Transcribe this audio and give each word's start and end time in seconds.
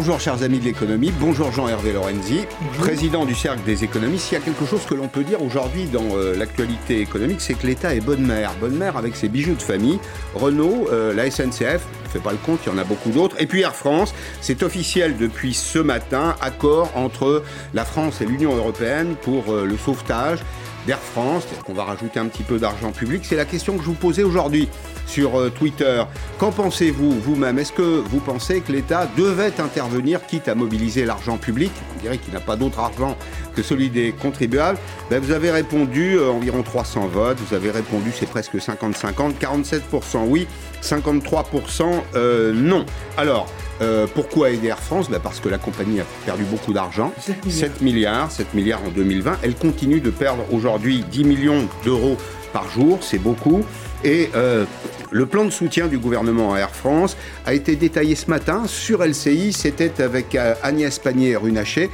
Bonjour 0.00 0.18
chers 0.18 0.42
amis 0.42 0.58
de 0.58 0.64
l'économie, 0.64 1.12
bonjour 1.20 1.52
Jean-Hervé 1.52 1.92
Lorenzi, 1.92 2.46
président 2.78 3.26
du 3.26 3.34
Cercle 3.34 3.60
des 3.66 3.84
économistes. 3.84 4.32
Il 4.32 4.34
y 4.36 4.38
a 4.38 4.40
quelque 4.40 4.64
chose 4.64 4.80
que 4.86 4.94
l'on 4.94 5.08
peut 5.08 5.24
dire 5.24 5.42
aujourd'hui 5.42 5.84
dans 5.84 6.16
euh, 6.16 6.34
l'actualité 6.38 7.02
économique, 7.02 7.42
c'est 7.42 7.52
que 7.52 7.66
l'État 7.66 7.94
est 7.94 8.00
bonne 8.00 8.26
mère. 8.26 8.54
Bonne 8.62 8.78
mère 8.78 8.96
avec 8.96 9.14
ses 9.14 9.28
bijoux 9.28 9.56
de 9.56 9.60
famille. 9.60 9.98
Renault, 10.34 10.88
euh, 10.90 11.12
la 11.12 11.30
SNCF, 11.30 11.84
ne 12.04 12.08
fait 12.08 12.18
pas 12.18 12.32
le 12.32 12.38
compte, 12.38 12.60
il 12.64 12.72
y 12.72 12.74
en 12.74 12.78
a 12.78 12.84
beaucoup 12.84 13.10
d'autres. 13.10 13.36
Et 13.40 13.46
puis 13.46 13.60
Air 13.60 13.76
France, 13.76 14.14
c'est 14.40 14.62
officiel 14.62 15.18
depuis 15.18 15.52
ce 15.52 15.78
matin, 15.78 16.34
accord 16.40 16.90
entre 16.94 17.42
la 17.74 17.84
France 17.84 18.22
et 18.22 18.24
l'Union 18.24 18.56
européenne 18.56 19.16
pour 19.20 19.52
euh, 19.52 19.66
le 19.66 19.76
sauvetage 19.76 20.38
d'Air 20.86 20.98
France, 20.98 21.46
qu'on 21.64 21.74
va 21.74 21.84
rajouter 21.84 22.20
un 22.20 22.26
petit 22.26 22.42
peu 22.42 22.58
d'argent 22.58 22.92
public. 22.92 23.22
C'est 23.24 23.36
la 23.36 23.44
question 23.44 23.76
que 23.76 23.82
je 23.82 23.86
vous 23.86 23.94
posais 23.94 24.22
aujourd'hui 24.22 24.68
sur 25.06 25.38
euh, 25.38 25.50
Twitter. 25.50 26.02
Qu'en 26.38 26.52
pensez-vous 26.52 27.20
vous-même? 27.20 27.58
Est-ce 27.58 27.72
que 27.72 27.82
vous 27.82 28.20
pensez 28.20 28.60
que 28.60 28.72
l'État 28.72 29.08
devait 29.16 29.60
intervenir, 29.60 30.26
quitte 30.26 30.48
à 30.48 30.54
mobiliser 30.54 31.04
l'argent 31.04 31.36
public? 31.36 31.72
On 31.96 32.02
dirait 32.02 32.18
qu'il 32.18 32.32
n'a 32.32 32.40
pas 32.40 32.56
d'autre 32.56 32.78
argent 32.78 33.16
que 33.54 33.62
celui 33.62 33.90
des 33.90 34.12
contribuables. 34.12 34.78
Ben, 35.10 35.20
vous 35.20 35.32
avez 35.32 35.50
répondu 35.50 36.16
euh, 36.16 36.30
environ 36.30 36.62
300 36.62 37.08
votes, 37.08 37.38
vous 37.38 37.54
avez 37.54 37.70
répondu 37.70 38.12
c'est 38.14 38.28
presque 38.28 38.56
50-50, 38.56 39.34
47% 39.40 40.24
oui, 40.26 40.46
53% 40.82 41.84
euh, 42.14 42.52
non. 42.52 42.86
Alors, 43.16 43.46
euh, 43.80 44.06
pourquoi 44.12 44.50
aider 44.50 44.68
Air 44.68 44.78
France 44.78 45.08
ben 45.10 45.20
Parce 45.20 45.40
que 45.40 45.48
la 45.48 45.58
compagnie 45.58 46.00
a 46.00 46.04
perdu 46.24 46.44
beaucoup 46.44 46.72
d'argent, 46.72 47.12
7 47.48 47.80
milliards. 47.80 48.30
7 48.30 48.54
milliards, 48.54 48.82
en 48.84 48.90
2020. 48.90 49.38
Elle 49.42 49.54
continue 49.54 50.00
de 50.00 50.10
perdre 50.10 50.44
aujourd'hui 50.52 51.04
10 51.10 51.24
millions 51.24 51.68
d'euros 51.84 52.16
par 52.52 52.68
jour, 52.68 52.98
c'est 53.00 53.18
beaucoup. 53.18 53.64
Et 54.02 54.30
euh, 54.34 54.64
le 55.10 55.26
plan 55.26 55.44
de 55.44 55.50
soutien 55.50 55.86
du 55.86 55.98
gouvernement 55.98 56.54
à 56.54 56.58
Air 56.58 56.74
France 56.74 57.16
a 57.46 57.54
été 57.54 57.76
détaillé 57.76 58.14
ce 58.14 58.28
matin 58.28 58.64
sur 58.66 59.04
LCI. 59.04 59.52
C'était 59.52 60.02
avec 60.02 60.34
euh, 60.34 60.54
Agnès 60.62 60.98
Pannier-Runacher, 60.98 61.90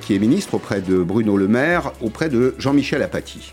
qui 0.00 0.14
est 0.14 0.18
ministre 0.18 0.54
auprès 0.54 0.80
de 0.80 0.98
Bruno 0.98 1.36
Le 1.36 1.48
Maire, 1.48 1.92
auprès 2.02 2.28
de 2.28 2.54
Jean-Michel 2.58 3.02
Apathy. 3.02 3.52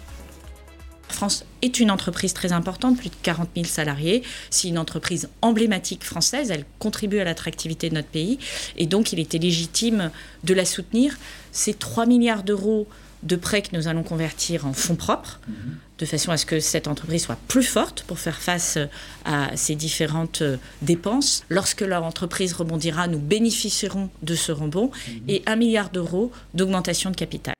France 1.14 1.46
est 1.62 1.80
une 1.80 1.92
entreprise 1.92 2.34
très 2.34 2.52
importante, 2.52 2.98
plus 2.98 3.10
de 3.10 3.16
40 3.22 3.50
000 3.56 3.66
salariés. 3.66 4.24
C'est 4.50 4.68
une 4.68 4.78
entreprise 4.78 5.30
emblématique 5.42 6.04
française. 6.04 6.52
Elle 6.52 6.66
contribue 6.80 7.20
à 7.20 7.24
l'attractivité 7.24 7.90
de 7.90 7.96
notre 7.96 8.10
pays. 8.10 8.40
Et 8.78 8.86
donc, 8.86 9.14
il 9.14 9.20
était 9.20 9.38
légitime 9.38 10.12
de 10.44 10.54
la 10.54 10.66
soutenir. 10.66 11.18
C'est 11.52 11.78
3 11.78 12.06
milliards 12.06 12.44
d'euros 12.44 12.88
de 13.24 13.36
prêts 13.36 13.62
que 13.62 13.76
nous 13.76 13.88
allons 13.88 14.04
convertir 14.04 14.66
en 14.66 14.74
fonds 14.74 14.96
propres, 14.96 15.40
mhm. 15.48 15.78
de 16.00 16.06
façon 16.06 16.32
à 16.32 16.38
ce 16.38 16.46
que 16.46 16.60
cette 16.60 16.88
entreprise 16.88 17.24
soit 17.24 17.38
plus 17.48 17.64
forte 17.64 18.04
pour 18.04 18.20
faire 18.20 18.42
face 18.42 18.78
à 19.24 19.56
ces 19.56 19.76
différentes 19.76 20.42
euh, 20.42 20.58
dépenses. 20.82 21.44
Lorsque 21.50 21.82
l'entreprise 21.82 22.54
rebondira, 22.54 23.08
nous 23.08 23.20
bénéficierons 23.20 24.10
de 24.24 24.36
ce 24.36 24.52
rebond 24.52 24.92
mhm. 25.08 25.22
et 25.30 25.44
1 25.46 25.56
milliard 25.56 25.90
d'euros 25.90 26.32
d'augmentation 26.54 27.12
de 27.12 27.16
capital. 27.16 27.54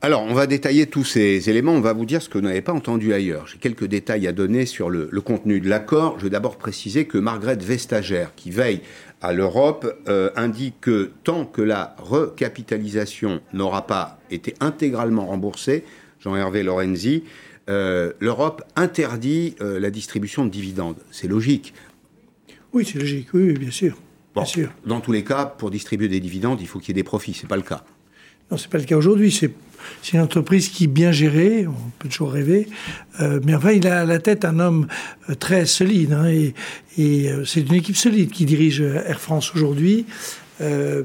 Alors, 0.00 0.22
on 0.22 0.32
va 0.32 0.46
détailler 0.46 0.86
tous 0.86 1.02
ces 1.02 1.50
éléments. 1.50 1.72
On 1.72 1.80
va 1.80 1.92
vous 1.92 2.04
dire 2.04 2.22
ce 2.22 2.28
que 2.28 2.38
vous 2.38 2.44
n'avez 2.44 2.62
pas 2.62 2.72
entendu 2.72 3.12
ailleurs. 3.12 3.48
J'ai 3.48 3.58
quelques 3.58 3.86
détails 3.86 4.28
à 4.28 4.32
donner 4.32 4.64
sur 4.64 4.90
le, 4.90 5.08
contenu 5.20 5.60
de 5.60 5.68
l'accord. 5.68 6.18
Je 6.18 6.24
vais 6.24 6.30
d'abord 6.30 6.56
préciser 6.56 7.06
que 7.06 7.18
Margaret 7.18 7.58
Vestager, 7.60 8.26
qui 8.36 8.52
veille 8.52 8.80
à 9.22 9.32
l'Europe, 9.32 9.92
euh, 10.06 10.30
indique 10.36 10.80
que 10.80 11.10
tant 11.24 11.44
que 11.44 11.62
la 11.62 11.96
recapitalisation 11.98 13.40
n'aura 13.52 13.88
pas 13.88 14.20
été 14.30 14.54
intégralement 14.60 15.26
remboursée, 15.26 15.82
Jean-Hervé 16.20 16.62
Lorenzi, 16.62 17.24
euh, 17.68 18.12
l'Europe 18.20 18.62
interdit 18.76 19.56
euh, 19.60 19.80
la 19.80 19.90
distribution 19.90 20.44
de 20.44 20.50
dividendes. 20.50 20.98
C'est 21.10 21.26
logique. 21.26 21.74
Oui, 22.72 22.88
c'est 22.88 23.00
logique. 23.00 23.34
Oui, 23.34 23.52
bien 23.54 23.72
sûr. 23.72 23.98
bien 24.32 24.44
sûr. 24.44 24.70
Dans 24.86 25.00
tous 25.00 25.10
les 25.10 25.24
cas, 25.24 25.44
pour 25.44 25.72
distribuer 25.72 26.06
des 26.06 26.20
dividendes, 26.20 26.60
il 26.60 26.68
faut 26.68 26.78
qu'il 26.78 26.90
y 26.90 26.92
ait 26.92 27.02
des 27.02 27.02
profits. 27.02 27.34
C'est 27.34 27.48
pas 27.48 27.56
le 27.56 27.62
cas. 27.62 27.82
Non, 28.50 28.56
c'est 28.56 28.70
pas 28.70 28.78
le 28.78 28.84
cas 28.84 28.96
aujourd'hui. 28.96 29.32
C'est 29.32 29.52
c'est 30.02 30.14
une 30.16 30.22
entreprise 30.22 30.68
qui, 30.68 30.86
bien 30.86 31.12
gérée, 31.12 31.66
on 31.66 31.90
peut 31.98 32.08
toujours 32.08 32.32
rêver, 32.32 32.68
euh, 33.20 33.40
mais 33.44 33.54
enfin, 33.54 33.72
il 33.72 33.86
a 33.86 34.00
à 34.00 34.04
la 34.04 34.18
tête 34.18 34.44
un 34.44 34.58
homme 34.58 34.86
euh, 35.28 35.34
très 35.34 35.66
solide. 35.66 36.12
Hein, 36.12 36.28
et, 36.28 36.54
et 36.96 37.30
euh, 37.30 37.44
c'est 37.44 37.60
une 37.60 37.74
équipe 37.74 37.96
solide 37.96 38.30
qui 38.30 38.44
dirige 38.44 38.80
Air 38.80 39.20
France 39.20 39.52
aujourd'hui. 39.54 40.06
Euh, 40.60 41.04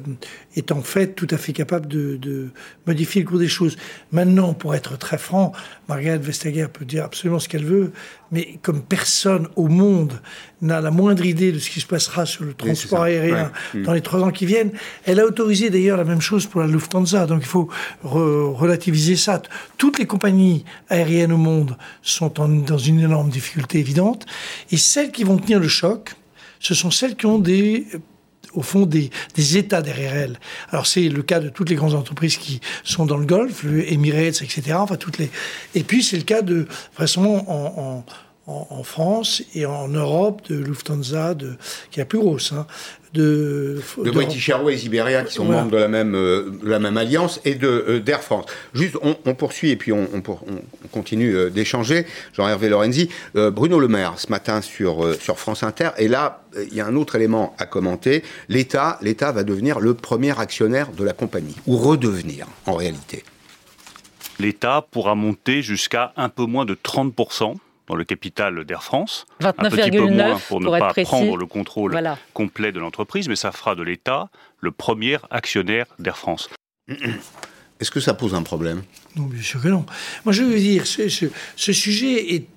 est 0.55 0.71
en 0.71 0.81
fait 0.81 1.15
tout 1.15 1.27
à 1.31 1.37
fait 1.37 1.53
capable 1.53 1.87
de, 1.87 2.49
modifier 2.87 3.21
le 3.21 3.27
cours 3.27 3.39
des 3.39 3.47
choses. 3.47 3.75
Maintenant, 4.11 4.53
pour 4.53 4.73
être 4.75 4.97
très 4.97 5.17
franc, 5.17 5.51
Margaret 5.87 6.17
Vestager 6.17 6.67
peut 6.71 6.85
dire 6.85 7.05
absolument 7.05 7.39
ce 7.39 7.49
qu'elle 7.49 7.65
veut, 7.65 7.91
mais 8.31 8.59
comme 8.61 8.81
personne 8.81 9.47
au 9.55 9.67
monde 9.67 10.21
n'a 10.61 10.81
la 10.81 10.91
moindre 10.91 11.25
idée 11.25 11.51
de 11.51 11.59
ce 11.59 11.69
qui 11.69 11.81
se 11.81 11.87
passera 11.87 12.25
sur 12.25 12.45
le 12.45 12.53
transport 12.53 13.03
aérien 13.03 13.51
mm. 13.73 13.83
dans 13.83 13.93
les 13.93 14.01
trois 14.01 14.21
ans 14.21 14.31
qui 14.31 14.45
viennent, 14.45 14.71
elle 15.05 15.19
a 15.19 15.25
autorisé 15.25 15.69
d'ailleurs 15.69 15.97
la 15.97 16.03
même 16.03 16.21
chose 16.21 16.45
pour 16.45 16.61
la 16.61 16.67
Lufthansa, 16.67 17.25
donc 17.25 17.41
il 17.41 17.47
faut 17.47 17.69
relativiser 18.03 19.15
ça. 19.15 19.41
Toutes 19.77 19.99
les 19.99 20.05
compagnies 20.07 20.65
aériennes 20.89 21.31
au 21.31 21.37
monde 21.37 21.77
sont 22.01 22.31
dans 22.35 22.77
une 22.77 23.01
énorme 23.01 23.29
difficulté 23.29 23.79
évidente, 23.79 24.25
et 24.71 24.77
celles 24.77 25.11
qui 25.11 25.23
vont 25.23 25.37
tenir 25.37 25.59
le 25.59 25.67
choc, 25.67 26.15
ce 26.59 26.73
sont 26.73 26.91
celles 26.91 27.15
qui 27.15 27.25
ont 27.25 27.39
des 27.39 27.87
au 28.53 28.61
fond 28.61 28.85
des, 28.85 29.09
États 29.57 29.81
derrière 29.81 30.15
elles. 30.15 30.39
Alors 30.71 30.87
c'est 30.87 31.09
le 31.09 31.21
cas 31.23 31.39
de 31.39 31.49
toutes 31.49 31.69
les 31.69 31.75
grandes 31.75 31.93
entreprises 31.93 32.37
qui 32.37 32.61
sont 32.83 33.05
dans 33.05 33.17
le 33.17 33.25
Golfe, 33.25 33.63
le 33.63 33.91
Emirates, 33.91 34.41
etc. 34.41 34.73
Enfin 34.73 34.95
toutes 34.95 35.17
les. 35.17 35.29
Et 35.75 35.83
puis 35.83 36.03
c'est 36.03 36.17
le 36.17 36.23
cas 36.23 36.41
de 36.41 36.67
vraisemblablement 36.95 37.23
en, 37.49 38.05
en, 38.45 38.83
France 38.83 39.41
et 39.55 39.65
en 39.65 39.87
Europe 39.87 40.41
de 40.49 40.55
Lufthansa, 40.55 41.33
de, 41.33 41.55
qui 41.91 41.99
est 41.99 42.03
la 42.03 42.05
plus 42.05 42.19
grosse, 42.19 42.51
hein, 42.51 42.67
de, 43.13 43.79
de, 44.03 44.11
British 44.11 44.49
Airways, 44.49 44.85
Iberia, 44.85 45.23
qui 45.23 45.33
sont 45.33 45.45
membres 45.45 45.71
de 45.71 45.77
la 45.77 45.87
même, 45.87 46.15
euh, 46.15 46.51
la 46.63 46.79
même 46.79 46.97
alliance, 46.97 47.39
et 47.45 47.55
de 47.55 47.67
euh, 47.67 47.99
d'Air 47.99 48.21
France. 48.21 48.45
Juste, 48.73 48.97
on, 49.01 49.35
poursuit 49.35 49.69
et 49.69 49.75
puis 49.75 49.91
on, 49.91 50.07
on, 50.13 50.87
continue 50.91 51.35
euh, 51.35 51.49
d'échanger. 51.49 52.05
Jean-Hervé 52.33 52.69
Lorenzi, 52.69 53.09
Bruno 53.33 53.79
Le 53.79 53.87
Maire, 53.87 54.13
ce 54.17 54.29
matin 54.29 54.61
sur, 54.61 55.15
sur 55.19 55.39
France 55.39 55.63
Inter, 55.63 55.89
et 55.97 56.07
là, 56.07 56.43
il 56.55 56.73
y 56.73 56.81
a 56.81 56.85
un 56.85 56.95
autre 56.95 57.15
élément 57.15 57.55
à 57.59 57.65
commenter. 57.65 58.23
L'État, 58.49 58.97
l'État 59.01 59.31
va 59.31 59.43
devenir 59.43 59.79
le 59.79 59.93
premier 59.93 60.37
actionnaire 60.39 60.91
de 60.91 61.03
la 61.03 61.13
compagnie, 61.13 61.55
ou 61.67 61.77
redevenir 61.77 62.47
en 62.65 62.73
réalité. 62.73 63.23
L'État 64.39 64.85
pourra 64.89 65.15
monter 65.15 65.61
jusqu'à 65.61 66.13
un 66.17 66.29
peu 66.29 66.45
moins 66.45 66.65
de 66.65 66.75
30 66.81 67.13
dans 67.87 67.95
le 67.95 68.03
capital 68.03 68.65
d'Air 68.65 68.83
France. 68.83 69.25
29, 69.39 69.65
un 69.65 69.75
petit 69.75 69.91
peu 69.91 70.05
moins 70.05 70.39
pour, 70.47 70.61
ne 70.61 70.79
pas 70.79 70.93
prendre 70.93 71.37
le 71.37 71.45
contrôle 71.45 71.99
complet 72.33 72.71
de 72.71 72.79
l'entreprise, 72.79 73.27
mais 73.27 73.35
ça 73.35 73.51
fera 73.51 73.75
de 73.75 73.83
l'État 73.83 74.29
le 74.59 74.71
premier 74.71 75.17
actionnaire 75.29 75.87
d'Air 75.99 76.17
France. 76.17 76.49
Est-ce 77.79 77.91
que 77.91 77.99
ça 77.99 78.13
pose 78.13 78.33
un 78.33 78.43
problème? 78.43 78.83
Non, 79.15 79.23
bien 79.23 79.41
sûr 79.41 79.61
que 79.61 79.67
non. 79.67 79.85
Moi, 80.25 80.31
je 80.31 80.43
veux 80.43 80.57
dire, 80.57 80.87
ce, 80.87 81.09
ce, 81.09 81.73
sujet 81.73 82.35
est 82.35 82.47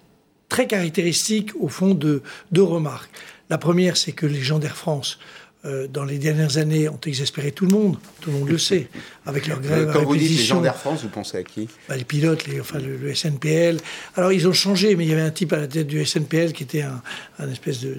très 0.48 0.66
caractéristique, 0.66 1.50
au 1.58 1.68
fond, 1.68 1.94
de 1.94 2.22
deux 2.52 2.62
remarques. 2.62 3.10
La 3.50 3.58
première, 3.58 3.96
c'est 3.96 4.12
que 4.12 4.26
les 4.26 4.42
gens 4.42 4.58
d'Air 4.58 4.76
France 4.76 5.18
euh, 5.64 5.88
dans 5.88 6.04
les 6.04 6.18
dernières 6.18 6.58
années, 6.58 6.88
ont 6.88 7.00
exaspéré 7.06 7.50
tout 7.50 7.66
le 7.66 7.72
monde. 7.72 7.96
Tout 8.20 8.30
le 8.30 8.38
monde 8.38 8.48
le 8.48 8.58
sait. 8.58 8.88
Avec 9.24 9.46
leur 9.46 9.60
grève. 9.60 9.90
Quand 9.92 10.04
vous 10.04 10.16
dites 10.16 10.30
les 10.30 10.44
gens 10.44 10.60
d'Air 10.60 10.76
France, 10.76 11.02
vous 11.02 11.08
pensez 11.08 11.38
à 11.38 11.42
qui 11.42 11.68
bah, 11.88 11.96
Les 11.96 12.04
pilotes, 12.04 12.46
les, 12.46 12.60
enfin 12.60 12.78
le, 12.78 13.14
SNPL. 13.14 13.78
Alors 14.16 14.32
ils 14.32 14.46
ont 14.46 14.52
changé, 14.52 14.94
mais 14.94 15.04
il 15.04 15.10
y 15.10 15.12
avait 15.12 15.22
un 15.22 15.30
type 15.30 15.52
à 15.52 15.56
la 15.56 15.66
tête 15.66 15.86
du 15.86 16.04
SNPL 16.04 16.52
qui 16.52 16.62
était 16.62 16.82
un, 16.82 17.50
espèce 17.50 17.80
de, 17.80 17.96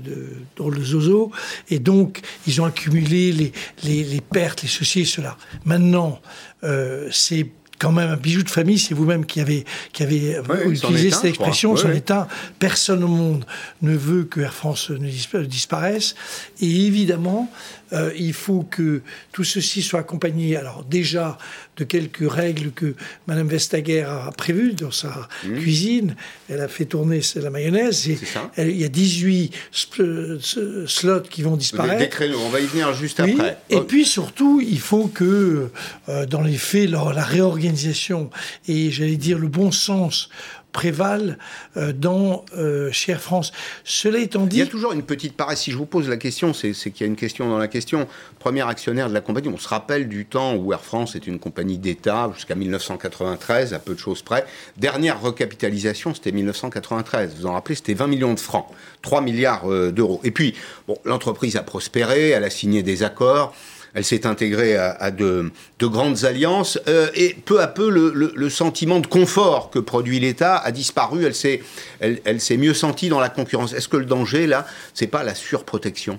drôle 0.56 0.78
de 0.78 0.84
zozo. 0.84 1.32
Et 1.70 1.80
donc, 1.80 2.22
ils 2.46 2.62
ont 2.62 2.66
accumulé 2.66 3.34
les, 3.34 3.52
les, 3.84 4.22
pertes, 4.22 4.62
les 4.62 4.70
ceci 4.70 5.02
et 5.02 5.06
cela. 5.06 5.38
Maintenant, 5.66 6.22
euh, 6.64 7.10
c'est 7.12 7.46
quand 7.80 7.92
même 7.92 8.10
un 8.10 8.18
bijou 8.18 8.44
de 8.44 8.50
famille, 8.50 8.80
c'est 8.80 8.94
vous-même 8.94 9.26
qui 9.26 9.40
avez, 9.40 9.66
qui 9.94 10.04
avez 10.04 10.42
utilisé 10.66 11.12
cette 11.12 11.26
expression, 11.26 11.76
son 11.76 11.92
état. 11.92 12.28
Personne 12.60 13.04
au 13.04 13.08
monde 13.08 13.46
ne 13.82 13.96
veut 13.96 14.24
que 14.24 14.42
Air 14.42 14.54
France 14.54 14.90
ne 14.90 15.46
disparaisse. 15.46 16.16
Et 16.62 16.86
évidemment, 16.86 17.52
euh, 17.94 18.12
il 18.18 18.34
faut 18.34 18.64
que 18.64 19.02
tout 19.32 19.44
ceci 19.44 19.82
soit 19.82 20.02
accompagné, 20.02 20.58
alors 20.58 20.84
déjà, 20.84 21.38
de 21.78 21.84
quelques 21.84 22.30
règles 22.30 22.72
que 22.72 22.96
Madame 23.28 23.48
Vestager 23.48 24.02
a 24.02 24.32
prévues 24.36 24.74
dans 24.74 24.92
sa 24.92 25.28
mmh. 25.46 25.60
cuisine. 25.60 26.16
Elle 26.50 26.62
a 26.62 26.68
fait 26.68 26.86
tourner 26.86 27.22
la 27.36 27.50
mayonnaise. 27.50 28.08
Et 28.08 28.18
il 28.58 28.78
y 28.78 28.86
a 28.86 28.90
18 28.90 29.54
slots 29.72 31.22
qui 31.30 31.44
vont 31.44 31.56
disparaître. 31.56 32.00
Des 32.00 32.10
créneaux, 32.10 32.40
on 32.46 32.50
va 32.50 32.60
y 32.60 32.66
venir 32.66 32.94
juste 32.94 33.20
après. 33.20 33.58
Et 33.70 33.82
puis 33.82 34.06
surtout, 34.06 34.62
il 34.62 34.80
faut 34.80 35.08
que, 35.08 35.70
euh, 36.10 36.26
dans 36.26 36.42
les 36.42 36.58
faits, 36.58 36.90
la 36.90 37.24
réorganisation 37.24 38.30
et 38.68 38.92
j'allais 38.92 39.18
dire 39.18 39.38
le 39.38 39.48
bon 39.48 39.72
sens 39.72 40.30
prévalent 40.78 41.34
euh, 41.76 41.92
dans 41.92 42.46
euh, 42.56 42.92
chez 42.92 43.12
Air 43.12 43.20
France. 43.20 43.52
Cela 43.84 44.20
étant 44.20 44.46
dit, 44.46 44.58
il 44.58 44.60
y 44.60 44.62
a 44.62 44.68
toujours 44.68 44.94
une 44.94 45.02
petite 45.02 45.36
paresse. 45.36 45.62
Si 45.62 45.72
je 45.72 45.78
vous 45.78 45.88
pose 45.88 46.08
la 46.08 46.18
question, 46.18 46.54
c'est 46.54 46.72
qu'il 46.72 47.02
y 47.02 47.04
a 47.04 47.08
une 47.08 47.16
question 47.16 47.50
dans 47.50 47.58
la 47.58 47.68
question. 47.68 48.08
Premier 48.38 48.62
actionnaire 48.62 49.10
de 49.10 49.14
la 49.16 49.22
compagnie, 49.22 49.50
on 49.50 49.58
se 49.58 49.68
rappelle 49.68 50.08
du 50.08 50.28
temps 50.28 50.54
où 50.54 50.72
Air 50.72 50.82
France 50.82 51.16
était 51.16 51.32
une 51.32 51.40
compagnie 51.40 51.80
d'État 51.80 52.30
jusqu'à 52.36 52.54
1993, 52.54 53.74
à 53.74 53.80
peu 53.80 53.96
de 53.96 54.00
choses 54.00 54.22
près. 54.22 54.46
Dernière 54.78 55.20
recapitalisation, 55.20 56.14
c'était 56.14 56.32
1993. 56.32 57.32
Vous 57.32 57.42
vous 57.42 57.46
en 57.48 57.54
rappelez, 57.54 57.74
c'était 57.74 57.96
20 57.96 58.06
millions 58.06 58.36
de 58.36 58.40
francs, 58.40 58.68
3 59.02 59.22
milliards 59.22 59.72
euh, 59.72 59.92
d'euros. 59.92 60.22
Et 60.24 60.30
puis, 60.30 60.54
bon, 60.88 61.00
l'entreprise 61.06 61.56
a 61.56 61.64
prospéré, 61.64 62.30
elle 62.30 62.44
a 62.44 62.52
signé 62.52 62.84
des 62.84 63.02
accords 63.02 63.56
elle 63.98 64.06
s'est 64.06 64.28
intégrée 64.28 64.76
à, 64.78 65.10
de, 65.10 65.52
grandes 65.86 66.26
alliances, 66.26 66.80
euh, 66.88 67.10
et 67.14 67.36
peu 67.46 67.62
à 67.62 67.68
peu, 67.68 67.90
le, 67.90 68.50
sentiment 68.50 69.00
de 69.00 69.06
confort 69.08 69.70
que 69.70 69.78
produit 69.78 70.20
l'État 70.20 70.58
a 70.58 70.72
disparu. 70.72 71.26
Elle 71.26 71.36
s'est, 71.36 71.62
elle, 72.00 72.42
s'est 72.42 72.58
mieux 72.58 72.74
sentie 72.74 73.10
dans 73.10 73.20
la 73.20 73.30
concurrence. 73.30 73.74
Est-ce 73.74 73.88
que 73.88 73.98
le 73.98 74.06
danger, 74.06 74.48
là, 74.48 74.66
c'est 74.94 75.08
pas 75.08 75.24
la 75.24 75.36
surprotection? 75.36 76.18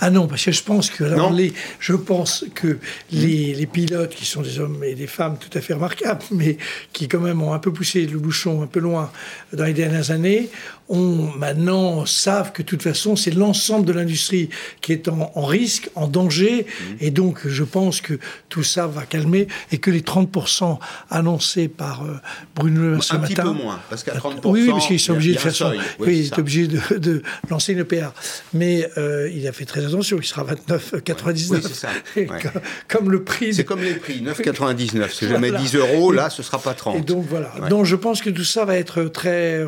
Ah 0.00 0.10
non, 0.10 0.26
parce 0.26 0.44
que 0.44 0.52
je 0.52 0.62
pense 0.62 0.90
que, 0.90 1.04
les, 1.34 1.52
je 1.78 1.94
pense 1.94 2.44
que 2.54 2.78
les, 3.10 3.54
les, 3.54 3.66
pilotes, 3.66 4.14
qui 4.14 4.26
sont 4.26 4.42
des 4.42 4.58
hommes 4.58 4.82
et 4.84 4.94
des 4.94 5.06
femmes 5.06 5.38
tout 5.38 5.56
à 5.56 5.60
fait 5.60 5.74
remarquables, 5.74 6.24
mais 6.30 6.58
qui 6.92 7.08
quand 7.08 7.20
même 7.20 7.42
ont 7.42 7.54
un 7.54 7.58
peu 7.58 7.72
poussé 7.72 8.04
le 8.06 8.18
bouchon 8.18 8.62
un 8.62 8.66
peu 8.66 8.80
loin 8.80 9.10
dans 9.52 9.64
les 9.64 9.74
dernières 9.74 10.10
années, 10.10 10.50
on 10.88 11.30
maintenant 11.36 12.06
savent 12.06 12.52
que 12.52 12.62
de 12.62 12.66
toute 12.66 12.82
façon, 12.82 13.14
c'est 13.14 13.30
l'ensemble 13.30 13.86
de 13.86 13.92
l'industrie 13.92 14.48
qui 14.80 14.92
est 14.92 15.08
en, 15.08 15.44
risque, 15.44 15.90
en 15.94 16.08
danger. 16.08 16.66
Mmh. 16.66 16.84
Et 17.00 17.10
donc, 17.10 17.46
je 17.46 17.64
pense 17.64 18.00
que 18.00 18.18
tout 18.48 18.62
ça 18.62 18.86
va 18.86 18.97
calmer 19.06 19.48
et 19.72 19.78
que 19.78 19.90
les 19.90 20.00
30% 20.00 20.78
annoncés 21.10 21.68
par 21.68 22.04
euh, 22.04 22.16
Bruno 22.54 22.80
Le 22.80 23.00
ce 23.00 23.14
un 23.14 23.18
matin. 23.18 23.32
Un 23.32 23.36
petit 23.36 23.56
peu 23.58 23.62
moins, 23.64 23.80
parce 23.88 24.04
qu'à 24.04 24.14
30%. 24.14 24.40
Oui, 24.44 24.68
parce 24.70 24.86
qu'ils 24.86 25.00
sont 25.00 25.12
obligés 25.12 25.34
de 25.34 25.38
faire 25.38 25.54
ça. 25.54 25.72
Oui, 25.98 26.18
il 26.18 26.26
est 26.26 26.38
obligé 26.38 26.68
de, 26.68 27.22
lancer 27.50 27.72
une 27.72 27.80
EPR. 27.80 28.10
Mais 28.54 28.88
euh, 28.96 29.30
il 29.34 29.46
a 29.46 29.52
fait 29.52 29.64
très 29.64 29.84
attention, 29.84 30.18
il 30.18 30.24
sera 30.24 30.44
29,99. 30.44 31.50
Oui, 31.50 31.60
c'est 31.62 31.74
ça. 31.74 31.88
comme, 32.88 33.10
le 33.10 33.22
prix. 33.22 33.54
C'est 33.54 33.64
comme 33.64 33.82
les 33.82 33.94
prix, 33.94 34.22
9,99. 34.22 35.08
C'est 35.12 35.28
jamais 35.28 35.50
10 35.50 35.74
euros, 35.76 36.12
là, 36.12 36.30
ce 36.30 36.42
sera 36.42 36.58
pas 36.58 36.74
30. 36.74 36.96
Et 36.96 37.00
donc 37.00 37.26
voilà. 37.28 37.52
Donc 37.68 37.84
je 37.84 37.96
pense 37.96 38.22
que 38.22 38.30
tout 38.30 38.44
ça 38.44 38.64
va 38.64 38.76
être 38.76 39.04
très 39.04 39.66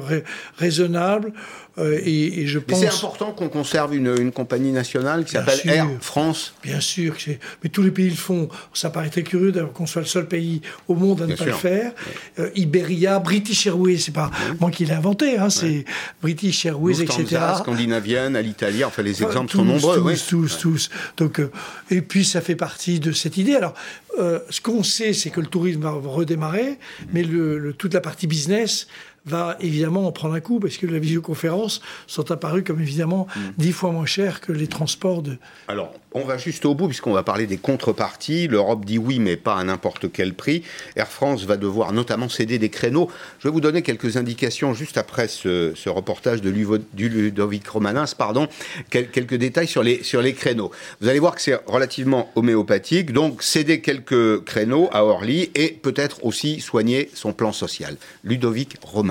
raisonnable 0.58 1.32
euh, 1.78 2.00
et, 2.04 2.46
je 2.46 2.58
pense. 2.58 2.80
C'est 2.80 2.88
important 2.88 3.32
qu'on 3.32 3.48
conserve 3.48 3.94
une, 3.94 4.32
compagnie 4.32 4.72
nationale 4.72 5.24
qui 5.24 5.32
s'appelle 5.32 5.60
Air 5.64 5.86
France. 6.00 6.54
Bien 6.62 6.80
sûr, 6.80 7.14
mais 7.62 7.70
tous 7.70 7.82
les 7.82 7.90
pays 7.90 8.10
le 8.10 8.16
font. 8.16 8.48
Ça 8.74 8.90
paraît 8.90 9.10
très 9.10 9.22
curieux 9.22 9.52
qu'on 9.72 9.86
soit 9.86 10.02
le 10.02 10.08
seul 10.08 10.26
pays 10.26 10.62
au 10.88 10.94
monde 10.94 11.22
à 11.22 11.26
ne 11.26 11.34
pas 11.34 11.44
le 11.44 11.52
faire. 11.52 11.92
Euh, 12.38 12.50
Iberia, 12.54 13.18
British 13.18 13.66
Airways, 13.66 13.98
c'est 13.98 14.12
pas 14.12 14.30
moi 14.60 14.70
qui 14.70 14.84
l'ai 14.84 14.92
inventé, 14.92 15.38
hein, 15.38 15.50
c'est 15.50 15.84
British 16.22 16.66
Airways, 16.66 17.02
etc. 17.02 17.40
Scandinavienne, 17.58 18.36
à 18.36 18.42
l'Italie, 18.42 18.84
enfin 18.84 19.02
les 19.02 19.22
exemples 19.22 19.52
sont 19.52 19.64
nombreux. 19.64 20.00
Tous, 20.00 20.26
tous, 20.26 20.58
tous. 20.58 20.90
Donc, 21.16 21.40
euh, 21.40 21.50
et 21.90 22.02
puis 22.02 22.24
ça 22.24 22.40
fait 22.40 22.56
partie 22.56 23.00
de 23.00 23.12
cette 23.12 23.36
idée. 23.36 23.54
Alors, 23.54 23.74
ce 24.18 24.60
qu'on 24.60 24.82
sait, 24.82 25.12
c'est 25.12 25.30
que 25.30 25.40
le 25.40 25.46
tourisme 25.46 25.80
va 25.80 25.92
redémarrer, 25.92 26.78
mais 27.12 27.22
le, 27.22 27.72
toute 27.72 27.94
la 27.94 28.00
partie 28.00 28.26
business 28.26 28.86
va 29.26 29.56
évidemment 29.60 30.06
en 30.06 30.12
prendre 30.12 30.34
un 30.34 30.40
coup 30.40 30.60
parce 30.60 30.76
que 30.76 30.86
les 30.86 30.98
visioconférences 30.98 31.80
sont 32.06 32.30
apparues 32.30 32.64
comme 32.64 32.80
évidemment 32.80 33.26
mm. 33.34 33.40
dix 33.58 33.72
fois 33.72 33.92
moins 33.92 34.06
chères 34.06 34.40
que 34.40 34.52
les 34.52 34.66
transports 34.66 35.22
de. 35.22 35.36
Alors, 35.68 35.92
on 36.12 36.24
va 36.24 36.38
juste 36.38 36.64
au 36.64 36.74
bout 36.74 36.86
puisqu'on 36.86 37.12
va 37.12 37.22
parler 37.22 37.46
des 37.46 37.58
contreparties. 37.58 38.48
L'Europe 38.48 38.84
dit 38.84 38.98
oui, 38.98 39.18
mais 39.18 39.36
pas 39.36 39.56
à 39.56 39.64
n'importe 39.64 40.10
quel 40.10 40.34
prix. 40.34 40.62
Air 40.96 41.08
France 41.08 41.44
va 41.44 41.56
devoir 41.56 41.92
notamment 41.92 42.28
céder 42.28 42.58
des 42.58 42.70
créneaux. 42.70 43.10
Je 43.38 43.48
vais 43.48 43.52
vous 43.52 43.60
donner 43.60 43.82
quelques 43.82 44.16
indications 44.16 44.74
juste 44.74 44.98
après 44.98 45.28
ce, 45.28 45.88
reportage 45.88 46.40
de 46.40 46.50
Ludovic 46.50 47.68
Romanins, 47.68 48.04
pardon, 48.16 48.48
quelques 48.90 49.34
détails 49.34 49.66
sur 49.66 49.82
les, 49.82 50.02
sur 50.02 50.22
les 50.22 50.34
créneaux. 50.34 50.70
Vous 51.00 51.08
allez 51.08 51.18
voir 51.18 51.34
que 51.34 51.42
c'est 51.42 51.60
relativement 51.66 52.30
homéopathique, 52.36 53.12
donc 53.12 53.42
céder 53.42 53.80
quelques 53.80 54.44
créneaux 54.44 54.88
à 54.92 55.04
Orly 55.04 55.50
et 55.54 55.68
peut-être 55.70 56.24
aussi 56.24 56.60
soigner 56.60 57.10
son 57.14 57.32
plan 57.32 57.52
social. 57.52 57.96
Ludovic 58.24 58.76
Romanins. 58.82 59.09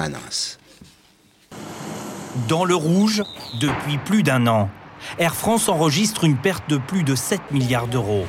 Dans 2.48 2.64
le 2.64 2.76
rouge, 2.76 3.24
depuis 3.60 3.98
plus 3.98 4.24
d'un 4.24 4.48
an, 4.48 4.70
Air 5.18 5.36
France 5.36 5.70
enregistre 5.70 6.24
une 6.24 6.38
perte 6.38 6.70
de 6.70 6.78
plus 6.78 7.04
de 7.04 7.16
7 7.16 7.52
milliards 7.52 7.88
d'euros. 7.88 8.26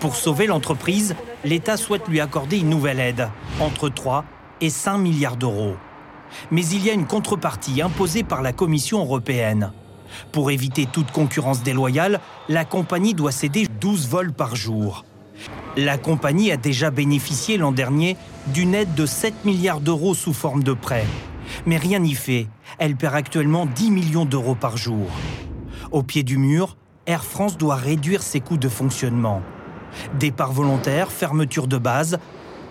Pour 0.00 0.16
sauver 0.16 0.46
l'entreprise, 0.46 1.14
l'État 1.44 1.76
souhaite 1.76 2.08
lui 2.08 2.20
accorder 2.20 2.58
une 2.58 2.70
nouvelle 2.70 3.00
aide, 3.00 3.28
entre 3.60 3.88
3 3.88 4.24
et 4.60 4.70
5 4.70 4.98
milliards 4.98 5.36
d'euros. 5.36 5.76
Mais 6.50 6.66
il 6.66 6.84
y 6.84 6.90
a 6.90 6.92
une 6.92 7.06
contrepartie 7.06 7.82
imposée 7.82 8.24
par 8.24 8.42
la 8.42 8.52
Commission 8.52 9.00
européenne. 9.00 9.72
Pour 10.32 10.50
éviter 10.50 10.86
toute 10.86 11.10
concurrence 11.10 11.62
déloyale, 11.62 12.20
la 12.48 12.64
compagnie 12.64 13.14
doit 13.14 13.32
céder 13.32 13.66
12 13.80 14.08
vols 14.08 14.32
par 14.32 14.56
jour. 14.56 15.04
La 15.76 15.98
compagnie 15.98 16.50
a 16.50 16.56
déjà 16.56 16.90
bénéficié 16.90 17.58
l'an 17.58 17.72
dernier 17.72 18.16
d'une 18.52 18.74
aide 18.74 18.94
de 18.94 19.06
7 19.06 19.44
milliards 19.44 19.80
d'euros 19.80 20.14
sous 20.14 20.32
forme 20.32 20.62
de 20.62 20.72
prêt. 20.72 21.04
Mais 21.64 21.76
rien 21.76 21.98
n'y 21.98 22.14
fait. 22.14 22.46
Elle 22.78 22.96
perd 22.96 23.14
actuellement 23.14 23.66
10 23.66 23.90
millions 23.90 24.24
d'euros 24.24 24.54
par 24.54 24.76
jour. 24.76 25.08
Au 25.92 26.02
pied 26.02 26.22
du 26.22 26.38
mur, 26.38 26.76
Air 27.06 27.24
France 27.24 27.56
doit 27.56 27.76
réduire 27.76 28.22
ses 28.22 28.40
coûts 28.40 28.56
de 28.56 28.68
fonctionnement. 28.68 29.42
Départ 30.18 30.52
volontaire, 30.52 31.10
fermeture 31.10 31.68
de 31.68 31.78
base, 31.78 32.18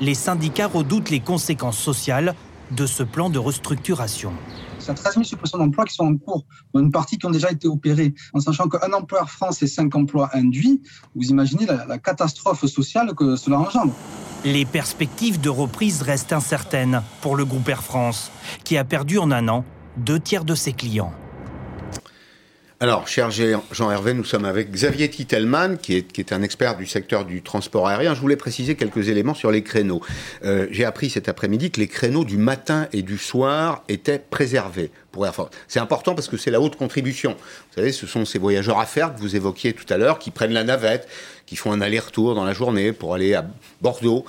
les 0.02 0.14
syndicats 0.14 0.68
redoutent 0.68 1.10
les 1.10 1.22
conséquences 1.22 1.78
sociales 1.78 2.36
de 2.72 2.86
ce 2.86 3.04
plan 3.04 3.30
de 3.30 3.40
restructuration. 3.40 4.34
C'est 4.80 4.94
13 4.94 5.14
000 5.14 5.24
suppressions 5.24 5.58
d'emplois 5.58 5.86
qui 5.86 5.96
sont 5.96 6.06
en 6.06 6.18
cours, 6.18 6.46
une 6.76 6.92
partie 6.92 7.18
qui 7.18 7.26
ont 7.26 7.32
déjà 7.32 7.52
été 7.52 7.68
opérées, 7.68 8.14
en 8.34 8.40
sachant 8.40 8.68
qu'un 8.68 8.94
employeur 8.94 9.30
France 9.30 9.64
et 9.64 9.68
cinq 9.68 9.96
emplois 9.96 10.30
induits, 10.34 10.82
vous 11.16 11.30
imaginez 11.30 11.66
la, 11.66 11.98
catastrophe 11.98 12.66
sociale 12.66 13.16
que 13.16 13.36
cela 13.36 13.60
engendre. 13.60 13.94
Les 14.46 14.64
perspectives 14.64 15.42
de 15.42 15.50
reprise 15.50 16.04
restent 16.04 16.32
incertaines 16.32 17.02
pour 17.22 17.36
le 17.36 17.46
groupe 17.46 17.68
Air 17.68 17.82
France, 17.82 18.32
qui 18.64 18.78
a 18.78 18.84
perdu 18.84 19.18
en 19.18 19.32
un 19.32 19.48
an 19.48 19.66
deux 19.98 20.20
tiers 20.20 20.46
de 20.46 20.54
ses 20.54 20.72
clients. 20.72 21.12
Alors, 22.80 23.08
cher 23.08 23.32
Jean-Hervé, 23.32 24.14
nous 24.14 24.24
sommes 24.24 24.46
avec 24.46 24.70
Xavier 24.70 25.10
Titelman, 25.10 25.78
qui 25.78 25.96
est, 25.96 26.32
un 26.32 26.44
expert 26.44 26.78
du 26.78 26.86
secteur 26.86 27.26
du 27.26 27.42
transport 27.42 27.88
aérien. 27.88 28.14
Je 28.14 28.22
voulais 28.22 28.36
préciser 28.36 28.76
quelques 28.76 29.10
éléments 29.10 29.34
sur 29.34 29.50
les 29.50 29.64
créneaux. 29.64 30.02
Euh, 30.44 30.68
j'ai 30.70 30.86
appris 30.86 31.10
cet 31.10 31.28
après-midi 31.28 31.72
que 31.72 31.80
les 31.80 31.88
créneaux 31.88 32.26
du 32.26 32.38
matin 32.38 32.88
et 32.94 33.02
du 33.02 33.18
soir 33.18 33.84
étaient 33.90 34.20
préservés 34.20 34.92
C'est 35.68 35.80
important 35.80 36.16
parce 36.16 36.28
que 36.28 36.38
c'est 36.38 36.52
la 36.52 36.62
haute 36.62 36.76
contribution. 36.76 37.32
Vous 37.32 37.76
savez, 37.76 37.92
ce 37.92 38.08
sont 38.08 38.26
ces 38.26 38.40
voyageurs 38.40 38.80
à 38.80 38.86
faire 38.86 39.14
que 39.14 39.20
vous 39.20 39.36
évoquiez 39.36 39.74
tout 39.74 39.92
à 39.94 39.98
l'heure, 39.98 40.20
qui 40.20 40.32
prennent 40.32 40.54
la 40.54 40.64
navette, 40.64 41.08
qui 41.46 41.56
font 41.56 41.72
un 41.72 41.82
aller-retour 41.82 42.36
dans 42.36 42.44
la 42.44 42.54
journée 42.54 42.92
pour 42.92 43.14
aller 43.14 43.34
à 43.34 43.46
Bordeaux, 43.82 44.26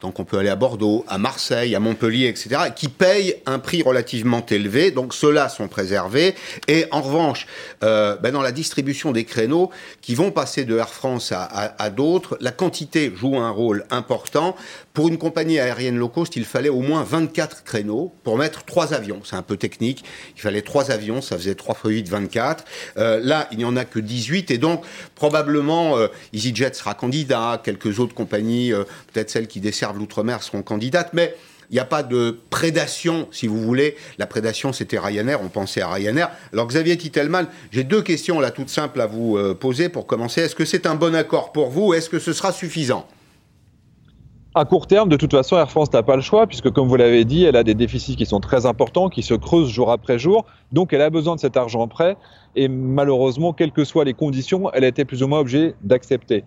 donc 0.00 0.20
on 0.20 0.24
peut 0.24 0.38
aller 0.38 0.48
à 0.48 0.56
Bordeaux, 0.56 1.04
à 1.08 1.18
Marseille, 1.18 1.74
à 1.74 1.80
Montpellier, 1.80 2.28
etc., 2.28 2.70
qui 2.74 2.88
payent 2.88 3.34
un 3.46 3.58
prix 3.58 3.82
relativement 3.82 4.44
élevé. 4.46 4.90
Donc 4.92 5.12
ceux-là 5.12 5.48
sont 5.48 5.66
préservés. 5.66 6.34
Et 6.68 6.86
en 6.92 7.00
revanche, 7.00 7.46
euh, 7.82 8.16
ben 8.16 8.32
dans 8.32 8.42
la 8.42 8.52
distribution 8.52 9.10
des 9.10 9.24
créneaux 9.24 9.70
qui 10.00 10.14
vont 10.14 10.30
passer 10.30 10.64
de 10.64 10.76
Air 10.76 10.90
France 10.90 11.32
à, 11.32 11.90
d'autres, 11.90 12.38
la 12.40 12.52
quantité 12.52 13.12
joue 13.14 13.36
un 13.38 13.50
rôle 13.50 13.84
important. 13.90 14.54
Pour 14.92 15.08
une 15.08 15.18
compagnie 15.18 15.58
aérienne 15.58 15.96
low 15.96 16.08
cost, 16.08 16.36
il 16.36 16.44
fallait 16.44 16.68
au 16.68 16.80
moins 16.80 17.02
24 17.02 17.64
créneaux 17.64 18.12
pour 18.24 18.36
mettre 18.36 18.64
trois 18.64 18.94
avions. 18.94 19.20
C'est 19.24 19.36
un 19.36 19.42
peu 19.42 19.56
technique. 19.56 20.04
Il 20.36 20.42
fallait 20.42 20.62
trois 20.62 20.90
avions, 20.90 21.20
ça 21.20 21.36
faisait 21.36 21.54
3 21.54 21.74
fois 21.74 21.90
8, 21.90 22.08
24. 22.08 22.64
Euh, 22.98 23.20
là, 23.22 23.48
il 23.52 23.58
n'y 23.58 23.64
en 23.64 23.76
a 23.76 23.84
que 23.84 23.98
18. 23.98 24.50
Et 24.50 24.58
donc, 24.58 24.84
probablement, 25.14 25.96
euh, 25.96 26.08
EasyJet 26.32 26.74
sera 26.74 26.94
candidat. 26.94 27.60
Quelques 27.62 28.00
autres 28.00 28.14
compagnies, 28.14 28.72
euh, 28.72 28.84
peut-être 29.12 29.30
celles 29.30 29.46
qui 29.46 29.60
desservent 29.60 29.87
l'outre-mer, 29.96 30.42
seront 30.42 30.62
candidates. 30.62 31.10
Mais 31.14 31.34
il 31.70 31.74
n'y 31.74 31.80
a 31.80 31.84
pas 31.84 32.02
de 32.02 32.38
prédation, 32.50 33.28
si 33.30 33.46
vous 33.46 33.60
voulez. 33.60 33.96
La 34.18 34.26
prédation, 34.26 34.72
c'était 34.72 34.98
Ryanair, 34.98 35.42
on 35.42 35.48
pensait 35.48 35.82
à 35.82 35.90
Ryanair. 35.90 36.30
Alors 36.52 36.66
Xavier 36.66 36.96
Titelman, 36.96 37.46
j'ai 37.70 37.84
deux 37.84 38.02
questions 38.02 38.40
là 38.40 38.50
toutes 38.50 38.70
simples 38.70 39.00
à 39.00 39.06
vous 39.06 39.38
poser 39.60 39.90
pour 39.90 40.06
commencer. 40.06 40.40
Est-ce 40.40 40.54
que 40.54 40.64
c'est 40.64 40.86
un 40.86 40.94
bon 40.94 41.14
accord 41.14 41.52
pour 41.52 41.68
vous? 41.68 41.92
Est-ce 41.92 42.08
que 42.08 42.18
ce 42.18 42.32
sera 42.32 42.52
suffisant? 42.52 43.06
À 44.54 44.64
court 44.64 44.86
terme, 44.86 45.10
de 45.10 45.16
toute 45.16 45.30
façon, 45.30 45.56
Air 45.58 45.70
France 45.70 45.92
n'a 45.92 46.02
pas 46.02 46.16
le 46.16 46.22
choix, 46.22 46.46
puisque 46.46 46.70
comme 46.70 46.88
vous 46.88 46.96
l'avez 46.96 47.26
dit, 47.26 47.44
elle 47.44 47.54
a 47.54 47.62
des 47.62 47.74
déficits 47.74 48.16
qui 48.16 48.24
sont 48.24 48.40
très 48.40 48.64
importants, 48.64 49.10
qui 49.10 49.22
se 49.22 49.34
creusent 49.34 49.68
jour 49.68 49.92
après 49.92 50.18
jour. 50.18 50.46
Donc 50.72 50.94
elle 50.94 51.02
a 51.02 51.10
besoin 51.10 51.36
de 51.36 51.40
cet 51.40 51.58
argent 51.58 51.86
prêt. 51.86 52.16
Et 52.56 52.66
malheureusement, 52.66 53.52
quelles 53.52 53.72
que 53.72 53.84
soient 53.84 54.06
les 54.06 54.14
conditions, 54.14 54.72
elle 54.72 54.84
a 54.84 54.88
été 54.88 55.04
plus 55.04 55.22
ou 55.22 55.28
moins 55.28 55.40
obligée 55.40 55.74
d'accepter. 55.82 56.44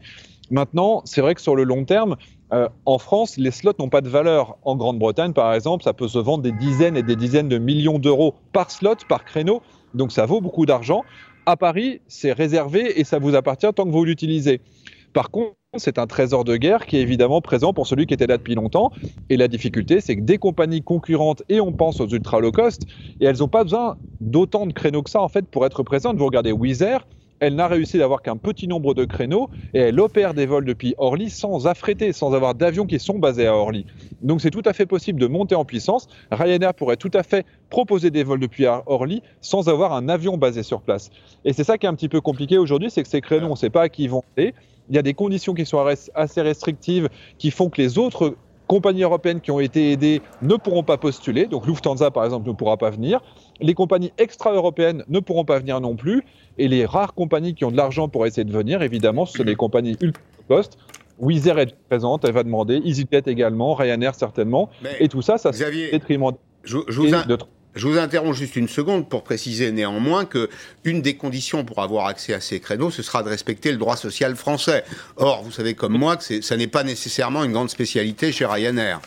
Maintenant, 0.50 1.02
c'est 1.06 1.22
vrai 1.22 1.36
que 1.36 1.42
sur 1.42 1.56
le 1.56 1.64
long 1.64 1.86
terme, 1.86 2.18
euh, 2.54 2.68
en 2.86 2.98
France, 2.98 3.38
les 3.38 3.52
slots 3.52 3.74
n'ont 3.80 3.90
pas 3.90 4.02
de 4.02 4.10
valeur. 4.10 4.58
En 4.64 4.76
Grande-Bretagne, 4.76 5.34
par 5.34 5.54
exemple, 5.54 5.84
ça 5.84 5.94
peut 5.94 6.08
se 6.08 6.20
vendre 6.20 6.44
des 6.44 6.52
dizaines 6.52 6.98
et 6.98 7.04
des 7.04 7.16
dizaines 7.16 7.48
de 7.48 7.58
millions 7.58 8.00
d'euros 8.00 8.36
par 8.52 8.72
slot, 8.72 8.96
par 9.08 9.24
créneau. 9.24 9.62
Donc 9.94 10.12
ça 10.12 10.26
vaut 10.26 10.42
beaucoup 10.42 10.66
d'argent. 10.66 11.04
À 11.46 11.58
Paris, 11.58 12.02
c'est 12.08 12.34
réservé 12.34 13.00
et 13.00 13.04
ça 13.04 13.20
vous 13.20 13.36
appartient 13.36 13.72
tant 13.74 13.86
que 13.86 13.92
vous 13.92 14.04
l'utilisez. 14.04 14.62
Par 15.14 15.32
contre, 15.32 15.56
c'est 15.78 15.98
un 15.98 16.08
trésor 16.08 16.44
de 16.44 16.58
guerre 16.58 16.86
qui 16.86 16.98
est 16.98 17.02
évidemment 17.02 17.42
présent 17.42 17.74
pour 17.74 17.88
celui 17.88 18.06
qui 18.06 18.14
était 18.14 18.28
là 18.28 18.38
depuis 18.38 18.56
longtemps. 18.56 18.92
Et 19.30 19.38
la 19.38 19.48
difficulté, 19.48 20.02
c'est 20.02 20.18
que 20.18 20.22
des 20.22 20.38
compagnies 20.38 20.82
concurrentes, 20.82 21.44
et 21.48 21.62
on 21.62 21.72
pense 21.72 22.02
aux 22.02 22.08
ultra 22.08 22.40
low 22.40 22.52
cost, 22.52 22.86
et 23.20 23.26
elles 23.26 23.38
n'ont 23.38 23.48
pas 23.48 23.64
besoin 23.64 23.98
d'autant 24.20 24.66
de 24.66 24.74
créneaux 24.74 25.02
que 25.02 25.10
ça 25.10 25.22
en 25.22 25.30
fait 25.30 25.48
pour 25.48 25.66
être 25.66 25.84
présentes. 25.84 26.18
Vous 26.18 26.26
regardez 26.26 26.52
Wizz 26.52 26.84
elle 27.42 27.56
n'a 27.56 27.68
réussi 27.68 27.98
d'avoir 27.98 28.22
qu'un 28.22 28.38
petit 28.38 28.68
nombre 28.68 28.94
de 28.94 29.04
créneaux 29.04 29.50
et 29.74 29.80
elle 29.80 30.00
opère 30.00 30.34
des 30.34 30.46
vols 30.46 30.64
depuis 30.64 30.94
Orly 30.98 31.30
sans 31.32 31.68
affréter, 31.68 32.14
sans 32.14 32.34
avoir 32.34 32.54
d'avions 32.56 32.86
qui 32.86 33.00
sont 33.00 33.18
basés 33.18 33.48
à 33.48 33.56
Orly. 33.56 33.86
Donc 34.22 34.42
c'est 34.42 34.52
tout 34.52 34.62
à 34.64 34.74
fait 34.74 34.86
possible 34.86 35.20
de 35.20 35.26
monter 35.26 35.56
en 35.56 35.66
puissance. 35.66 36.08
Ryanair 36.30 36.76
pourrait 36.76 36.98
tout 36.98 37.12
à 37.16 37.24
fait 37.24 37.46
proposer 37.70 38.12
des 38.12 38.24
vols 38.24 38.40
depuis 38.40 38.66
Orly 38.86 39.24
sans 39.42 39.70
avoir 39.70 39.94
un 39.94 40.08
avion 40.08 40.38
basé 40.38 40.62
sur 40.62 40.82
place. 40.82 41.10
Et 41.44 41.52
c'est 41.52 41.64
ça 41.64 41.80
qui 41.80 41.88
est 41.88 41.90
un 41.90 41.96
petit 41.96 42.10
peu 42.10 42.22
compliqué 42.22 42.60
aujourd'hui, 42.60 42.92
c'est 42.92 43.02
que 43.02 43.10
ces 43.10 43.22
créneaux, 43.22 43.48
on 43.48 43.52
ne 43.52 43.56
sait 43.56 43.72
pas 43.72 43.82
à 43.82 43.90
qui 43.90 44.04
ils 44.04 44.10
vont 44.10 44.24
aller. 44.38 44.54
Il 44.90 44.96
y 44.96 45.00
a 45.00 45.02
des 45.02 45.16
conditions 45.16 45.56
qui 45.56 45.66
sont 45.66 45.84
assez 46.14 46.42
restrictives 46.42 47.10
qui 47.40 47.50
font 47.50 47.70
que 47.70 47.82
les 47.82 47.98
autres 47.98 48.36
compagnies 48.68 49.04
européennes 49.04 49.42
qui 49.42 49.52
ont 49.52 49.60
été 49.60 49.92
aidées 49.92 50.22
ne 50.42 50.56
pourront 50.56 50.84
pas 50.84 50.98
postuler. 50.98 51.46
Donc 51.46 51.66
Lufthansa, 51.66 52.12
par 52.12 52.24
exemple, 52.24 52.48
ne 52.48 52.54
pourra 52.54 52.78
pas 52.78 52.90
venir. 52.90 53.20
Les 53.62 53.74
compagnies 53.74 54.12
extra-européennes 54.18 55.04
ne 55.08 55.20
pourront 55.20 55.46
pas 55.46 55.60
venir 55.60 55.80
non 55.80 55.96
plus. 55.96 56.24
Et 56.58 56.68
les 56.68 56.86
rares 56.86 57.14
compagnies 57.14 57.56
qui 57.56 57.64
ont 57.66 57.72
de 57.72 57.78
l'argent 57.78 58.10
pour 58.10 58.26
essayer 58.26 58.44
de 58.44 58.52
venir, 58.52 58.82
évidemment, 58.82 59.26
ce 59.26 59.38
sont 59.38 59.44
les 59.44 59.56
compagnies 59.56 59.98
ultra 60.02 60.22
cost. 60.48 60.78
Wizz 61.20 61.48
Air 61.48 61.60
est 61.60 61.76
présente, 61.88 62.26
elle 62.26 62.34
va 62.34 62.44
demander, 62.44 62.82
EasyJet 62.84 63.24
également, 63.28 63.76
Ryanair 63.76 64.16
certainement. 64.16 64.70
et 65.00 65.08
tout 65.08 65.22
ça, 65.22 65.38
ça 65.38 65.54
se 65.54 65.92
détriment 65.92 66.32
je, 66.64 66.78
je 66.88 67.02
vous, 67.02 67.08
je 67.76 67.88
vous 67.88 67.98
interromps 67.98 68.38
juste 68.38 68.56
une 68.56 68.68
seconde 68.68 69.08
pour 69.08 69.24
préciser 69.24 69.72
néanmoins 69.72 70.26
que 70.26 70.50
une 70.84 71.02
des 71.02 71.16
conditions 71.16 71.64
pour 71.64 71.80
avoir 71.80 72.08
accès 72.08 72.34
à 72.34 72.42
ces 72.42 72.60
créneaux, 72.60 72.92
ce 72.92 73.02
sera 73.02 73.24
de 73.24 73.30
respecter 73.30 73.72
le 73.72 73.78
droit 73.78 73.96
social 73.96 74.36
français. 74.36 74.84
Or, 75.16 75.44
vous 75.44 75.52
savez 75.52 75.74
comme 75.74 75.98
moi 75.98 76.18
que 76.18 76.42
ça 76.42 76.58
n'est 76.58 76.68
pas 76.68 76.84
nécessairement 76.84 77.44
une 77.44 77.54
grande 77.54 77.70
spécialité 77.70 78.32
chez 78.32 78.46
Ryanair. 78.46 79.00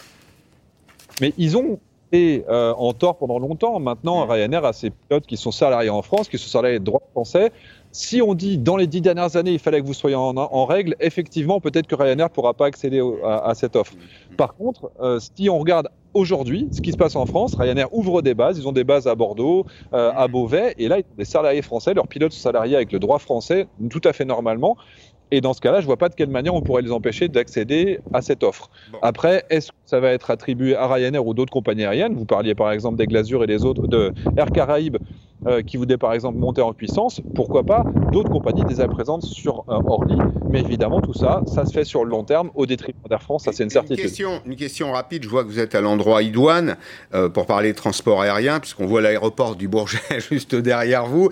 Mais 1.21 1.33
ils 1.37 1.57
ont 1.57 1.79
été 2.15 2.45
euh, 2.49 2.73
en 2.77 2.93
tort 2.93 3.17
pendant 3.17 3.39
longtemps. 3.39 3.79
Maintenant, 3.81 4.27
Ryanair 4.27 4.65
a 4.65 4.73
ses 4.73 4.91
pilotes 4.91 5.27
qui 5.27 5.37
sont 5.37 5.53
salariés 5.53 5.91
en 5.91 6.03
France, 6.03 6.29
qui 6.29 6.39
sont 6.39 6.49
salariés 6.49 6.79
de 6.79 6.85
droit 6.85 7.03
français. 7.13 7.53
Si 7.93 8.21
on 8.23 8.35
dit 8.35 8.59
dans 8.59 8.77
les 8.77 8.87
dix 8.87 9.01
dernières 9.01 9.37
années, 9.37 9.53
il 9.53 9.59
fallait 9.59 9.81
que 9.81 9.87
vous 9.87 9.95
soyez 9.95 10.17
en, 10.17 10.65
règle, 10.67 10.97
effectivement, 10.99 11.61
peut-être 11.61 11.87
que 11.87 11.95
Ryanair 11.95 12.27
ne 12.27 12.33
pourra 12.33 12.53
pas 12.55 12.67
accéder 12.67 13.01
à, 13.25 13.55
cette 13.55 13.77
offre. 13.77 13.93
Par 14.37 14.55
contre, 14.57 14.91
euh, 15.01 15.21
si 15.21 15.49
on 15.49 15.59
regarde 15.59 15.89
aujourd'hui, 16.13 16.69
ce 16.73 16.81
qui 16.81 16.91
se 16.91 16.97
passe 16.97 17.15
en 17.15 17.27
France, 17.27 17.55
Ryanair 17.55 17.93
ouvre 17.93 18.23
des 18.23 18.35
bases. 18.35 18.59
Ils 18.59 18.67
ont 18.67 18.73
des 18.73 18.85
bases 18.85 19.07
à 19.07 19.15
Bordeaux, 19.15 19.67
euh, 19.93 20.11
à 20.15 20.27
Beauvais, 20.27 20.75
et 20.79 20.89
là, 20.89 20.99
ils 20.99 21.03
ont 21.03 21.17
des 21.19 21.25
salariés 21.25 21.63
français. 21.63 21.95
Leurs 21.95 22.09
pilotes 22.09 22.33
sont 22.33 22.41
salariés 22.43 22.75
avec 22.75 22.91
le 22.93 22.99
droit 22.99 23.19
français, 23.19 23.69
tout 23.91 24.01
à 24.05 24.13
fait 24.13 24.25
normalement. 24.25 24.77
Et 25.35 25.41
dans 25.41 25.53
ce 25.53 25.61
cas-là, 25.61 25.79
je 25.79 25.83
ne 25.83 25.87
vois 25.87 25.97
pas 25.97 26.09
de 26.09 26.15
quelle 26.15 26.31
manière 26.31 26.55
on 26.55 26.63
pourrait 26.63 26.83
les 26.83 26.93
empêcher 26.93 27.29
d'accéder 27.29 27.99
à 28.13 28.23
cette 28.23 28.45
offre. 28.45 28.71
Après, 29.03 29.45
est-ce 29.51 29.73
que 29.73 29.77
ça 29.85 29.99
va 29.99 30.13
être 30.13 30.31
attribué 30.31 30.77
à 30.77 30.87
Ryanair 30.87 31.27
ou 31.27 31.35
d'autres 31.35 31.53
compagnies 31.53 31.83
aériennes? 31.83 32.15
Vous 32.15 32.25
parliez 32.25 32.55
par 32.55 32.71
exemple 32.71 32.99
des 32.99 33.09
Glazures 33.09 33.43
et 33.43 33.49
des 33.49 33.65
autres 33.65 33.89
de 33.89 34.13
Air 34.37 34.53
Caraïbes 34.53 34.99
euh, 35.47 35.63
qui 35.63 35.77
voulaient 35.77 35.99
par 35.99 36.13
exemple 36.13 36.39
monter 36.39 36.63
en 36.63 36.73
puissance. 36.73 37.21
Pourquoi 37.35 37.65
pas 37.65 37.85
d'autres 38.13 38.31
compagnies 38.31 38.65
déjà 38.65 38.89
présentes 38.89 39.23
sur 39.23 39.65
euh, 39.69 39.79
Orly 39.87 40.17
Mais 40.49 40.61
évidemment, 40.61 41.01
tout 41.01 41.13
ça, 41.15 41.43
ça 41.47 41.67
se 41.67 41.73
fait 41.73 41.85
sur 41.85 42.05
le 42.05 42.11
long 42.11 42.25
terme 42.25 42.51
au 42.55 42.67
détriment 42.67 42.99
d'Air 43.09 43.23
France, 43.23 43.45
ça 43.45 43.53
c'est 43.53 43.65
une 43.65 43.71
certitude. 43.71 43.99
Une 43.99 44.05
question, 44.05 44.43
une 44.47 44.57
question, 44.57 44.93
rapide, 44.93 45.25
je 45.25 45.29
vois 45.29 45.45
que 45.45 45.49
vous 45.49 45.59
êtes 45.59 45.75
à 45.75 45.81
l'endroit 45.81 46.23
idoine 46.23 46.77
euh, 47.15 47.29
pour 47.29 47.47
parler 47.47 47.73
de 47.73 47.77
transport 47.77 48.23
aérien, 48.23 48.61
puisqu'on 48.61 48.87
voit 48.87 49.01
l'aéroport 49.01 49.57
du 49.57 49.69
Bourget 49.69 49.99
juste 50.31 50.55
derrière 50.55 51.07
vous. 51.07 51.29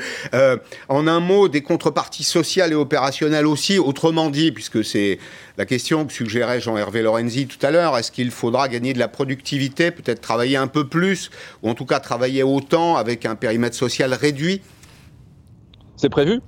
en 0.89 1.07
un 1.07 1.21
mot, 1.21 1.49
des 1.49 1.63
contreparties 1.63 2.25
sociales 2.25 2.73
et 2.73 2.77
opérationnelles 2.77 3.47
aussi 3.47 3.79
Autrement 3.79 4.31
dit, 4.31 4.53
puisque 4.53 4.85
c'est 4.85 5.19
la 5.59 5.67
question 5.67 6.07
que 6.07 6.13
suggérait 6.13 6.61
Jean-Hervé 6.61 7.03
Lorenzi 7.03 7.47
tout 7.47 7.65
à 7.65 7.71
l'heure, 7.71 7.97
est-ce 7.99 8.11
qu'il 8.11 8.31
faudra 8.31 8.69
gagner 8.69 8.95
de 8.95 8.99
la 8.99 9.09
productivité, 9.09 9.91
peut-être 9.91 10.21
travailler 10.21 10.57
un 10.57 10.67
peu 10.67 10.89
plus, 10.89 11.31
ou 11.63 11.69
en 11.69 11.75
tout 11.75 11.85
cas 11.85 12.01
travailler 12.01 12.43
autant 12.43 12.97
avec 12.97 13.27
un 13.27 13.35
périmètre 13.35 13.77
social 13.77 14.02
réduit 14.11 14.61
C'est 15.97 16.09
prévu 16.09 16.41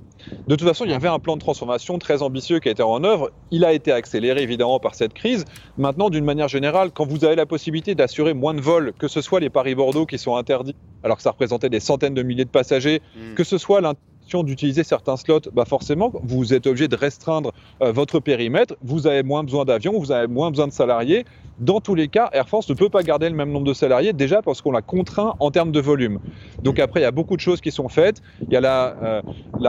de 0.47 0.55
toute 0.55 0.67
façon, 0.67 0.85
il 0.85 0.91
y 0.91 0.93
avait 0.93 1.07
un 1.07 1.19
plan 1.19 1.35
de 1.35 1.41
transformation 1.41 1.99
très 1.99 2.21
ambitieux 2.21 2.59
qui 2.59 2.67
a 2.69 2.71
été 2.71 2.83
en 2.83 3.03
œuvre. 3.03 3.31
Il 3.51 3.63
a 3.63 3.73
été 3.73 3.91
accéléré 3.91 4.41
évidemment 4.41 4.79
par 4.79 4.95
cette 4.95 5.13
crise. 5.13 5.45
Maintenant, 5.77 6.09
d'une 6.09 6.25
manière 6.25 6.47
générale, 6.47 6.91
quand 6.91 7.05
vous 7.05 7.25
avez 7.25 7.35
la 7.35 7.45
possibilité 7.45 7.95
d'assurer 7.95 8.33
moins 8.33 8.53
de 8.53 8.61
vols, 8.61 8.93
que 8.97 9.07
ce 9.07 9.21
soit 9.21 9.39
les 9.39 9.49
Paris-Bordeaux 9.49 10.05
qui 10.05 10.17
sont 10.17 10.35
interdits, 10.35 10.75
alors 11.03 11.17
que 11.17 11.23
ça 11.23 11.31
représentait 11.31 11.69
des 11.69 11.79
centaines 11.79 12.13
de 12.13 12.23
milliers 12.23 12.45
de 12.45 12.49
passagers, 12.49 13.01
hmm. 13.15 13.35
que 13.35 13.43
ce 13.43 13.57
soit 13.57 13.81
d'utiliser 14.43 14.83
certains 14.83 15.17
slots, 15.17 15.41
bah 15.53 15.65
forcément, 15.65 16.11
vous 16.23 16.53
êtes 16.53 16.67
obligé 16.67 16.87
de 16.87 16.95
restreindre 16.95 17.51
euh, 17.81 17.91
votre 17.91 18.19
périmètre, 18.19 18.75
vous 18.83 19.07
avez 19.07 19.23
moins 19.23 19.43
besoin 19.43 19.65
d'avions, 19.65 19.97
vous 19.97 20.11
avez 20.11 20.27
moins 20.27 20.49
besoin 20.49 20.67
de 20.67 20.73
salariés. 20.73 21.25
Dans 21.59 21.79
tous 21.79 21.95
les 21.95 22.09
cas, 22.09 22.29
Air 22.33 22.47
France 22.47 22.67
ne 22.67 22.73
peut 22.73 22.89
pas 22.89 23.01
garder 23.01 23.29
le 23.29 23.35
même 23.35 23.51
nombre 23.51 23.65
de 23.65 23.73
salariés, 23.73 24.11
déjà 24.11 24.41
parce 24.41 24.61
qu'on 24.61 24.71
l'a 24.71 24.81
contraint 24.81 25.35
en 25.39 25.51
termes 25.51 25.71
de 25.71 25.79
volume. 25.79 26.19
Donc 26.63 26.79
après, 26.79 26.99
il 26.99 27.03
y 27.03 27.05
a 27.05 27.11
beaucoup 27.11 27.35
de 27.35 27.41
choses 27.41 27.61
qui 27.61 27.71
sont 27.71 27.87
faites. 27.87 28.21
Il 28.47 28.53
y 28.53 28.57
a 28.57 28.61
la, 28.61 28.95
euh, 29.01 29.21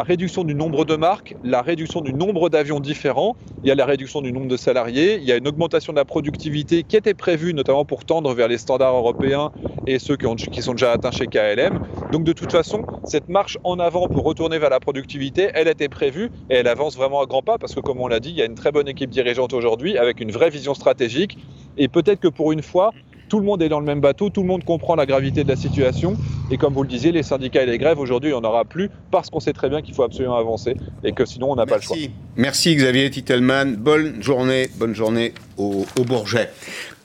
réduction 0.03 0.43
du 0.43 0.55
nombre 0.55 0.85
de 0.85 0.97
marques, 0.97 1.37
la 1.45 1.63
réduction 1.63 2.01
du 2.01 2.13
nombre 2.13 2.49
d'avions 2.49 2.81
différents, 2.81 3.37
il 3.63 3.69
y 3.69 3.71
a 3.71 3.75
la 3.75 3.87
réduction 3.87 4.21
du 4.21 4.33
nombre 4.33 4.49
de 4.49 4.57
salariés, 4.57 5.17
il 5.17 5.25
y 5.25 5.33
a 5.33 5.37
une 5.37 5.47
augmentation 5.47 5.93
de 5.93 5.99
la 5.99 6.05
productivité 6.05 6.83
qui 6.83 6.97
était 6.97 7.15
prévue 7.15 7.55
notamment 7.55 7.85
pour 7.85 8.05
tendre 8.05 8.33
vers 8.35 8.49
les 8.49 8.59
standards 8.59 8.95
européens 8.95 9.53
et 9.87 9.99
ceux 9.99 10.17
qui, 10.17 10.27
qui 10.51 10.63
sont 10.63 10.73
déjà 10.73 10.93
atteints 10.93 11.11
chez 11.11 11.27
KLM. 11.27 11.81
Donc 12.13 12.25
de 12.25 12.33
toute 12.33 12.53
façon, 12.53 12.85
cette 13.05 13.29
marche 13.29 13.59
en 13.65 13.79
avant 13.79 14.09
pour 14.09 14.25
retourner 14.25 14.46
vers 14.55 14.71
la 14.71 14.81
productivité, 14.81 15.51
elle 15.55 15.69
était 15.69 15.89
prévue 15.89 16.31
et 16.51 16.55
elle 16.55 16.69
avance 16.69 16.97
vraiment 16.97 17.21
à 17.21 17.27
grands 17.27 17.43
pas 17.43 17.59
parce 17.59 17.75
que, 17.75 17.81
comme 17.81 18.01
on 18.01 18.09
l'a 18.09 18.21
dit, 18.21 18.31
il 18.31 18.37
y 18.37 18.43
a 18.43 18.45
une 18.45 18.55
très 18.55 18.73
bonne 18.73 18.89
équipe 18.89 19.11
dirigeante 19.11 19.53
aujourd'hui 19.53 19.99
avec 19.99 20.21
une 20.21 20.31
vraie 20.31 20.51
vision 20.51 20.75
stratégique. 20.75 21.39
Et 21.77 21.89
peut-être 21.89 22.21
que 22.21 22.29
pour 22.29 22.53
une 22.53 22.63
fois, 22.63 22.93
tout 23.29 23.41
le 23.41 23.45
monde 23.45 23.61
est 23.63 23.69
dans 23.69 23.81
le 23.81 23.87
même 23.87 24.01
bateau, 24.01 24.31
tout 24.31 24.43
le 24.43 24.47
monde 24.47 24.65
comprend 24.65 24.95
la 24.95 25.07
gravité 25.07 25.43
de 25.43 25.49
la 25.49 25.57
situation. 25.57 26.17
Et 26.51 26.59
comme 26.59 26.75
vous 26.75 26.83
le 26.83 26.89
disiez, 26.89 27.13
les 27.13 27.25
syndicats 27.25 27.63
et 27.63 27.67
les 27.67 27.79
grèves, 27.79 27.99
aujourd'hui, 27.99 28.31
il 28.31 28.33
n'y 28.35 28.39
en 28.39 28.45
aura 28.45 28.65
plus 28.65 28.89
parce 29.11 29.31
qu'on 29.31 29.41
sait 29.41 29.53
très 29.53 29.69
bien 29.69 29.83
qu'il 29.83 29.95
faut 29.95 30.05
absolument 30.05 30.37
avancer 30.37 30.77
et 31.03 31.13
que 31.13 31.25
sinon, 31.25 31.51
on 31.51 31.57
n'a 31.57 31.67
pas 31.67 31.77
le 31.77 31.83
choix. 31.83 31.97
Merci 32.37 32.77
Xavier 32.77 33.11
Titelman. 33.11 33.77
Bonne 33.77 34.23
journée, 34.23 34.69
bonne 34.79 34.95
journée 34.95 35.35
au, 35.59 35.85
au 35.99 36.05
Bourget 36.05 36.51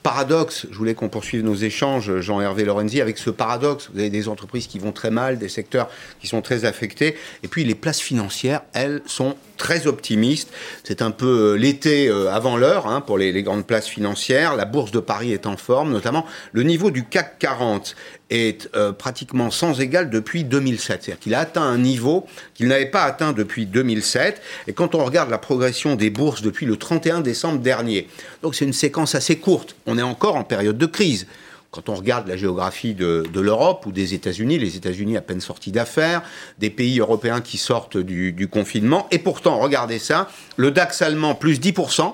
paradoxe, 0.03 0.67
je 0.71 0.77
voulais 0.77 0.93
qu'on 0.93 1.09
poursuive 1.09 1.43
nos 1.43 1.55
échanges, 1.55 2.19
Jean-Hervé 2.19 2.65
Lorenzi, 2.65 3.01
avec 3.01 3.17
ce 3.17 3.29
paradoxe. 3.29 3.89
Vous 3.93 3.99
avez 3.99 4.09
des 4.09 4.27
entreprises 4.27 4.67
qui 4.67 4.79
vont 4.79 4.91
très 4.91 5.11
mal, 5.11 5.37
des 5.37 5.49
secteurs 5.49 5.89
qui 6.19 6.27
sont 6.27 6.41
très 6.41 6.65
affectés, 6.65 7.15
et 7.43 7.47
puis 7.47 7.63
les 7.63 7.75
places 7.75 7.99
financières, 7.99 8.61
elles, 8.73 9.01
sont 9.05 9.35
très 9.57 9.85
optimistes. 9.85 10.49
C'est 10.83 11.03
un 11.03 11.11
peu 11.11 11.53
euh, 11.53 11.55
l'été 11.55 12.07
euh, 12.07 12.31
avant 12.31 12.57
l'heure 12.57 12.87
hein, 12.87 13.01
pour 13.01 13.17
les, 13.17 13.31
les, 13.31 13.43
grandes 13.43 13.65
places 13.65 13.87
financières. 13.87 14.55
La 14.55 14.65
bourse 14.65 14.91
de 14.91 14.99
Paris 14.99 15.33
est 15.33 15.45
en 15.45 15.55
forme, 15.55 15.91
notamment 15.91 16.25
le 16.51 16.63
niveau 16.63 16.89
du 16.89 17.05
CAC 17.05 17.37
40 17.37 17.95
est 18.31 18.69
euh, 18.75 18.91
pratiquement 18.93 19.51
sans 19.51 19.79
égal 19.79 20.09
depuis 20.09 20.43
2007. 20.43 21.03
C'est-à-dire 21.03 21.19
qu'il 21.19 21.35
a 21.35 21.39
atteint 21.39 21.61
un 21.61 21.77
niveau 21.77 22.25
qu'il 22.55 22.67
n'avait 22.67 22.87
pas 22.87 23.03
atteint 23.03 23.33
depuis 23.33 23.65
2007. 23.65 24.41
Et 24.67 24.73
quand 24.73 24.95
on 24.95 25.05
regarde 25.05 25.29
la 25.29 25.37
progression 25.37 25.95
des 25.95 26.09
bourses 26.09 26.41
depuis 26.41 26.65
le 26.65 26.77
31 26.77 27.21
décembre 27.21 27.59
dernier, 27.59 28.07
donc 28.41 28.55
c'est 28.55 28.65
une 28.65 28.73
séquence 28.73 29.13
assez 29.13 29.37
courte. 29.37 29.75
On 29.85 29.97
est 29.97 30.03
encore 30.03 30.37
en 30.37 30.43
période 30.43 30.77
de 30.77 30.85
crise. 30.85 31.27
Quand 31.71 31.87
on 31.87 31.95
regarde 31.95 32.27
la 32.27 32.35
géographie 32.35 32.93
de, 32.93 33.23
l'Europe 33.33 33.85
ou 33.85 33.93
des 33.93 34.13
États-Unis, 34.13 34.59
les 34.59 34.75
États-Unis 34.75 35.15
à 35.15 35.21
peine 35.21 35.39
sortis 35.39 35.71
d'affaires, 35.71 36.21
des 36.59 36.69
pays 36.69 36.99
européens 36.99 37.39
qui 37.39 37.57
sortent 37.57 37.97
du, 37.97 38.33
du 38.33 38.49
confinement, 38.49 39.07
et 39.11 39.19
pourtant, 39.19 39.57
regardez 39.57 39.97
ça, 39.97 40.29
le 40.57 40.71
DAX 40.71 41.01
allemand 41.01 41.33
plus 41.33 41.61
10%, 41.61 42.13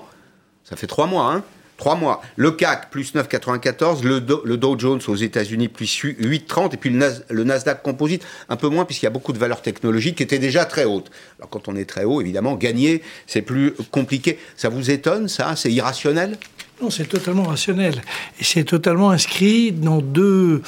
ça 0.62 0.76
fait 0.76 0.86
trois 0.86 1.06
mois, 1.08 1.32
hein, 1.32 1.42
Trois 1.78 1.94
mois. 1.94 2.20
Le 2.34 2.50
CAC, 2.50 2.90
plus 2.90 3.14
9,94. 3.14 4.02
Le, 4.02 4.20
le, 4.44 4.56
Dow 4.56 4.76
Jones 4.76 5.00
aux 5.06 5.14
États-Unis, 5.14 5.68
plus 5.68 6.04
8,30. 6.04 6.74
Et 6.74 6.76
puis 6.76 6.90
le, 6.90 7.44
Nasdaq 7.44 7.82
Composite, 7.82 8.26
un 8.48 8.56
peu 8.56 8.68
moins, 8.68 8.84
puisqu'il 8.84 9.06
y 9.06 9.06
a 9.06 9.10
beaucoup 9.10 9.32
de 9.32 9.38
valeurs 9.38 9.62
technologiques 9.62 10.16
qui 10.16 10.24
étaient 10.24 10.40
déjà 10.40 10.64
très 10.64 10.84
hautes. 10.84 11.10
Alors 11.38 11.48
quand 11.48 11.68
on 11.68 11.76
est 11.76 11.88
très 11.88 12.02
haut, 12.02 12.20
évidemment, 12.20 12.56
gagner, 12.56 13.02
c'est 13.28 13.42
plus 13.42 13.74
compliqué. 13.92 14.40
Ça 14.56 14.68
vous 14.68 14.90
étonne, 14.90 15.28
ça? 15.28 15.54
C'est 15.54 15.70
irrationnel? 15.70 16.36
Non, 16.82 16.90
c'est 16.90 17.08
totalement 17.08 17.44
rationnel. 17.44 18.02
Et 18.40 18.44
c'est 18.44 18.64
totalement 18.64 19.10
inscrit 19.10 19.70
dans 19.70 20.00
deux, 20.00 20.62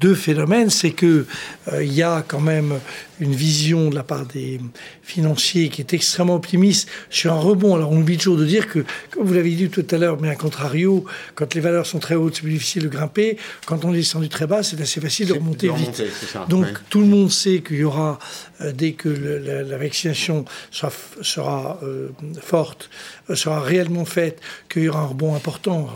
deux 0.00 0.14
phénomènes. 0.16 0.70
C'est 0.70 0.90
que 0.90 1.26
euh, 1.72 1.84
il 1.84 1.92
y 1.92 2.02
a 2.02 2.24
quand 2.26 2.40
même 2.40 2.80
une 3.20 3.34
vision 3.34 3.90
de 3.90 3.94
la 3.94 4.02
part 4.02 4.26
des 4.26 4.60
financiers 5.02 5.68
qui 5.68 5.80
est 5.80 5.94
extrêmement 5.94 6.34
optimiste 6.34 6.88
sur 7.10 7.32
un 7.32 7.40
rebond. 7.40 7.74
Alors 7.74 7.92
on 7.92 8.00
oublie 8.00 8.16
toujours 8.16 8.36
de 8.36 8.44
dire 8.44 8.68
que, 8.68 8.84
comme 9.10 9.24
vous 9.24 9.34
l'avez 9.34 9.50
dit 9.50 9.68
tout 9.68 9.86
à 9.90 9.96
l'heure, 9.96 10.20
mais 10.20 10.28
à 10.28 10.34
contrario, 10.34 11.04
quand 11.34 11.54
les 11.54 11.60
valeurs 11.60 11.86
sont 11.86 11.98
très 11.98 12.14
hautes, 12.14 12.36
c'est 12.36 12.42
plus 12.42 12.52
difficile 12.52 12.82
de 12.82 12.88
grimper. 12.88 13.38
Quand 13.66 13.84
on 13.84 13.92
est 13.92 13.98
descendu 13.98 14.28
très 14.28 14.46
bas, 14.46 14.62
c'est 14.62 14.80
assez 14.80 15.00
facile 15.00 15.28
de 15.28 15.34
remonter, 15.34 15.70
vite. 15.70 16.02
Donc 16.48 16.66
tout 16.90 17.00
le 17.00 17.06
monde 17.06 17.30
sait 17.30 17.60
qu'il 17.60 17.76
y 17.76 17.84
aura, 17.84 18.18
euh, 18.60 18.72
dès 18.72 18.92
que 18.92 19.08
la, 19.08 19.76
vaccination 19.78 20.44
sera, 20.70 20.92
sera 21.22 21.78
euh, 21.82 22.08
forte, 22.40 22.90
euh, 23.30 23.34
sera 23.34 23.60
réellement 23.60 24.04
faite, 24.04 24.40
qu'il 24.68 24.84
y 24.84 24.88
aura 24.88 25.00
un 25.00 25.06
rebond 25.06 25.34
important 25.34 25.90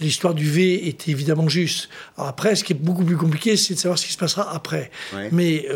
l'histoire 0.00 0.34
du 0.34 0.48
V 0.48 0.88
est 0.88 1.08
évidemment 1.08 1.48
juste. 1.48 1.88
après, 2.16 2.56
ce 2.56 2.64
qui 2.64 2.72
est 2.72 2.76
beaucoup 2.76 3.04
plus 3.04 3.16
compliqué, 3.16 3.56
c'est 3.56 3.74
de 3.74 3.78
savoir 3.78 3.98
ce 3.98 4.06
qui 4.06 4.12
se 4.12 4.18
passera 4.18 4.54
après. 4.54 4.90
Mais 5.38 5.66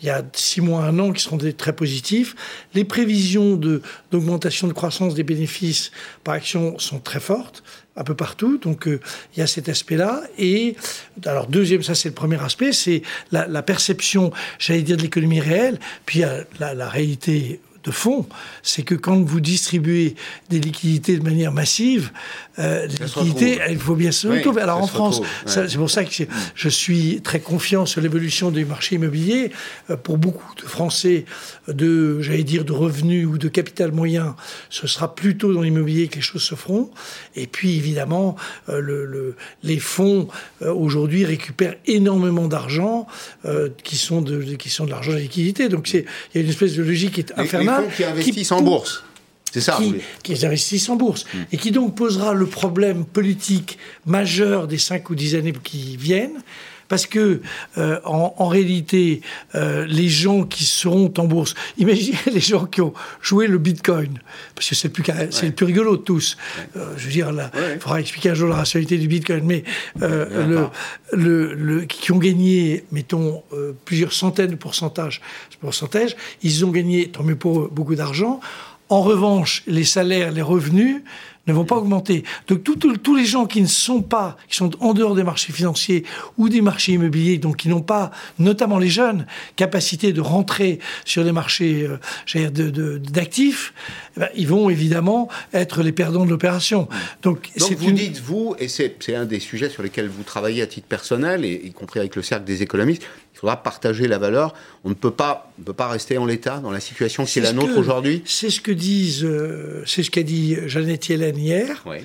il 0.00 0.06
y 0.06 0.10
a 0.10 0.22
six 0.32 0.60
mois, 0.60 0.84
un 0.84 0.98
an 0.98 1.12
qui 1.12 1.22
seront 1.22 1.38
très 1.56 1.74
positifs. 1.74 2.34
Les 2.74 2.84
prévisions 2.84 3.56
d'augmentation 4.10 4.66
de, 4.66 4.72
croissance 4.72 5.14
des 5.14 5.22
bénéfices 5.22 5.90
par 6.24 6.34
action 6.34 6.78
sont 6.78 6.98
très 6.98 7.20
fortes 7.20 7.62
un 7.96 8.02
peu 8.02 8.14
partout. 8.14 8.58
Donc 8.58 8.88
euh, 8.88 9.00
il 9.34 9.40
y 9.40 9.42
a 9.42 9.46
cet 9.46 9.68
aspect-là. 9.68 10.22
Et 10.38 10.76
alors 11.26 11.46
deuxième, 11.46 11.82
ça 11.82 11.94
c'est 11.94 12.08
le 12.08 12.14
premier 12.14 12.42
aspect, 12.42 12.72
c'est 12.72 13.02
la, 13.30 13.62
perception, 13.62 14.32
j'allais 14.58 14.82
dire, 14.82 14.96
de 14.96 15.02
l'économie 15.02 15.40
réelle. 15.40 15.78
Puis 16.06 16.22
la 16.58 16.88
réalité 16.88 17.60
de 17.84 17.90
fond, 17.90 18.26
c'est 18.62 18.82
que 18.82 18.94
quand 18.94 19.22
vous 19.22 19.40
distribuez 19.40 20.16
des 20.48 20.58
liquidités 20.58 21.18
de 21.18 21.22
manière 21.22 21.52
massive, 21.52 22.10
euh, 22.58 22.86
les 22.86 23.04
liquidités, 23.04 23.60
il 23.70 23.78
faut 23.78 23.94
bien 23.94 24.10
se 24.10 24.26
retrouver. 24.26 24.62
Alors 24.62 24.78
en 24.78 24.86
France, 24.86 25.20
c'est 25.46 25.76
pour 25.76 25.90
ça 25.90 26.04
que 26.04 26.24
je 26.54 26.68
suis 26.68 27.20
très 27.22 27.40
confiant 27.40 27.84
sur 27.84 28.00
l'évolution 28.00 28.50
du 28.50 28.64
marché 28.64 28.96
immobilier. 28.96 29.50
Euh, 29.90 29.96
pour 29.96 30.16
beaucoup 30.16 30.54
de 30.56 30.62
Français, 30.62 31.26
de, 31.68 32.20
j'allais 32.20 32.44
dire, 32.44 32.64
de 32.64 32.72
revenus 32.72 33.26
ou 33.26 33.36
de 33.36 33.48
capital 33.48 33.92
moyen, 33.92 34.34
ce 34.70 34.86
sera 34.86 35.14
plutôt 35.14 35.52
dans 35.52 35.62
l'immobilier 35.62 36.08
que 36.08 36.16
les 36.16 36.22
choses 36.22 36.42
se 36.42 36.54
feront. 36.54 36.90
Et 37.36 37.46
puis 37.46 37.76
évidemment, 37.76 38.36
euh, 38.70 38.80
le, 38.80 39.36
les 39.62 39.78
fonds 39.78 40.28
aujourd'hui 40.60 41.24
récupèrent 41.24 41.76
énormément 41.86 42.48
d'argent 42.48 43.06
qui 43.82 43.96
sont 43.96 44.22
de 44.22 44.54
qui 44.54 44.70
sont 44.70 44.84
de 44.84 44.90
l'argent 44.90 45.12
de 45.12 45.18
liquidité. 45.18 45.68
Donc 45.68 45.92
il 45.92 46.04
y 46.34 46.38
a 46.38 46.40
une 46.40 46.48
espèce 46.48 46.74
de 46.74 46.82
logique 46.82 47.14
qui 47.14 47.20
est 47.20 47.32
infernale 47.36 47.73
qui 47.96 48.04
investissent 48.04 48.52
en 48.52 48.62
bourse. 48.62 49.04
C'est 49.52 49.60
ça. 49.60 49.78
Qui, 49.78 49.94
qui, 50.22 50.44
investissent 50.44 50.88
en 50.88 50.96
bourse. 50.96 51.26
Et 51.52 51.56
qui 51.56 51.70
donc 51.70 51.94
posera 51.94 52.34
le 52.34 52.46
problème 52.46 53.04
politique 53.04 53.78
majeur 54.04 54.66
des 54.66 54.78
5 54.78 55.08
ou 55.10 55.14
10 55.14 55.36
années 55.36 55.52
qui 55.62 55.96
viennent, 55.96 56.42
parce 56.88 57.06
que 57.06 57.40
euh, 57.78 58.00
en, 58.04 58.46
réalité, 58.46 59.20
euh, 59.54 59.86
les 59.86 60.08
gens 60.08 60.44
qui 60.44 60.64
seront 60.64 61.12
en 61.18 61.24
bourse, 61.24 61.54
imaginez 61.78 62.18
les 62.32 62.40
gens 62.40 62.66
qui 62.66 62.80
ont 62.80 62.94
joué 63.20 63.46
le 63.46 63.58
Bitcoin, 63.58 64.18
parce 64.54 64.68
que 64.68 64.74
c'est 64.74 64.88
le 64.88 64.92
plus, 64.92 65.04
c'est 65.30 65.46
le 65.46 65.52
plus 65.52 65.66
rigolo 65.66 65.96
de 65.96 66.02
tous. 66.02 66.36
Euh, 66.76 66.92
je 66.96 67.06
veux 67.06 67.12
dire, 67.12 67.30
il 67.30 67.80
faudra 67.80 68.00
expliquer 68.00 68.30
un 68.30 68.34
jour 68.34 68.48
la 68.48 68.56
rationalité 68.56 68.98
du 68.98 69.08
Bitcoin, 69.08 69.44
mais 69.44 69.64
le, 70.00 70.68
le, 71.12 71.84
qui 71.84 72.12
ont 72.12 72.18
gagné, 72.18 72.84
mettons, 72.92 73.42
plusieurs 73.84 74.12
centaines 74.12 74.50
de 74.50 74.56
pourcentages, 74.56 75.20
pourcentages, 75.64 76.16
ils 76.42 76.64
ont 76.64 76.70
gagné, 76.70 77.08
tant 77.08 77.22
mieux 77.22 77.36
pour 77.36 77.68
beaucoup 77.68 77.94
d'argent. 77.94 78.40
En 78.90 79.00
revanche, 79.00 79.62
les 79.66 79.84
salaires, 79.84 80.30
les 80.30 80.42
revenus 80.42 81.02
ne 81.46 81.52
vont 81.52 81.64
pas 81.64 81.76
augmenter. 81.76 82.24
Donc 82.48 82.62
tous 82.64 83.16
les 83.16 83.24
gens 83.24 83.46
qui 83.46 83.60
ne 83.60 83.66
sont 83.66 84.02
pas, 84.02 84.36
qui 84.48 84.56
sont 84.56 84.70
en 84.82 84.94
dehors 84.94 85.14
des 85.14 85.24
marchés 85.24 85.52
financiers 85.52 86.04
ou 86.38 86.48
des 86.48 86.60
marchés 86.60 86.92
immobiliers, 86.92 87.38
donc 87.38 87.56
qui 87.56 87.68
n'ont 87.68 87.82
pas, 87.82 88.10
notamment 88.38 88.78
les 88.78 88.88
jeunes, 88.88 89.26
capacité 89.56 90.12
de 90.12 90.20
rentrer 90.20 90.78
sur 91.04 91.24
les 91.24 91.32
marchés 91.32 91.88
euh, 92.36 92.98
d'actifs, 92.98 93.74
eh 94.16 94.20
ben, 94.20 94.28
ils 94.34 94.48
vont 94.48 94.70
évidemment 94.70 95.28
être 95.52 95.82
les 95.82 95.92
perdants 95.92 96.24
de 96.24 96.30
l'opération. 96.30 96.88
Donc, 97.22 97.50
donc 97.58 97.72
vous 97.72 97.92
dites, 97.92 98.20
vous, 98.20 98.54
et 98.58 98.68
c'est 98.68 99.14
un 99.14 99.24
des 99.24 99.40
sujets 99.40 99.68
sur 99.68 99.82
lesquels 99.82 100.08
vous 100.08 100.22
travaillez 100.22 100.62
à 100.62 100.66
titre 100.66 100.86
personnel, 100.86 101.44
et 101.44 101.60
y 101.64 101.72
compris 101.72 102.00
avec 102.00 102.16
le 102.16 102.22
cercle 102.22 102.44
des 102.44 102.62
économistes, 102.62 103.02
il 103.34 103.38
faudra 103.38 103.62
partager 103.62 104.06
la 104.06 104.18
valeur. 104.18 104.54
On 104.84 104.88
ne 104.88 104.94
peut 104.94 105.10
pas, 105.10 105.50
on 105.58 105.62
peut 105.62 105.72
pas 105.72 105.88
rester 105.88 106.18
en 106.18 106.24
l'état 106.24 106.58
dans 106.58 106.70
la 106.70 106.80
situation 106.80 107.24
qui 107.24 107.40
est, 107.40 107.42
la 107.42 107.52
nôtre 107.52 107.76
aujourd'hui. 107.76 108.22
C'est 108.24 108.50
ce 108.50 108.60
que 108.60 108.70
disent, 108.72 109.24
euh, 109.24 109.82
c'est 109.86 110.02
ce 110.02 110.10
qu'a 110.10 110.22
dit 110.22 110.56
Jeannette 110.66 111.08
Yellen 111.08 111.36
hier. 111.36 111.82
Oui 111.84 111.98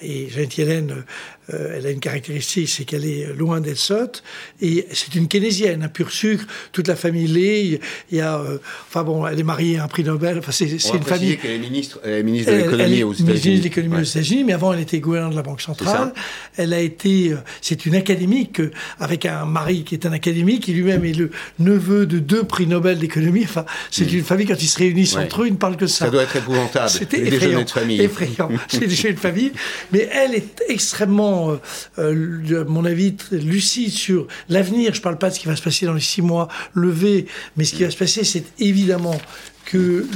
et 0.00 0.28
Jeannette 0.30 0.58
Yellen, 0.58 1.04
euh, 1.52 1.74
elle 1.76 1.86
a 1.86 1.90
une 1.90 2.00
caractéristique, 2.00 2.68
c'est 2.68 2.84
qu'elle 2.84 3.04
est 3.04 3.32
loin 3.34 3.60
d'être 3.60 3.78
sotte, 3.78 4.22
et 4.62 4.86
c'est 4.92 5.14
une 5.14 5.28
keynésienne, 5.28 5.82
un 5.82 5.88
pur 5.88 6.10
sucre, 6.10 6.46
toute 6.72 6.88
la 6.88 6.96
famille 6.96 7.26
l'est, 7.26 7.80
il 8.10 8.16
y 8.16 8.20
a, 8.20 8.38
euh, 8.38 8.58
enfin 8.88 9.02
bon, 9.02 9.26
elle 9.26 9.38
est 9.38 9.44
mariée 9.44 9.78
à 9.78 9.84
un 9.84 9.88
prix 9.88 10.04
Nobel, 10.04 10.38
enfin 10.38 10.52
c'est 10.52 10.66
une 10.66 11.02
famille... 11.02 11.36
qu'elle 11.36 11.52
est 11.52 11.58
ministre, 11.58 12.00
elle 12.02 12.12
est 12.12 12.22
ministre 12.22 12.52
de 12.52 12.56
l'économie 12.56 13.02
aux 13.02 13.12
États-Unis. 13.12 13.32
ministre 13.32 13.58
de 13.58 13.62
l'économie 13.64 14.00
aux 14.00 14.04
États-Unis, 14.04 14.44
mais 14.44 14.52
avant 14.54 14.72
elle 14.72 14.80
était 14.80 15.00
gouvernante 15.00 15.32
de 15.32 15.36
la 15.36 15.42
Banque 15.42 15.60
centrale, 15.60 16.12
elle 16.56 16.72
a 16.72 16.80
été, 16.80 17.32
euh, 17.32 17.36
c'est 17.60 17.84
une 17.84 17.94
académique, 17.94 18.62
avec 18.98 19.26
un 19.26 19.44
mari 19.44 19.84
qui 19.84 19.94
est 19.94 20.06
un 20.06 20.12
académique, 20.12 20.64
qui 20.64 20.72
lui-même 20.72 21.04
est 21.04 21.12
le 21.12 21.30
neveu 21.58 22.06
de 22.06 22.18
deux 22.18 22.44
prix 22.44 22.66
Nobel 22.66 22.98
d'économie, 22.98 23.44
enfin 23.44 23.66
c'est 23.90 24.10
hmm. 24.10 24.18
une 24.18 24.24
famille, 24.24 24.46
quand 24.46 24.62
ils 24.62 24.68
se 24.68 24.78
réunissent 24.78 25.16
entre 25.16 25.42
eux, 25.42 25.46
ils 25.46 25.52
ne 25.52 25.58
parlent 25.58 25.76
que 25.76 25.86
ça. 25.86 26.06
Ça 26.06 26.10
doit 26.10 26.22
être 26.22 26.36
épouvantable, 26.36 26.88
C'était 26.88 27.20
effrayant, 27.20 27.62
de 27.62 27.70
famille. 27.70 28.00
effrayant, 28.00 28.48
c'est 28.68 28.86
déjà 28.86 29.08
une 29.08 29.16
famille, 29.16 29.52
mais 29.92 30.08
elle 30.12 30.34
est 30.34 30.62
extrêmement, 30.68 31.33
euh, 31.34 31.60
euh, 31.98 32.64
mon 32.66 32.84
avis, 32.84 33.16
lucide 33.30 33.90
sur 33.90 34.26
l'avenir. 34.48 34.92
Je 34.94 34.98
ne 35.00 35.02
parle 35.02 35.18
pas 35.18 35.30
de 35.30 35.34
ce 35.34 35.40
qui 35.40 35.46
va 35.46 35.56
se 35.56 35.62
passer 35.62 35.86
dans 35.86 35.94
les 35.94 36.00
six 36.00 36.22
mois 36.22 36.48
levés, 36.74 37.26
mais 37.56 37.64
ce 37.64 37.74
qui 37.74 37.84
va 37.84 37.90
se 37.90 37.96
passer, 37.96 38.24
c'est 38.24 38.44
évidemment 38.58 39.18
que 39.64 40.06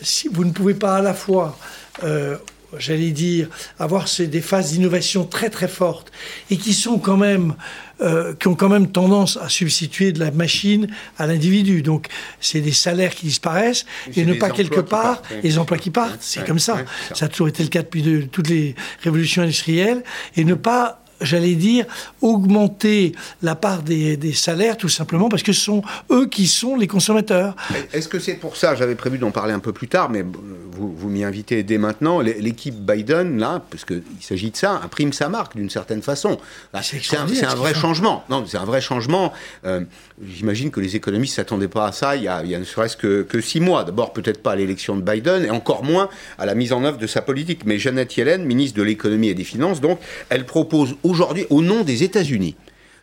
si 0.00 0.28
vous 0.28 0.44
ne 0.44 0.52
pouvez 0.52 0.74
pas 0.74 0.96
à 0.96 1.02
la 1.02 1.14
fois 1.14 1.58
euh, 2.04 2.36
j'allais 2.76 3.10
dire, 3.10 3.48
avoir 3.78 4.06
des 4.18 4.40
phases 4.40 4.72
d'innovation 4.72 5.24
très 5.24 5.50
très 5.50 5.68
fortes 5.68 6.12
et 6.50 6.56
qui 6.56 6.74
sont 6.74 6.98
quand 6.98 7.16
même 7.16 7.54
euh, 8.00 8.34
qui 8.34 8.46
ont 8.46 8.54
quand 8.54 8.68
même 8.68 8.92
tendance 8.92 9.36
à 9.38 9.48
substituer 9.48 10.12
de 10.12 10.20
la 10.20 10.30
machine 10.30 10.86
à 11.18 11.26
l'individu. 11.26 11.82
Donc 11.82 12.06
c'est 12.40 12.60
des 12.60 12.72
salaires 12.72 13.14
qui 13.14 13.26
disparaissent 13.26 13.86
et, 14.14 14.24
ne 14.24 14.34
pas 14.34 14.50
quelque 14.50 14.80
part 14.80 15.22
les 15.42 15.58
emplois 15.58 15.78
qui 15.78 15.90
partent. 15.90 16.20
C'est 16.20 16.46
comme 16.46 16.60
ça. 16.60 16.84
ça. 17.14 17.24
a 17.24 17.28
toujours 17.28 17.48
été 17.48 17.62
le 17.62 17.70
cas 17.70 17.82
depuis 17.82 18.02
de, 18.02 18.22
toutes 18.22 18.48
les 18.48 18.76
révolutions 19.02 19.42
industrielles 19.42 20.04
et 20.36 20.44
ne 20.44 20.54
pas 20.54 21.02
j'allais 21.20 21.54
dire, 21.54 21.86
augmenter 22.20 23.12
la 23.42 23.54
part 23.54 23.82
des, 23.82 24.32
salaires, 24.32 24.76
tout 24.76 24.88
simplement 24.88 25.28
parce 25.28 25.42
que 25.42 25.52
ce 25.52 25.60
sont 25.60 25.82
eux 26.10 26.26
qui 26.26 26.46
sont 26.46 26.76
les 26.76 26.86
consommateurs. 26.86 27.56
Est-ce 27.92 28.08
que 28.08 28.18
c'est 28.18 28.34
pour 28.34 28.56
ça, 28.56 28.74
j'avais 28.74 28.94
prévu 28.94 29.18
d'en 29.18 29.30
parler 29.30 29.52
un 29.52 29.58
peu 29.58 29.72
plus 29.72 29.88
tard, 29.88 30.10
mais 30.10 30.22
vous, 30.22 30.94
vous 30.94 31.08
m'y 31.08 31.24
invitez 31.24 31.62
dès 31.62 31.78
maintenant, 31.78 32.20
l'équipe 32.20 32.74
Biden, 32.74 33.38
là, 33.38 33.62
parce 33.70 33.84
qu'il 33.84 34.02
s'agit 34.20 34.50
de 34.50 34.56
ça, 34.56 34.80
imprime 34.84 35.12
sa 35.12 35.28
marque 35.28 35.56
d'une 35.56 35.70
certaine 35.70 36.02
façon. 36.02 36.38
C'est 36.82 37.16
un, 37.16 37.54
vrai 37.54 37.74
changement. 37.74 38.24
Non, 38.28 38.44
c'est 38.46 38.58
un 38.58 38.64
vrai 38.64 38.80
changement. 38.80 39.32
Euh, 39.64 39.80
j'imagine 40.24 40.70
que 40.70 40.80
les 40.80 40.96
économistes 40.96 41.34
ne 41.34 41.36
s'attendaient 41.36 41.68
pas 41.68 41.86
à 41.86 41.92
ça 41.92 42.16
il 42.16 42.24
y 42.24 42.28
a, 42.28 42.42
il 42.44 42.50
y 42.50 42.54
a 42.54 42.58
ne 42.58 42.64
serait-ce 42.64 42.96
que, 42.96 43.22
que, 43.22 43.40
six 43.40 43.60
mois. 43.60 43.84
D'abord, 43.84 44.12
peut-être 44.12 44.42
pas 44.42 44.52
à 44.52 44.56
l'élection 44.56 44.96
de 44.96 45.02
Biden, 45.02 45.44
et 45.44 45.50
encore 45.50 45.84
moins 45.84 46.08
à 46.38 46.46
la 46.46 46.54
mise 46.54 46.72
en 46.72 46.84
œuvre 46.84 46.98
de 46.98 47.06
sa 47.06 47.22
politique. 47.22 47.64
Mais 47.64 47.78
Janet 47.78 48.16
Yellen, 48.16 48.44
ministre 48.44 48.78
de 48.78 48.82
l'économie 48.82 49.28
et 49.28 49.34
des 49.34 49.44
finances, 49.44 49.80
donc, 49.80 49.98
elle 50.28 50.44
propose 50.44 50.96
aujourd'hui, 51.08 51.46
au 51.50 51.62
nom 51.62 51.82
des 51.82 52.02
États-Unis, 52.04 52.56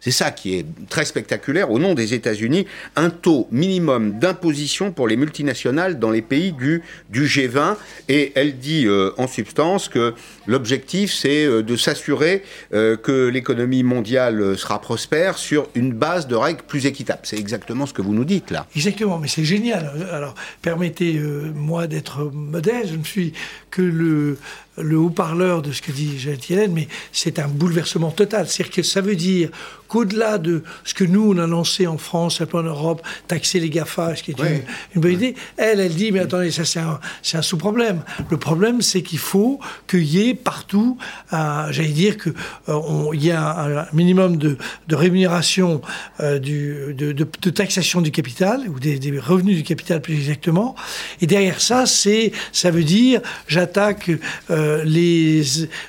c'est 0.06 0.12
ça 0.12 0.30
qui 0.30 0.54
est 0.54 0.66
très 0.88 1.04
spectaculaire. 1.04 1.72
Au 1.72 1.80
nom 1.80 1.96
des 1.96 2.14
États-Unis, 2.14 2.68
un 2.96 3.10
taux 3.10 3.48
minimum 3.50 4.20
d'imposition 4.20 4.92
pour 4.92 5.08
les 5.08 5.18
multinationales 5.18 5.98
dans 5.98 6.12
les 6.12 6.22
pays 6.22 6.52
du, 6.52 6.84
du 7.10 7.26
G20. 7.26 7.76
Et 8.08 8.32
elle 8.36 8.60
dit 8.60 8.86
euh, 8.86 9.14
en 9.18 9.28
substance 9.28 9.90
que 9.90 10.14
l'objectif, 10.48 11.14
c'est 11.14 11.46
euh, 11.46 11.64
de 11.64 11.76
s'assurer 11.76 12.44
euh, 12.74 12.98
que 12.98 13.28
l'économie 13.28 13.84
mondiale 13.84 14.58
sera 14.58 14.80
prospère 14.82 15.38
sur 15.38 15.68
une 15.76 15.94
base 15.94 16.28
de 16.28 16.36
règles 16.36 16.62
plus 16.68 16.86
équitables. 16.86 17.22
C'est 17.24 17.40
exactement 17.40 17.86
ce 17.86 17.94
que 17.94 18.02
vous 18.02 18.14
nous 18.14 18.26
dites 18.26 18.52
là. 18.52 18.66
Exactement, 18.76 19.20
mais 19.20 19.28
c'est 19.28 19.46
génial. 19.46 19.92
Alors, 20.12 20.36
permettez-moi 20.62 21.88
d'être 21.88 22.32
modeste. 22.34 22.92
Je 22.92 22.98
ne 22.98 23.04
suis 23.04 23.34
que 23.72 23.82
le 23.82 24.38
le 24.78 24.98
haut-parleur 24.98 25.62
de 25.62 25.72
ce 25.72 25.82
que 25.82 25.92
dit 25.92 26.20
Jeannette 26.20 26.50
Yellen, 26.50 26.74
mais 26.74 26.88
c'est 27.12 27.40
un 27.40 27.48
bouleversement 27.48 28.12
total. 28.12 28.48
C'est-à-dire 28.48 28.76
que 28.76 28.84
ça 28.84 29.02
veut 29.02 29.16
dire 29.16 29.50
qu'au-delà 29.88 30.38
de 30.38 30.64
ce 30.84 30.94
que 30.94 31.04
nous, 31.04 31.34
on 31.34 31.38
a 31.38 31.48
lancé 31.48 31.88
en 31.88 31.98
France, 31.98 32.42
un 32.42 32.46
peu 32.46 32.58
en 32.58 32.64
Europe, 32.64 33.02
taxer 33.28 33.60
les 33.60 33.70
GAFA, 33.70 34.16
ce 34.16 34.24
qui 34.24 34.32
est 34.32 34.40
une, 34.40 35.02
bonne 35.02 35.14
idée, 35.14 35.36
elle, 35.58 35.80
elle 35.80 35.96
dit, 35.96 36.12
mais 36.12 36.20
attendez, 36.20 36.52
ça 36.52 36.66
c'est 36.66 36.80
un, 36.80 37.00
un 37.34 37.42
sous-problème. 37.42 38.02
Le 38.30 38.38
problème, 38.38 38.82
c'est 38.82 39.02
qu'il 39.02 39.20
faut 39.20 39.60
qu'il 39.88 40.04
y 40.04 40.30
ait 40.30 40.35
partout, 40.36 40.98
j'allais 41.32 41.90
dire 41.90 42.18
qu'il 42.18 42.34
euh, 42.70 43.16
y 43.16 43.32
a 43.32 43.82
un, 43.82 43.86
minimum 43.94 44.38
de, 44.38 44.58
rémunération, 44.92 45.82
euh, 46.20 46.40
du, 46.40 46.94
de, 46.94 47.50
taxation 47.50 48.02
du 48.02 48.12
capital, 48.12 48.68
ou 48.70 48.80
des, 48.80 49.20
revenus 49.20 49.58
du 49.58 49.64
capital 49.64 50.02
plus 50.02 50.16
exactement. 50.16 50.76
Et 51.22 51.28
derrière 51.28 51.62
ça, 51.62 51.86
ça 51.86 52.72
veut 52.72 52.84
dire, 52.84 53.22
j'attaque 53.48 54.12
euh, 54.50 54.84
les, 54.84 55.44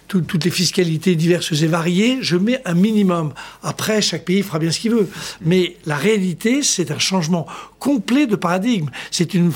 toutes 0.08 0.44
les 0.44 0.50
fiscalités 0.50 1.14
diverses 1.14 1.52
et 1.52 1.66
variées, 1.66 2.18
je 2.20 2.36
mets 2.36 2.60
un 2.64 2.74
minimum. 2.74 3.32
Après, 3.62 4.00
chaque 4.00 4.24
pays 4.24 4.42
fera 4.42 4.58
bien 4.58 4.70
ce 4.70 4.80
qu'il 4.80 4.92
veut. 4.92 5.08
Mais 5.42 5.76
la 5.86 5.96
réalité, 5.96 6.62
c'est 6.62 6.90
un 6.90 6.98
changement 6.98 7.46
complet 7.86 8.26
de 8.26 8.34
paradigme. 8.34 8.88
C'est 9.12 9.32
une, 9.32 9.52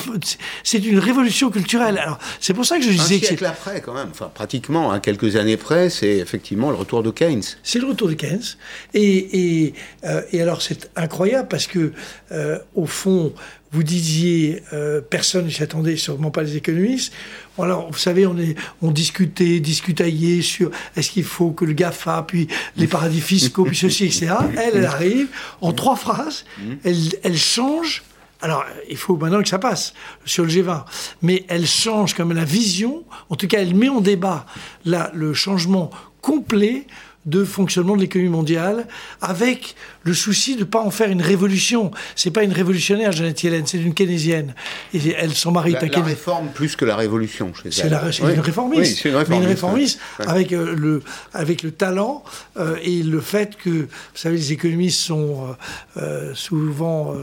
c'est 0.62 0.78
une 0.78 1.00
révolution 1.00 1.50
culturelle. 1.50 1.98
Alors, 1.98 2.20
c'est 2.38 2.54
pour 2.54 2.64
ça 2.64 2.76
que 2.78 2.84
je 2.84 2.90
disais 2.90 3.16
un 3.16 3.26
siècle 3.26 3.44
après, 3.44 3.80
quand 3.80 3.92
même, 3.92 4.10
enfin, 4.12 4.30
pratiquement, 4.32 4.92
à 4.92 4.94
hein, 4.94 5.00
quelques 5.00 5.34
années 5.34 5.56
près, 5.56 5.90
c'est 5.90 6.18
effectivement 6.18 6.70
le 6.70 6.76
retour 6.76 7.02
de 7.02 7.10
Keynes. 7.10 7.42
C'est 7.64 7.80
le 7.80 7.88
retour 7.88 8.06
de 8.06 8.14
Keynes. 8.14 8.54
Et, 8.94 9.64
et, 9.64 9.74
euh, 10.04 10.22
et 10.30 10.40
alors, 10.40 10.62
c'est 10.62 10.90
incroyable 10.94 11.48
parce 11.48 11.66
que, 11.66 11.92
euh, 12.30 12.60
au 12.76 12.86
fond, 12.86 13.32
vous 13.72 13.82
disiez, 13.82 14.62
euh, 14.72 15.00
personne 15.00 15.46
ne 15.46 15.50
s'y 15.50 15.64
attendait, 15.64 15.96
sûrement 15.96 16.30
pas 16.30 16.44
les 16.44 16.56
économistes. 16.56 17.12
Alors, 17.58 17.90
vous 17.90 17.98
savez, 17.98 18.26
on, 18.26 18.38
est, 18.38 18.54
on 18.80 18.92
discutait, 18.92 19.58
discutaillait 19.58 20.42
sur 20.42 20.70
est-ce 20.96 21.10
qu'il 21.10 21.24
faut 21.24 21.50
que 21.50 21.64
le 21.64 21.72
GAFA, 21.72 22.24
puis 22.28 22.46
les 22.76 22.86
paradis 22.86 23.20
fiscaux, 23.20 23.64
puis 23.64 23.76
ceci, 23.76 24.04
etc. 24.04 24.34
Elle, 24.56 24.76
elle 24.76 24.86
arrive 24.86 25.28
en 25.60 25.72
trois 25.72 25.96
phrases, 25.96 26.44
elle, 26.84 26.96
elle 27.22 27.36
change 27.36 28.04
alors, 28.42 28.64
il 28.88 28.96
faut 28.96 29.16
maintenant 29.16 29.42
que 29.42 29.48
ça 29.48 29.58
passe 29.58 29.92
sur 30.24 30.44
le 30.44 30.50
G20. 30.50 30.84
Mais 31.22 31.44
elle 31.48 31.66
change 31.66 32.14
comme 32.14 32.32
la 32.32 32.44
vision, 32.44 33.04
en 33.28 33.36
tout 33.36 33.46
cas, 33.46 33.60
elle 33.60 33.74
met 33.74 33.88
en 33.88 34.00
débat 34.00 34.46
le 34.84 35.34
changement 35.34 35.90
complet 36.20 36.86
de 37.26 37.44
fonctionnement 37.44 37.96
de 37.96 38.00
l'économie 38.00 38.30
mondiale, 38.30 38.86
avec 39.20 39.74
le 40.04 40.14
souci 40.14 40.54
de 40.54 40.60
ne 40.60 40.64
pas 40.64 40.80
en 40.80 40.90
faire 40.90 41.10
une 41.10 41.20
révolution. 41.20 41.90
C'est 42.16 42.30
pas 42.30 42.42
une 42.44 42.52
révolutionnaire, 42.52 43.12
Jeannette 43.12 43.42
Yellen, 43.42 43.66
c'est 43.66 43.78
une 43.78 43.92
keynésienne. 43.92 44.54
Et 44.94 45.10
elle, 45.10 45.34
son 45.34 45.52
mari 45.52 45.72
la, 45.72 45.80
la 45.82 46.02
réforme 46.02 46.48
plus 46.48 46.76
que 46.76 46.86
la 46.86 46.96
révolution 46.96 47.52
chez 47.52 47.70
C'est 47.70 47.88
une 47.88 48.40
réformiste. 48.40 49.02
c'est 49.02 49.10
une 49.10 49.16
réformiste. 49.16 49.28
Mais 49.28 49.36
une 49.36 49.46
réformiste 49.46 50.00
avec, 50.20 50.52
euh, 50.52 50.74
le, 50.74 51.02
avec 51.34 51.62
le 51.62 51.72
talent 51.72 52.24
euh, 52.56 52.76
et 52.82 53.02
le 53.02 53.20
fait 53.20 53.56
que, 53.56 53.70
vous 53.70 53.88
savez, 54.14 54.36
les 54.36 54.52
économistes 54.52 55.00
sont 55.00 55.54
euh, 55.98 56.34
souvent 56.34 57.14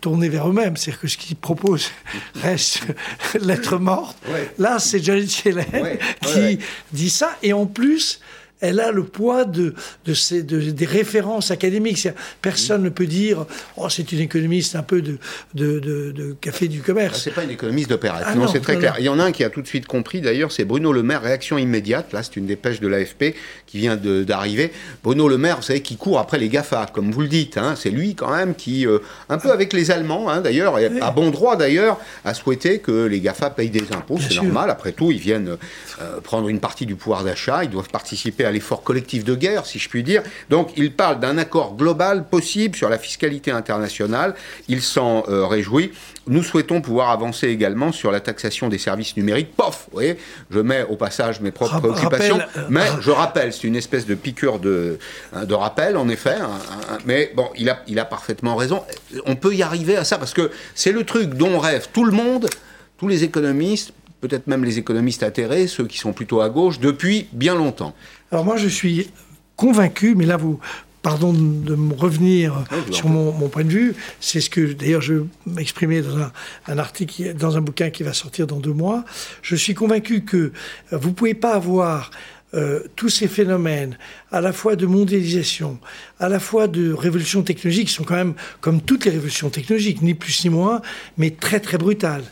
tournés 0.00 0.28
vers 0.28 0.48
eux-mêmes. 0.48 0.76
C'est-à-dire 0.76 1.00
que 1.00 1.08
ce 1.08 1.18
qu'ils 1.18 1.36
proposent 1.36 1.90
reste 2.42 2.80
lettre 3.40 3.78
morte. 3.78 4.16
Là, 4.58 4.78
c'est 4.78 5.02
Janet 5.02 5.44
Yellen 5.44 5.66
qui 6.22 6.58
dit 6.92 7.10
ça. 7.10 7.36
Et 7.42 7.52
en 7.52 7.66
plus, 7.66 8.20
elle 8.64 8.80
a 8.80 8.90
le 8.90 9.04
poids 9.04 9.44
de, 9.44 9.74
de, 10.06 10.14
ces, 10.14 10.42
des 10.42 10.86
références 10.86 11.50
académiques. 11.50 12.08
Personne 12.40 12.82
ne 12.82 12.88
peut 12.88 13.06
dire 13.06 13.44
oh, 13.76 13.88
c'est 13.90 14.10
une 14.12 14.20
économiste 14.20 14.74
un 14.74 14.82
peu 14.82 15.02
de, 15.02 15.18
de, 15.54 16.36
café 16.40 16.68
du 16.68 16.80
commerce. 16.80 17.22
C'est 17.22 17.30
pas 17.30 17.44
une 17.44 17.50
économiste 17.50 17.90
d'opérette. 17.90 18.24
Ah 18.26 18.34
non, 18.34 18.48
c'est 18.48 18.60
très 18.60 18.76
clair. 18.76 18.96
Il 18.98 19.04
y 19.04 19.08
en 19.08 19.18
a 19.18 19.24
un 19.24 19.32
qui 19.32 19.44
a 19.44 19.50
tout 19.50 19.60
de 19.60 19.66
suite 19.66 19.86
compris, 19.86 20.20
d'ailleurs, 20.22 20.50
c'est 20.50 20.64
Bruno 20.64 20.92
Le 20.92 21.02
Maire, 21.02 21.22
réaction 21.22 21.58
immédiate. 21.58 22.12
Là, 22.12 22.22
c'est 22.22 22.36
une 22.36 22.46
dépêche 22.46 22.80
de 22.80 22.88
l'AFP 22.88 23.34
qui 23.66 23.78
vient 23.78 23.96
d'arriver. 23.96 24.72
Bruno 25.02 25.28
Le 25.28 25.36
Maire, 25.36 25.56
vous 25.56 25.62
savez, 25.62 25.82
qui 25.82 25.96
court 25.96 26.18
après 26.18 26.38
les 26.38 26.48
GAFA, 26.48 26.86
comme 26.92 27.10
vous 27.10 27.20
le 27.20 27.28
dites. 27.28 27.58
Hein. 27.58 27.74
C'est 27.76 27.90
lui, 27.90 28.14
quand 28.14 28.34
même, 28.34 28.54
qui, 28.54 28.86
euh, 28.86 28.98
un 29.28 29.38
peu 29.38 29.50
avec 29.50 29.74
les 29.74 29.90
Allemands, 29.90 30.30
hein, 30.30 30.40
d'ailleurs, 30.40 30.78
et 30.78 31.00
à 31.00 31.10
bon 31.10 31.30
droit, 31.30 31.56
d'ailleurs, 31.56 31.98
a 32.24 32.32
souhaité 32.32 32.78
que 32.78 33.04
les 33.04 33.20
GAFA 33.20 33.50
payent 33.50 33.70
des 33.70 33.92
impôts. 33.92 34.18
C'est 34.18 34.36
normal. 34.36 34.70
Après 34.70 34.92
tout, 34.92 35.10
ils 35.10 35.18
viennent 35.18 35.58
euh, 36.00 36.20
prendre 36.22 36.48
une 36.48 36.60
partie 36.60 36.86
du 36.86 36.94
pouvoir 36.94 37.24
d'achat. 37.24 37.64
Ils 37.64 37.70
doivent 37.70 37.90
participer 37.90 38.44
à 38.44 38.50
l'effort 38.54 38.82
collectif 38.82 39.24
de 39.24 39.34
guerre, 39.34 39.66
si 39.66 39.78
je 39.78 39.88
puis 39.88 40.02
dire. 40.02 40.22
Donc 40.48 40.70
il 40.76 40.92
parle 40.92 41.20
d'un 41.20 41.36
accord 41.36 41.76
global 41.76 42.24
possible 42.26 42.74
sur 42.74 42.88
la 42.88 42.98
fiscalité 42.98 43.50
internationale. 43.50 44.34
Il 44.68 44.80
s'en 44.80 45.24
euh, 45.28 45.46
réjouit. 45.46 45.92
Nous 46.26 46.42
souhaitons 46.42 46.80
pouvoir 46.80 47.10
avancer 47.10 47.48
également 47.48 47.92
sur 47.92 48.10
la 48.10 48.20
taxation 48.20 48.68
des 48.68 48.78
services 48.78 49.16
numériques. 49.16 49.54
Pof, 49.54 49.86
vous 49.88 49.92
voyez, 49.92 50.16
je 50.50 50.60
mets 50.60 50.86
au 50.88 50.96
passage 50.96 51.40
mes 51.40 51.50
propres 51.50 51.80
préoccupations, 51.80 52.38
euh, 52.56 52.62
mais 52.70 52.86
je 53.00 53.10
rappelle, 53.10 53.52
c'est 53.52 53.64
une 53.64 53.76
espèce 53.76 54.06
de 54.06 54.14
piqûre 54.14 54.58
de, 54.58 54.98
hein, 55.34 55.44
de 55.44 55.54
rappel, 55.54 55.98
en 55.98 56.08
effet. 56.08 56.36
Hein, 56.40 56.48
hein, 56.90 56.98
mais 57.04 57.30
bon, 57.34 57.50
il 57.58 57.68
a, 57.68 57.82
il 57.88 57.98
a 57.98 58.06
parfaitement 58.06 58.56
raison. 58.56 58.82
On 59.26 59.36
peut 59.36 59.54
y 59.54 59.62
arriver 59.62 59.96
à 59.96 60.04
ça 60.04 60.16
parce 60.16 60.32
que 60.32 60.50
c'est 60.74 60.92
le 60.92 61.04
truc 61.04 61.34
dont 61.34 61.58
rêve 61.58 61.88
tout 61.92 62.04
le 62.04 62.12
monde, 62.12 62.48
tous 62.96 63.08
les 63.08 63.24
économistes, 63.24 63.92
peut-être 64.26 64.46
même 64.46 64.64
les 64.64 64.78
économistes 64.78 65.22
atterrés, 65.22 65.66
ceux 65.66 65.86
qui 65.86 65.98
sont 65.98 66.14
plutôt 66.14 66.40
à 66.40 66.48
gauche, 66.48 66.80
depuis 66.80 67.26
bien 67.32 67.54
longtemps. 67.54 67.94
Alors 68.32 68.44
moi, 68.44 68.56
je 68.56 68.68
suis 68.68 69.10
convaincu, 69.54 70.14
mais 70.14 70.24
là, 70.24 70.38
vous, 70.38 70.58
pardon 71.02 71.34
de 71.34 71.74
me 71.74 71.92
revenir 71.92 72.64
sur 72.90 73.08
mon, 73.08 73.48
point 73.50 73.64
de 73.64 73.68
vue, 73.68 73.94
c'est 74.20 74.40
ce 74.40 74.48
que 74.48 74.72
d'ailleurs 74.72 75.02
je 75.02 75.24
m'exprimais 75.46 76.00
dans 76.00 76.16
un, 76.16 76.32
un, 76.68 76.78
article, 76.78 77.34
dans 77.34 77.58
un 77.58 77.60
bouquin 77.60 77.90
qui 77.90 78.02
va 78.02 78.14
sortir 78.14 78.46
dans 78.46 78.60
deux 78.60 78.72
mois. 78.72 79.04
Je 79.42 79.56
suis 79.56 79.74
convaincu 79.74 80.22
que 80.22 80.52
vous 80.90 81.10
ne 81.10 81.14
pouvez 81.14 81.34
pas 81.34 81.52
avoir 81.52 82.10
euh, 82.54 82.80
tous 82.94 83.08
ces 83.08 83.26
phénomènes, 83.26 83.98
à 84.30 84.40
la 84.40 84.52
fois 84.52 84.76
de 84.76 84.86
mondialisation, 84.86 85.78
à 86.20 86.28
la 86.28 86.38
fois 86.38 86.68
de 86.68 86.92
révolution 86.92 87.42
technologique, 87.42 87.88
qui 87.88 87.94
sont 87.94 88.04
quand 88.04 88.14
même, 88.14 88.34
comme 88.60 88.80
toutes 88.80 89.04
les 89.04 89.10
révolutions 89.10 89.50
technologiques, 89.50 90.02
ni 90.02 90.14
plus 90.14 90.44
ni 90.44 90.50
moins, 90.50 90.80
mais 91.18 91.30
très 91.30 91.58
très 91.58 91.78
brutales 91.78 92.24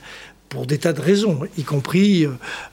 pour 0.52 0.66
des 0.66 0.76
tas 0.76 0.92
de 0.92 1.00
raisons, 1.00 1.40
y 1.56 1.62
compris 1.62 2.26
euh, 2.26 2.32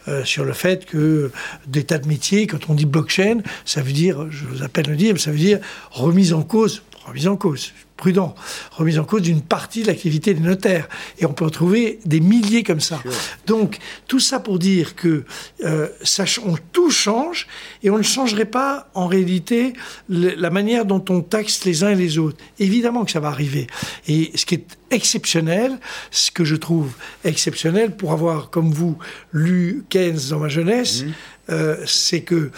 euh, 0.09 0.25
sur 0.25 0.43
le 0.43 0.51
fait 0.51 0.85
que 0.85 1.31
des 1.65 1.85
tas 1.85 1.97
de 1.97 2.09
métiers, 2.09 2.45
quand 2.45 2.69
on 2.69 2.73
dit 2.73 2.85
blockchain, 2.85 3.37
ça 3.63 3.81
veut 3.81 3.93
dire, 3.93 4.29
je 4.29 4.43
vous 4.43 4.63
appelle 4.63 4.87
le 4.87 4.97
dire, 4.97 5.17
ça 5.17 5.31
veut 5.31 5.37
dire 5.37 5.59
remise 5.89 6.33
en 6.33 6.43
cause, 6.43 6.83
remise 7.05 7.29
en 7.29 7.37
cause, 7.37 7.71
prudent, 7.99 8.33
remise 8.71 8.97
en 8.97 9.03
cause 9.03 9.21
d'une 9.21 9.41
partie 9.41 9.83
de 9.83 9.87
l'activité 9.87 10.33
des 10.33 10.39
notaires. 10.39 10.87
Et 11.19 11.25
on 11.25 11.33
peut 11.33 11.45
en 11.45 11.49
trouver 11.49 11.99
des 12.05 12.21
milliers 12.21 12.63
comme 12.63 12.79
ça. 12.79 13.03
Donc, 13.45 13.77
tout 14.07 14.21
ça 14.21 14.39
pour 14.39 14.57
dire 14.57 14.95
que 14.95 15.25
euh, 15.65 15.89
ça, 16.01 16.23
on, 16.45 16.55
tout 16.71 16.89
change 16.89 17.45
et 17.83 17.89
on 17.89 17.97
ne 17.97 18.03
changerait 18.03 18.45
pas 18.45 18.89
en 18.93 19.07
réalité 19.07 19.73
la 20.07 20.49
manière 20.49 20.85
dont 20.85 21.03
on 21.09 21.21
taxe 21.21 21.65
les 21.65 21.83
uns 21.83 21.89
et 21.89 21.95
les 21.95 22.17
autres. 22.17 22.37
Évidemment 22.57 23.03
que 23.03 23.11
ça 23.11 23.19
va 23.19 23.27
arriver. 23.27 23.67
Et 24.07 24.31
ce 24.33 24.45
qui 24.45 24.55
est 24.55 24.77
exceptionnel, 24.91 25.77
ce 26.09 26.31
que 26.31 26.45
je 26.45 26.55
trouve 26.55 26.93
exceptionnel 27.25 27.95
pour 27.95 28.13
avoir, 28.13 28.49
comme 28.49 28.71
vous, 28.71 28.97
lu 29.33 29.83
Keynes 29.89 30.19
dans 30.29 30.39
ma 30.39 30.47
jeunesse, 30.47 31.03
mmh. 31.03 31.11
euh, 31.49 31.77
c'est 31.85 32.21
que 32.21 32.51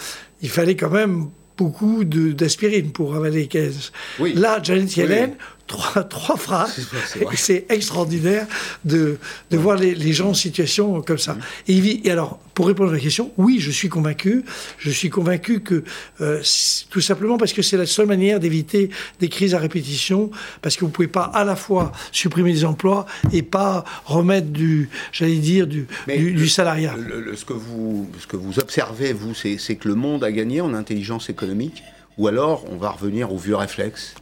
il 0.43 0.49
fallait 0.49 0.75
quand 0.75 0.89
même 0.89 1.29
beaucoup 1.61 2.03
d'aspirine 2.03 2.91
pour 2.91 3.15
avaler 3.15 3.47
15. 3.47 3.91
Là, 4.35 4.59
Janet 4.63 4.95
Yellen, 4.97 5.35
trois, 5.71 6.03
trois 6.03 6.37
phrases. 6.37 6.87
C'est 7.35 7.65
extraordinaire 7.69 8.45
de, 8.85 9.17
de 9.49 9.57
voir 9.57 9.77
les, 9.77 9.95
les, 9.95 10.13
gens 10.13 10.29
en 10.29 10.33
situation 10.33 11.01
comme 11.01 11.17
ça. 11.17 11.37
Et, 11.67 11.77
et, 12.05 12.11
alors, 12.11 12.39
pour 12.53 12.67
répondre 12.67 12.91
à 12.91 12.93
la 12.93 12.99
question, 12.99 13.31
oui, 13.37 13.59
je 13.59 13.71
suis 13.71 13.89
convaincu. 13.89 14.43
Je 14.77 14.91
suis 14.91 15.09
convaincu 15.09 15.61
que, 15.61 15.83
euh, 16.19 16.41
tout 16.89 17.01
simplement 17.01 17.37
parce 17.37 17.53
que 17.53 17.61
c'est 17.61 17.77
la 17.77 17.85
seule 17.85 18.07
manière 18.07 18.39
d'éviter 18.39 18.89
des 19.19 19.29
crises 19.29 19.55
à 19.55 19.59
répétition, 19.59 20.29
parce 20.61 20.75
que 20.75 20.81
vous 20.81 20.87
ne 20.87 20.93
pouvez 20.93 21.07
pas 21.07 21.23
à 21.23 21.43
la 21.43 21.55
fois 21.55 21.91
supprimer 22.11 22.51
des 22.51 22.65
emplois 22.65 23.05
et 23.31 23.41
pas 23.41 23.85
remettre 24.05 24.47
du, 24.47 24.89
j'allais 25.11 25.37
dire, 25.37 25.67
du, 25.67 25.87
du, 26.07 26.49
salariat. 26.49 26.95
ce, 27.35 27.45
que 27.45 27.53
vous, 27.53 28.09
ce 28.19 28.27
que 28.27 28.35
vous 28.35 28.59
observez, 28.59 29.13
vous, 29.13 29.33
c'est 29.33 29.75
que 29.75 29.87
le 29.87 29.95
monde 29.95 30.23
a 30.23 30.31
gagné 30.31 30.59
en 30.61 30.73
intelligence 30.73 31.29
économique 31.29 31.81
ou 32.17 32.27
alors 32.27 32.65
on 32.69 32.75
va 32.75 32.89
revenir 32.89 33.31
aux 33.31 33.37
vieux 33.37 33.55
réflexes 33.55 34.15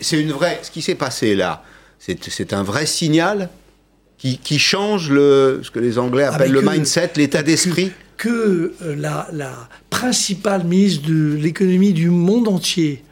c'est 0.00 0.20
une 0.20 0.32
vraie. 0.32 0.60
Ce 0.62 0.70
qui 0.70 0.82
s'est 0.82 0.94
passé 0.94 1.34
là, 1.34 1.62
c'est 1.98 2.52
un 2.52 2.62
vrai 2.62 2.86
signal 2.86 3.48
qui, 4.18 4.58
change 4.58 5.10
le, 5.10 5.60
ce 5.62 5.70
que 5.70 5.78
les 5.78 5.98
Anglais 5.98 6.24
appellent 6.24 6.52
le 6.52 6.62
mindset, 6.62 7.12
l'état 7.16 7.42
d'esprit. 7.42 7.92
Que, 8.16 8.72
euh, 8.82 8.96
la, 8.96 9.28
la, 9.32 9.68
principale 9.90 10.64
mise 10.64 11.02
de 11.02 11.34
l'économie 11.34 11.92
du 11.92 12.10
monde 12.10 12.48
entier 12.48 13.02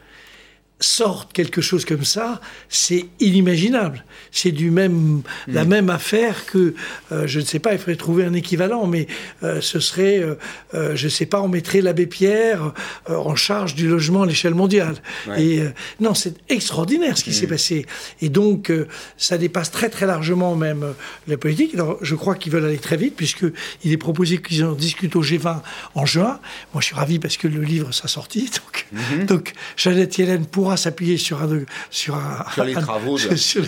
sorte 0.79 1.31
quelque 1.31 1.61
chose 1.61 1.85
comme 1.85 2.03
ça, 2.03 2.41
c'est 2.67 3.05
inimaginable. 3.21 4.03
C'est 4.31 4.51
du 4.51 4.71
même 4.71 5.21
la 5.47 5.63
mm. 5.63 5.67
même 5.67 5.89
affaire 5.89 6.45
que 6.45 6.73
euh, 7.11 7.27
je 7.27 7.39
ne 7.39 7.45
sais 7.45 7.59
pas, 7.59 7.73
il 7.73 7.79
faudrait 7.79 7.95
trouver 7.95 8.25
un 8.25 8.33
équivalent, 8.33 8.85
mais 8.85 9.07
euh, 9.43 9.61
ce 9.61 9.79
serait, 9.79 10.19
euh, 10.19 10.95
je 10.95 11.05
ne 11.05 11.09
sais 11.09 11.25
pas, 11.25 11.41
on 11.41 11.47
mettrait 11.47 11.79
l'abbé 11.79 12.07
Pierre 12.07 12.73
en 13.07 13.35
charge 13.35 13.75
du 13.75 13.87
logement 13.87 14.23
à 14.23 14.25
l'échelle 14.25 14.53
mondiale. 14.53 14.95
Et 15.37 15.61
non, 15.99 16.13
c'est 16.13 16.35
extraordinaire 16.49 17.17
ce 17.17 17.23
qui 17.23 17.33
s'est 17.33 17.45
mm. 17.45 17.49
passé. 17.49 17.85
Et 18.21 18.29
donc 18.29 18.71
ça 19.17 19.37
dépasse 19.37 19.71
très 19.71 19.89
très 19.89 20.05
largement 20.05 20.55
même 20.55 20.93
la 21.27 21.37
politique. 21.37 21.73
Alors 21.73 21.97
je 22.01 22.15
crois 22.15 22.35
qu'ils 22.35 22.51
veulent 22.51 22.65
aller 22.65 22.77
très 22.77 22.97
vite 22.97 23.15
puisque 23.15 23.45
il 23.83 23.91
est 23.91 23.97
proposé 23.97 24.41
qu'ils 24.41 24.65
en 24.65 24.73
discutent 24.73 25.15
au 25.15 25.23
G20 25.23 25.61
en 25.95 26.05
juin. 26.05 26.39
Moi 26.73 26.81
je 26.81 26.87
suis 26.87 26.95
ravi 26.95 27.19
parce 27.19 27.37
que 27.37 27.47
le 27.47 27.61
livre 27.61 27.93
sera 27.93 28.09
sorti. 28.09 28.49
Donc, 28.65 28.87
mm-hmm. 28.93 29.25
donc 29.25 29.53
Jeannette 29.77 30.17
Yellen 30.17 30.45
pour 30.45 30.64
pourra 30.65 30.77
s'appuyer 30.77 31.19
sur 31.19 31.43
un, 31.43 31.59
sur 31.91 32.15
un, 32.15 32.43
sur 32.51 32.63
les 32.63 32.73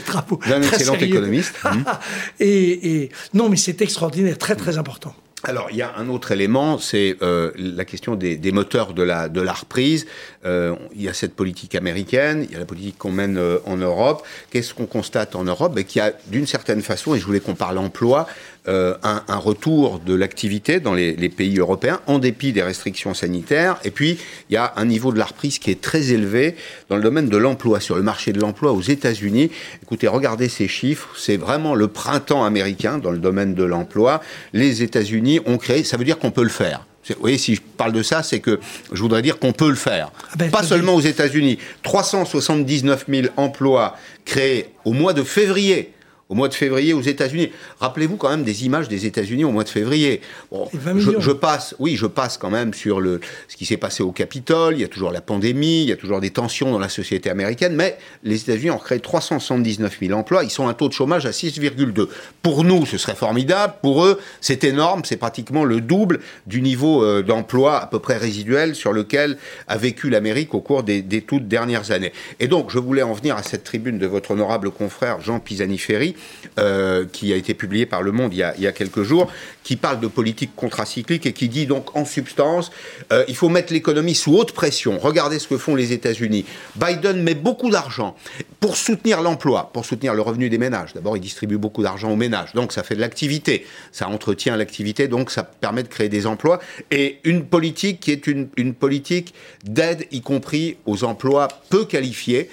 travaux 0.02 0.40
d'un 0.50 0.64
excellent 0.64 0.96
économiste. 0.96 1.54
et, 2.40 3.04
et, 3.04 3.12
non, 3.36 3.50
mais 3.50 3.56
c'est 3.56 3.84
extraordinaire, 3.84 4.36
très 4.40 4.56
très 4.56 4.80
important. 4.80 5.14
Alors, 5.44 5.68
il 5.70 5.78
y 5.78 5.84
a 5.84 5.94
un 5.96 6.10
autre 6.10 6.32
élément, 6.32 6.80
c'est 6.80 7.16
euh, 7.22 7.52
la 7.56 7.86
question 7.86 8.16
des, 8.16 8.38
des, 8.38 8.52
moteurs 8.52 8.96
de 8.96 9.04
la, 9.04 9.30
de 9.30 9.40
la 9.40 9.54
reprise. 9.54 10.08
Euh, 10.46 10.76
il 10.96 11.04
y 11.04 11.08
a 11.08 11.14
cette 11.14 11.36
politique 11.36 11.76
américaine, 11.76 12.48
il 12.50 12.54
y 12.54 12.56
a 12.56 12.60
la 12.60 12.66
politique 12.66 12.98
qu'on 12.98 13.12
mène 13.12 13.38
euh, 13.38 13.60
en 13.66 13.78
Europe. 13.78 14.26
Qu'est-ce 14.50 14.74
qu'on 14.74 14.88
constate 14.88 15.36
en 15.36 15.44
Europe? 15.44 15.76
Ben, 15.76 15.84
Qu'il 15.84 16.00
y 16.00 16.04
a, 16.04 16.14
d'une 16.26 16.48
certaine 16.48 16.82
façon, 16.82 17.14
et 17.14 17.20
je 17.20 17.26
voulais 17.26 17.40
qu'on 17.40 17.54
parle 17.54 17.78
emploi, 17.78 18.28
euh, 18.68 18.96
un, 19.04 19.24
un, 19.28 19.38
retour 19.38 20.00
de 20.00 20.14
l'activité 20.14 20.80
dans 20.80 20.94
les, 20.94 21.16
les, 21.16 21.30
pays 21.30 21.58
européens, 21.58 22.02
en 22.06 22.20
dépit 22.20 22.52
des 22.52 22.64
restrictions 22.64 23.14
sanitaires. 23.14 23.78
Et 23.86 23.92
puis, 23.92 24.18
il 24.50 24.54
y 24.54 24.58
a 24.58 24.74
un 24.76 24.86
niveau 24.86 25.14
de 25.14 25.18
la 25.18 25.26
reprise 25.26 25.58
qui 25.58 25.72
est 25.72 25.80
très 25.80 26.12
élevé 26.12 26.56
dans 26.90 26.98
le 26.98 27.02
domaine 27.02 27.30
de 27.30 27.38
l'emploi, 27.38 27.80
sur 27.80 27.96
le 27.96 28.04
marché 28.04 28.34
de 28.34 28.40
l'emploi 28.42 28.74
aux 28.74 28.82
États-Unis. 28.82 29.52
Écoutez, 29.84 30.08
regardez 30.08 30.50
ces 30.50 30.68
chiffres, 30.68 31.10
c'est 31.18 31.38
vraiment 31.38 31.76
le 31.76 31.88
printemps 31.88 32.44
américain 32.44 32.98
dans 32.98 33.12
le 33.12 33.20
domaine 33.20 33.54
de 33.54 33.64
l'emploi. 33.64 34.22
Les 34.54 34.84
États-Unis 34.84 35.40
ont 35.46 35.58
créé, 35.58 35.84
ça 35.84 35.96
veut 35.96 36.06
dire 36.06 36.20
qu'on 36.20 36.32
peut 36.32 36.44
le 36.44 36.50
faire. 36.50 36.86
Vous 37.10 37.16
voyez, 37.22 37.38
si 37.38 37.56
je 37.56 37.62
parle 37.62 37.94
de 37.94 38.04
ça, 38.04 38.22
c'est 38.22 38.40
que 38.40 38.60
je 38.92 39.02
voudrais 39.02 39.22
dire 39.22 39.40
qu'on 39.40 39.54
peut 39.54 39.70
le 39.70 39.76
faire. 39.76 40.12
Ah 40.32 40.36
ben, 40.38 40.52
pas 40.52 40.64
seulement 40.64 40.94
aux 40.94 41.02
États-Unis. 41.02 41.58
379 41.84 43.06
000 43.08 43.28
emplois 43.38 43.96
créés 44.26 44.72
au 44.84 44.92
mois 44.92 45.14
de 45.14 45.24
février 45.24 45.94
au 46.30 46.36
mois 46.36 46.50
de 46.50 46.54
février 46.54 46.94
aux 46.94 47.02
États-Unis. 47.02 47.52
Rappelez-vous 47.80 48.18
quand 48.18 48.30
même 48.30 48.44
des 48.44 48.66
images 48.66 48.88
des 48.88 49.06
États-Unis 49.06 49.46
au 49.46 49.52
mois 49.52 49.64
de 49.64 49.70
février. 49.70 50.22
je, 50.52 51.32
passe, 51.32 51.76
oui, 51.80 51.96
je 51.96 52.06
passe 52.06 52.38
quand 52.38 52.50
même 52.50 52.74
sur 52.74 53.00
le, 53.00 53.22
ce 53.48 53.56
qui 53.56 53.66
s'est 53.66 53.78
passé 53.78 54.04
au 54.04 54.12
Capitole. 54.12 54.76
Il 54.76 54.82
y 54.82 54.84
a 54.84 54.88
toujours 54.88 55.12
la 55.12 55.22
pandémie, 55.22 55.84
il 55.84 55.90
y 55.90 55.92
a 55.92 55.96
toujours 55.96 56.20
des 56.20 56.32
tensions 56.32 56.72
dans 56.72 56.80
la 56.80 56.90
société 56.90 57.30
américaine, 57.30 57.76
mais 57.76 57.98
les 58.24 58.42
États-Unis 58.42 58.72
ont 58.72 58.78
créé 58.78 59.00
379 59.00 60.00
000 60.02 60.20
emplois. 60.20 60.44
Ils 60.44 60.50
sont 60.50 60.68
un 60.68 60.74
taux 60.74 60.90
de 60.90 60.94
chômage 60.94 61.26
à 61.26 61.32
6,2. 61.32 62.10
Pour 62.42 62.64
nous, 62.64 62.86
ce 62.86 62.98
serait 62.98 63.16
formidable. 63.16 63.76
Pour 63.82 64.06
eux, 64.06 64.20
c'est 64.42 64.64
énorme. 64.66 65.04
C'est 65.06 65.18
pratiquement 65.18 65.64
le 65.64 65.80
double 65.80 66.20
du 66.46 66.62
niveau 66.62 67.04
euh, 67.04 67.24
d'emploi 67.24 67.82
à 67.82 67.88
peu 67.88 68.00
près 68.00 68.18
résiduel 68.18 68.76
sur 68.76 68.92
lequel 68.92 69.38
a 69.68 69.78
vécu 69.78 70.10
l'Amérique 70.10 70.54
au 70.54 70.60
cours 70.60 70.84
des, 70.84 71.02
des 71.02 71.22
toutes 71.22 71.48
dernières 71.48 71.92
années. 71.92 72.12
Et 72.42 72.48
donc, 72.48 72.70
je 72.70 72.80
voulais 72.80 73.04
en 73.04 73.14
venir 73.14 73.38
à 73.38 73.44
cette 73.44 73.64
tribune 73.64 73.98
de 73.98 74.08
votre 74.08 74.32
honorable 74.32 74.72
confrère 74.72 75.22
Jean 75.22 75.40
Pisani-Ferry 75.40 76.17
euh, 76.60 77.06
qui 77.12 77.34
a 77.34 77.36
été 77.36 77.54
publié 77.54 77.86
par 77.86 78.02
Le 78.02 78.12
Monde 78.12 78.34
il 78.34 78.40
y 78.40 78.68
a, 78.68 78.72
quelques 78.72 79.04
jours, 79.04 79.32
qui 79.64 79.76
parle 79.76 80.00
de 80.00 80.08
politique 80.08 80.56
contracyclique 80.56 81.26
et 81.26 81.34
qui 81.34 81.50
dit 81.50 81.66
donc 81.66 81.96
en 81.96 82.06
substance, 82.06 82.72
euh, 83.12 83.24
il 83.28 83.36
faut 83.36 83.50
mettre 83.50 83.74
l'économie 83.74 84.16
sous 84.16 84.36
haute 84.36 84.52
pression. 84.52 84.98
Regardez 85.00 85.40
ce 85.40 85.48
que 85.48 85.58
font 85.58 85.76
les 85.76 85.94
États-Unis. 85.94 86.46
Biden 86.76 87.22
met 87.22 87.36
beaucoup 87.36 87.70
d'argent 87.70 88.16
pour 88.60 88.78
soutenir 88.78 89.22
l'emploi, 89.22 89.70
pour 89.74 89.86
soutenir 89.86 90.14
le 90.14 90.22
revenu 90.22 90.50
des 90.50 90.58
ménages. 90.58 90.94
D'abord, 90.94 91.18
il 91.18 91.22
distribue 91.22 91.58
beaucoup 91.58 91.84
d'argent 91.84 92.12
aux 92.12 92.16
ménages, 92.16 92.54
donc 92.54 92.72
ça 92.72 92.84
fait 92.84 92.96
de 92.96 93.02
l'activité, 93.02 93.66
ça 93.92 94.08
entretient 94.08 94.58
l'activité, 94.58 95.08
donc 95.08 95.32
ça 95.32 95.44
permet 95.44 95.84
de 95.84 95.88
créer 95.88 96.10
des 96.10 96.26
emplois. 96.26 96.60
Et 96.92 97.20
une 97.24 97.46
politique 97.46 98.00
qui 98.00 98.12
est 98.12 98.28
une, 98.28 98.50
une 98.58 98.74
politique 98.74 99.34
d'aide, 99.64 100.06
y 100.12 100.22
compris 100.22 100.78
aux 100.86 101.04
emplois 101.04 101.48
peu 101.70 101.86
qualifiés. 101.86 102.50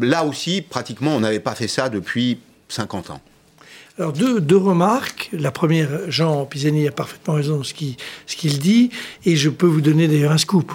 Là 0.00 0.24
aussi, 0.24 0.62
pratiquement, 0.62 1.16
on 1.16 1.20
n'avait 1.20 1.40
pas 1.40 1.54
fait 1.54 1.68
ça 1.68 1.88
depuis 1.88 2.38
50 2.70 3.10
ans. 3.10 3.20
Alors 3.98 4.12
deux, 4.12 4.40
deux, 4.40 4.56
remarques. 4.56 5.28
La 5.32 5.50
première, 5.50 5.88
Jean 6.08 6.46
Pisani 6.46 6.88
a 6.88 6.92
parfaitement 6.92 7.34
raison 7.34 7.58
dans 7.58 7.64
ce 7.64 7.74
qu'il 7.74 8.58
dit, 8.58 8.90
et 9.26 9.36
je 9.36 9.50
peux 9.50 9.66
vous 9.66 9.82
donner 9.82 10.08
d'ailleurs 10.08 10.32
un 10.32 10.38
scoop. 10.38 10.72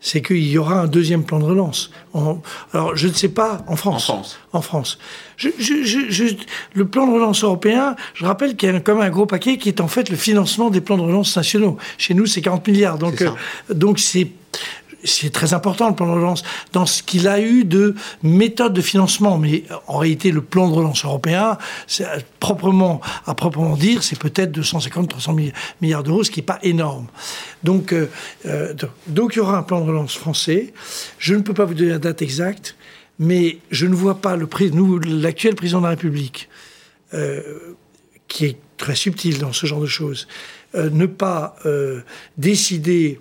C'est 0.00 0.20
qu'il 0.20 0.44
y 0.48 0.58
aura 0.58 0.80
un 0.80 0.86
deuxième 0.88 1.22
plan 1.22 1.38
de 1.38 1.44
relance. 1.44 1.92
alors 2.12 2.96
je 2.96 3.06
ne 3.06 3.12
sais 3.12 3.28
pas 3.28 3.64
en 3.68 3.76
France. 3.76 4.10
En 4.10 4.14
France. 4.14 4.38
En 4.52 4.60
France. 4.60 4.98
Je, 5.36 5.50
je, 5.60 6.34
le 6.74 6.86
plan 6.88 7.06
de 7.06 7.12
relance 7.12 7.44
européen, 7.44 7.94
je 8.14 8.24
rappelle 8.24 8.56
qu'il 8.56 8.72
y 8.72 8.74
a 8.74 8.80
quand 8.80 8.96
même 8.96 9.04
un 9.04 9.10
gros 9.10 9.26
paquet 9.26 9.58
qui 9.58 9.68
est 9.68 9.80
en 9.80 9.86
fait 9.86 10.08
le 10.10 10.16
financement 10.16 10.70
des 10.70 10.80
plans 10.80 10.96
de 10.96 11.02
relance 11.02 11.36
nationaux. 11.36 11.76
Chez 11.98 12.14
nous, 12.14 12.26
c'est 12.26 12.42
40 12.42 12.66
milliards. 12.66 12.98
Donc, 12.98 13.22
euh, 13.22 13.30
donc 13.70 14.00
c'est 14.00 14.28
c'est 15.04 15.30
très 15.30 15.54
important 15.54 15.88
le 15.88 15.94
plan 15.94 16.06
de 16.06 16.12
relance 16.12 16.42
dans 16.72 16.86
ce 16.86 17.02
qu'il 17.02 17.28
a 17.28 17.40
eu 17.40 17.64
de 17.64 17.94
méthode 18.22 18.72
de 18.72 18.80
financement. 18.80 19.38
Mais 19.38 19.64
en 19.86 19.98
réalité, 19.98 20.30
le 20.30 20.42
plan 20.42 20.68
de 20.68 20.74
relance 20.74 21.04
européen, 21.04 21.58
c'est 21.86 22.06
proprement, 22.40 23.00
à 23.26 23.34
proprement 23.34 23.76
dire, 23.76 24.02
c'est 24.02 24.18
peut-être 24.18 24.56
250-300 24.58 25.52
milliards 25.80 26.02
d'euros, 26.02 26.24
ce 26.24 26.30
qui 26.30 26.40
n'est 26.40 26.46
pas 26.46 26.58
énorme. 26.62 27.06
Donc, 27.62 27.92
euh, 27.92 28.08
euh, 28.46 28.74
donc 29.06 29.34
il 29.34 29.38
y 29.38 29.40
aura 29.40 29.58
un 29.58 29.62
plan 29.62 29.80
de 29.80 29.86
relance 29.86 30.16
français. 30.16 30.72
Je 31.18 31.34
ne 31.34 31.40
peux 31.40 31.54
pas 31.54 31.64
vous 31.64 31.74
donner 31.74 31.90
la 31.90 31.98
date 31.98 32.22
exacte, 32.22 32.76
mais 33.18 33.58
je 33.70 33.86
ne 33.86 33.94
vois 33.94 34.20
pas 34.20 34.36
l'actuel 34.36 35.54
président 35.54 35.78
de 35.78 35.84
la 35.84 35.90
République, 35.90 36.48
euh, 37.14 37.42
qui 38.28 38.46
est 38.46 38.56
très 38.76 38.94
subtil 38.94 39.38
dans 39.38 39.52
ce 39.52 39.66
genre 39.66 39.80
de 39.80 39.86
choses, 39.86 40.26
ne 40.74 41.04
pas 41.04 41.54
décider 42.38 43.20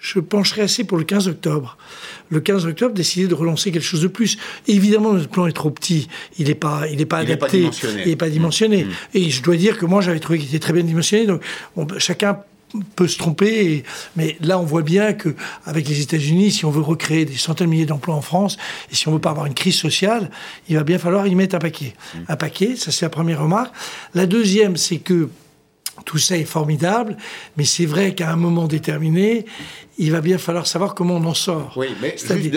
je 0.00 0.18
pencherai 0.18 0.62
assez 0.62 0.84
pour 0.84 0.98
le 0.98 1.04
15 1.04 1.28
octobre. 1.28 1.76
Le 2.30 2.40
15 2.40 2.66
octobre, 2.66 2.94
décider 2.94 3.28
de 3.28 3.34
relancer 3.34 3.70
quelque 3.70 3.84
chose 3.84 4.00
de 4.00 4.08
plus. 4.08 4.38
évidemment, 4.66 5.12
notre 5.12 5.28
plan 5.28 5.46
est 5.46 5.52
trop 5.52 5.70
petit. 5.70 6.08
Il 6.38 6.48
n'est 6.48 6.54
pas, 6.54 6.88
il 6.90 7.00
est 7.00 7.06
pas 7.06 7.18
adapté. 7.18 7.68
il 8.04 8.08
n'est 8.08 8.16
pas 8.16 8.30
dimensionné. 8.30 8.84
Mmh. 8.84 8.90
Et 9.14 9.30
je 9.30 9.42
dois 9.42 9.56
dire 9.56 9.78
que 9.78 9.84
moi, 9.84 10.00
j'avais 10.00 10.20
trouvé 10.20 10.38
qu'il 10.38 10.48
était 10.48 10.58
très 10.58 10.72
bien 10.72 10.82
dimensionné. 10.82 11.26
Donc, 11.26 11.42
chacun 11.98 12.38
peut 12.94 13.08
se 13.08 13.18
tromper, 13.18 13.82
mais 14.14 14.36
là 14.40 14.56
on 14.56 14.62
voit 14.62 14.82
bien 14.82 15.12
que 15.12 15.34
avec 15.64 15.88
les 15.88 16.02
États-Unis, 16.02 16.52
si 16.52 16.64
on 16.64 16.70
veut 16.70 16.80
recréer 16.80 17.24
des 17.24 17.34
centaines 17.34 17.66
de 17.66 17.72
milliers 17.72 17.84
d'emplois 17.84 18.14
en 18.14 18.20
France 18.20 18.58
et 18.92 18.94
si 18.94 19.08
on 19.08 19.12
veut 19.12 19.18
pas 19.18 19.30
avoir 19.30 19.46
une 19.46 19.54
crise 19.54 19.74
sociale, 19.74 20.30
il 20.68 20.76
va 20.76 20.84
bien 20.84 20.98
falloir 20.98 21.26
y 21.26 21.34
mettre 21.34 21.56
un 21.56 21.58
paquet. 21.58 21.94
Mmh. 22.14 22.18
Un 22.28 22.36
paquet, 22.36 22.76
ça 22.76 22.92
c'est 22.92 23.04
la 23.04 23.10
première 23.10 23.42
remarque. 23.42 23.74
La 24.14 24.26
deuxième, 24.26 24.76
c'est 24.76 24.98
que 24.98 25.30
tout 26.04 26.18
ça 26.18 26.36
est 26.36 26.44
formidable, 26.44 27.16
mais 27.56 27.64
c'est 27.64 27.86
vrai 27.86 28.14
qu'à 28.14 28.30
un 28.30 28.36
moment 28.36 28.66
déterminé, 28.66 29.44
il 30.00 30.12
va 30.12 30.22
bien 30.22 30.38
falloir 30.38 30.66
savoir 30.66 30.94
comment 30.94 31.16
on 31.16 31.24
en 31.24 31.34
sort. 31.34 31.74
Oui, 31.76 31.88
mais 32.00 32.16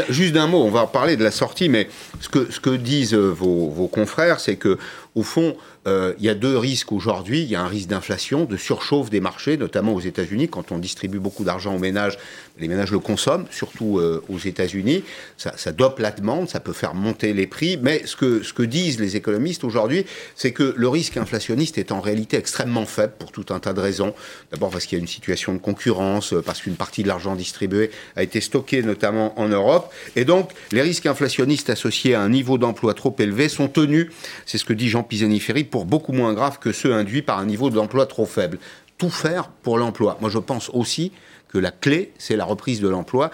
juste, 0.09 0.33
d'un 0.33 0.47
mot, 0.47 0.63
on 0.63 0.71
va 0.71 0.87
parler 0.87 1.17
de 1.17 1.23
la 1.23 1.31
sortie, 1.31 1.67
mais 1.67 1.89
ce 2.21 2.29
que, 2.29 2.49
ce 2.49 2.61
que 2.61 2.69
disent 2.69 3.13
vos, 3.13 3.69
vos 3.69 3.87
confrères, 3.87 4.39
c'est 4.39 4.55
que 4.55 4.77
au 5.15 5.21
fond, 5.21 5.55
euh, 5.85 6.13
il 6.17 6.25
y 6.25 6.29
a 6.29 6.33
deux 6.33 6.57
risques 6.57 6.91
aujourd'hui. 6.91 7.41
Il 7.41 7.49
y 7.49 7.55
a 7.55 7.61
un 7.61 7.67
risque 7.67 7.89
d'inflation, 7.89 8.45
de 8.45 8.57
surchauffe 8.57 9.09
des 9.09 9.19
marchés, 9.19 9.57
notamment 9.57 9.93
aux 9.93 9.99
États-Unis. 9.99 10.47
Quand 10.47 10.71
on 10.71 10.79
distribue 10.79 11.19
beaucoup 11.19 11.43
d'argent 11.43 11.75
aux 11.75 11.79
ménages, 11.79 12.17
les 12.57 12.67
ménages 12.67 12.91
le 12.91 12.99
consomment, 12.99 13.45
surtout 13.51 13.99
euh, 13.99 14.23
aux 14.29 14.39
États-Unis. 14.39 15.03
Ça, 15.37 15.53
ça, 15.55 15.71
dope 15.71 15.99
la 15.99 16.11
demande, 16.11 16.49
ça 16.49 16.59
peut 16.59 16.73
faire 16.73 16.95
monter 16.95 17.33
les 17.33 17.45
prix. 17.45 17.77
Mais 17.77 18.01
ce 18.05 18.15
que, 18.15 18.41
ce 18.41 18.53
que 18.53 18.63
disent 18.63 18.99
les 18.99 19.15
économistes 19.15 19.63
aujourd'hui, 19.63 20.05
c'est 20.35 20.51
que 20.51 20.73
le 20.75 20.87
risque 20.87 21.17
inflationniste 21.17 21.77
est 21.77 21.91
en 21.91 22.01
réalité 22.01 22.37
extrêmement 22.37 22.85
faible 22.85 23.13
pour 23.19 23.31
tout 23.31 23.45
un 23.49 23.59
tas 23.59 23.73
de 23.73 23.81
raisons. 23.81 24.15
D'abord 24.51 24.71
parce 24.71 24.85
qu'il 24.85 24.97
y 24.97 25.01
a 25.01 25.03
une 25.03 25.07
situation 25.07 25.53
de 25.53 25.59
concurrence, 25.59 26.33
parce 26.43 26.61
qu'une 26.61 26.75
partie 26.75 27.03
de 27.03 27.07
l'argent 27.07 27.32
distribué 27.35 27.91
a 28.15 28.23
été 28.23 28.41
stocké 28.41 28.81
notamment 28.83 29.37
en 29.39 29.47
Europe. 29.47 29.91
Et 30.15 30.25
donc, 30.25 30.51
les 30.71 30.81
risques 30.81 31.05
inflationnistes 31.05 31.69
associés 31.69 32.15
à 32.15 32.21
un 32.21 32.29
niveau 32.29 32.57
d'emploi 32.57 32.93
trop 32.93 33.15
élevé 33.19 33.49
sont 33.49 33.67
tenus, 33.67 34.07
c'est 34.45 34.57
ce 34.57 34.65
que 34.65 34.73
dit 34.73 34.89
Jean 34.89 35.03
Pisani-Ferry, 35.03 35.63
pour 35.63 35.85
beaucoup 35.85 36.13
moins 36.13 36.33
graves 36.33 36.59
que 36.59 36.71
ceux 36.71 36.93
induits 36.93 37.21
par 37.21 37.39
un 37.39 37.45
niveau 37.45 37.69
d'emploi 37.69 38.05
trop 38.05 38.25
faible. 38.25 38.59
Tout 38.97 39.09
faire 39.09 39.49
pour 39.49 39.77
l'emploi. 39.77 40.17
Moi, 40.21 40.29
je 40.29 40.37
pense 40.37 40.69
aussi 40.69 41.11
que 41.49 41.57
la 41.57 41.71
clé, 41.71 42.11
c'est 42.17 42.35
la 42.35 42.45
reprise 42.45 42.79
de 42.79 42.87
l'emploi. 42.87 43.31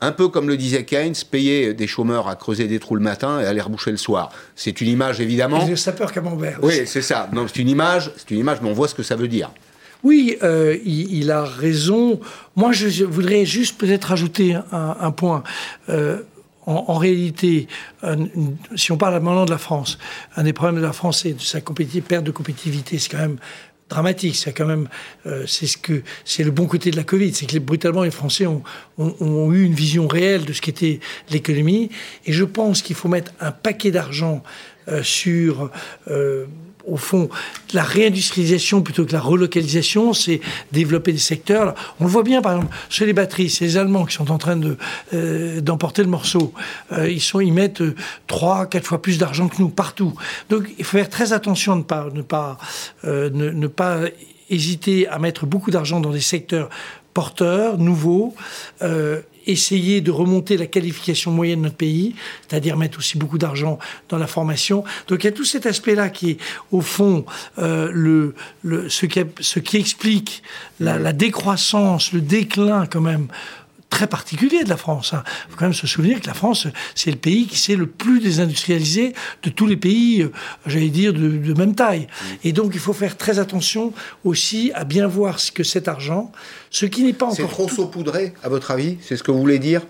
Un 0.00 0.12
peu 0.12 0.28
comme 0.28 0.48
le 0.48 0.58
disait 0.58 0.84
Keynes, 0.84 1.14
payer 1.30 1.72
des 1.72 1.86
chômeurs 1.86 2.28
à 2.28 2.36
creuser 2.36 2.66
des 2.66 2.78
trous 2.78 2.96
le 2.96 3.00
matin 3.00 3.40
et 3.40 3.46
à 3.46 3.52
les 3.52 3.62
reboucher 3.62 3.90
le 3.90 3.96
soir. 3.96 4.30
C'est 4.54 4.80
une 4.82 4.88
image 4.88 5.20
évidemment. 5.20 5.66
Le 5.66 5.74
sapeur 5.74 6.12
camembert. 6.12 6.58
Oui, 6.62 6.82
c'est 6.86 7.00
ça. 7.00 7.30
c'est 7.46 7.56
une 7.56 7.70
image, 7.70 8.12
c'est 8.16 8.30
une 8.30 8.40
image, 8.40 8.58
mais 8.60 8.68
on 8.68 8.74
voit 8.74 8.88
ce 8.88 8.94
que 8.94 9.02
ça 9.02 9.16
veut 9.16 9.28
dire. 9.28 9.50
Oui, 10.02 10.36
euh, 10.42 10.76
il, 10.84 11.30
a 11.30 11.44
raison. 11.44 12.20
Moi, 12.54 12.72
je 12.72 13.04
voudrais 13.04 13.44
juste 13.44 13.78
peut-être 13.78 14.12
ajouter 14.12 14.56
un, 14.72 15.10
point. 15.10 15.42
Euh, 15.88 16.22
en, 16.66 16.94
réalité, 16.94 17.68
si 18.74 18.92
on 18.92 18.96
parle 18.96 19.14
maintenant 19.14 19.44
de 19.44 19.50
la 19.50 19.58
France, 19.58 19.98
un 20.36 20.42
des 20.42 20.52
problèmes 20.52 20.76
de 20.76 20.86
la 20.86 20.92
France, 20.92 21.22
c'est 21.22 21.40
sa 21.40 21.60
perte 21.60 22.24
de 22.24 22.30
compétitivité. 22.30 22.98
C'est 22.98 23.10
quand 23.10 23.18
même 23.18 23.38
dramatique. 23.88 24.36
C'est 24.36 24.52
quand 24.52 24.66
même, 24.66 24.88
euh, 25.26 25.44
c'est 25.46 25.66
ce 25.66 25.76
que 25.76 26.02
c'est 26.24 26.42
le 26.42 26.50
bon 26.50 26.66
côté 26.66 26.90
de 26.90 26.96
la 26.96 27.04
Covid, 27.04 27.32
c'est 27.34 27.46
que 27.46 27.58
brutalement 27.58 28.02
les 28.02 28.10
Français 28.10 28.46
ont, 28.46 28.62
eu 29.52 29.62
une 29.62 29.74
vision 29.74 30.08
réelle 30.08 30.44
de 30.44 30.52
ce 30.52 30.60
qu'était 30.60 31.00
l'économie. 31.30 31.90
Et 32.26 32.32
je 32.32 32.44
pense 32.44 32.82
qu'il 32.82 32.96
faut 32.96 33.08
mettre 33.08 33.32
un 33.40 33.52
paquet 33.52 33.90
d'argent 33.90 34.42
sur 35.02 35.70
au 36.86 36.96
fond, 36.96 37.28
la 37.72 37.82
réindustrialisation 37.82 38.82
plutôt 38.82 39.04
que 39.04 39.12
la 39.12 39.20
relocalisation, 39.20 40.12
c'est 40.12 40.40
développer 40.72 41.12
des 41.12 41.18
secteurs. 41.18 41.74
on 42.00 42.04
le 42.04 42.10
voit 42.10 42.22
bien, 42.22 42.40
par 42.42 42.56
exemple, 42.56 42.74
chez 42.88 43.06
les 43.06 43.12
batteries, 43.12 43.50
c'est 43.50 43.64
les 43.64 43.76
Allemands 43.76 44.04
qui 44.04 44.14
sont 44.14 44.30
en 44.30 44.38
train 44.38 44.58
euh, 45.12 45.60
d'emporter 45.60 46.02
le 46.02 46.08
morceau. 46.08 46.52
Euh, 46.92 47.10
ils, 47.10 47.52
mettent 47.52 47.80
euh, 47.80 47.94
trois, 48.26 48.66
quatre 48.66 48.86
fois 48.86 49.02
plus 49.02 49.18
d'argent 49.18 49.48
que 49.48 49.60
nous, 49.60 49.68
partout. 49.68 50.14
Donc, 50.48 50.68
il 50.78 50.84
faut 50.84 50.96
faire 50.96 51.10
très 51.10 51.32
attention 51.32 51.72
à 51.72 51.76
ne 51.76 51.82
pas, 51.82 52.08
ne 52.14 52.22
pas, 52.22 52.58
ne 53.04 53.66
pas 53.66 54.00
hésiter 54.48 55.08
à 55.08 55.18
mettre 55.18 55.46
beaucoup 55.46 55.70
d'argent 55.70 56.00
dans 56.00 56.10
des 56.10 56.20
secteurs 56.20 56.68
porteurs, 57.14 57.78
nouveaux, 57.78 58.34
essayer 59.46 60.00
de 60.00 60.10
remonter 60.10 60.56
la 60.56 60.66
qualification 60.66 61.30
moyenne 61.30 61.60
de 61.60 61.64
notre 61.64 61.76
pays, 61.76 62.14
c'est-à-dire 62.48 62.76
mettre 62.76 62.98
aussi 62.98 63.18
beaucoup 63.18 63.38
d'argent 63.38 63.78
dans 64.08 64.18
la 64.18 64.26
formation. 64.26 64.84
Donc 65.08 65.24
il 65.24 65.26
y 65.26 65.28
a 65.28 65.32
tout 65.32 65.44
cet 65.44 65.66
aspect-là 65.66 66.08
qui 66.08 66.30
est, 66.30 66.38
au 66.72 66.80
fond, 66.80 67.24
euh, 67.58 67.90
le, 67.92 68.34
le, 68.62 68.88
ce, 68.88 69.06
qui, 69.06 69.20
ce 69.40 69.58
qui 69.58 69.76
explique 69.76 70.42
la, 70.80 70.98
la 70.98 71.12
décroissance, 71.12 72.12
le 72.12 72.20
déclin 72.20 72.86
quand 72.86 73.00
même 73.00 73.28
très 73.96 74.06
particulier 74.06 74.62
de 74.62 74.68
la 74.68 74.76
France. 74.76 75.10
Il 75.12 75.16
hein. 75.16 75.24
faut 75.48 75.56
quand 75.56 75.64
même 75.64 75.72
se 75.72 75.86
souvenir 75.86 76.20
que 76.20 76.26
la 76.26 76.34
France, 76.34 76.66
c'est 76.94 77.10
le 77.10 77.16
pays 77.16 77.46
qui 77.46 77.56
s'est 77.58 77.76
le 77.76 77.86
plus 77.86 78.20
désindustrialisé 78.20 79.14
de 79.42 79.48
tous 79.48 79.66
les 79.66 79.78
pays, 79.78 80.22
euh, 80.22 80.30
j'allais 80.66 80.90
dire, 80.90 81.14
de, 81.14 81.54
même 81.54 81.74
taille. 81.74 82.06
Et 82.44 82.52
donc, 82.52 82.72
il 82.74 82.80
faut 82.80 82.92
faire 82.92 83.16
très 83.16 83.38
attention 83.38 83.94
aussi 84.22 84.70
à 84.74 84.84
bien 84.84 85.06
voir 85.06 85.40
ce 85.40 85.50
que 85.50 85.64
cet 85.64 85.88
argent, 85.88 86.30
ce 86.70 86.84
qui 86.84 87.04
n'est 87.04 87.14
pas 87.14 87.26
encore... 87.26 87.36
C'est 87.36 87.48
trop 87.48 87.68
saupoudré, 87.70 88.34
à 88.42 88.50
votre 88.50 88.70
avis? 88.70 88.98
C'est 89.00 89.16
ce 89.16 89.22
que 89.22 89.30
vous 89.30 89.40
voulez 89.40 89.58
dire? 89.58 89.80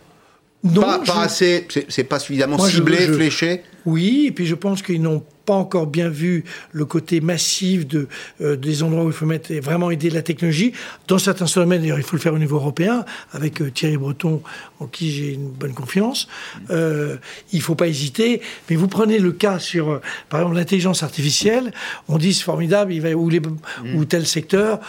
Non, 0.62 0.82
pas, 0.82 1.22
assez, 1.22 1.66
c'est 1.88 2.04
pas 2.04 2.20
suffisamment 2.20 2.58
ciblé, 2.58 3.08
fléché? 3.08 3.62
Oui, 3.86 4.26
et 4.26 4.32
puis 4.32 4.46
je 4.46 4.54
pense 4.54 4.82
qu'ils 4.82 5.00
n'ont 5.00 5.22
pas 5.46 5.54
encore 5.54 5.86
bien 5.86 6.08
vu 6.08 6.44
le 6.72 6.84
côté 6.84 7.20
massif 7.20 7.86
de, 7.86 8.08
euh, 8.42 8.56
des 8.56 8.82
endroits 8.82 9.04
où 9.04 9.08
il 9.08 9.12
faut 9.12 9.26
mettre 9.26 9.54
vraiment 9.54 9.90
aider 9.90 10.10
la 10.10 10.22
technologie. 10.22 10.72
Dans 11.06 11.18
certains 11.18 11.46
domaines, 11.54 11.80
d'ailleurs, 11.80 11.98
il 11.98 12.04
faut 12.04 12.16
le 12.16 12.20
faire 12.20 12.34
au 12.34 12.38
niveau 12.38 12.56
européen, 12.56 13.04
avec 13.32 13.62
euh, 13.62 13.70
Thierry 13.70 13.96
Breton, 13.96 14.42
en 14.80 14.86
qui 14.86 15.12
j'ai 15.12 15.34
une 15.34 15.48
bonne 15.48 15.72
confiance. 15.72 16.28
Euh, 16.70 17.16
il 17.52 17.58
ne 17.58 17.62
faut 17.62 17.76
pas 17.76 17.86
hésiter. 17.86 18.42
Mais 18.68 18.76
vous 18.76 18.88
prenez 18.88 19.20
le 19.20 19.32
cas 19.32 19.60
sur, 19.60 20.00
par 20.28 20.40
exemple, 20.40 20.56
l'intelligence 20.56 21.04
artificielle. 21.04 21.72
On 22.08 22.18
dit 22.18 22.34
c'est 22.34 22.42
formidable, 22.42 22.92
il 22.92 23.00
va, 23.00 23.12
ou, 23.12 23.28
les, 23.30 23.40
ou 23.94 24.04
tel 24.04 24.26
secteur. 24.26 24.80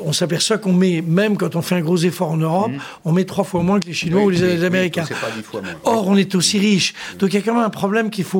on 0.00 0.12
s'aperçoit 0.12 0.58
qu'on 0.58 0.72
met, 0.72 1.00
même 1.00 1.36
quand 1.36 1.54
on 1.54 1.62
fait 1.62 1.76
un 1.76 1.80
gros 1.80 1.98
effort 1.98 2.32
en 2.32 2.36
Europe, 2.36 2.72
on 3.04 3.12
met 3.12 3.24
trois 3.24 3.44
fois 3.44 3.62
moins 3.62 3.78
que 3.78 3.86
les 3.86 3.92
Chinois 3.92 4.22
ou 4.24 4.30
les, 4.30 4.64
Américains. 4.64 5.04
Or, 5.84 6.08
on 6.08 6.16
est 6.16 6.34
aussi 6.34 6.58
riche. 6.58 6.94
Donc 7.18 7.32
il 7.32 7.36
y 7.36 7.38
a 7.38 7.42
quand 7.42 7.54
même 7.54 7.64
un 7.64 7.70
problème 7.70 8.10
qu'il 8.10 8.24
faut 8.24 8.31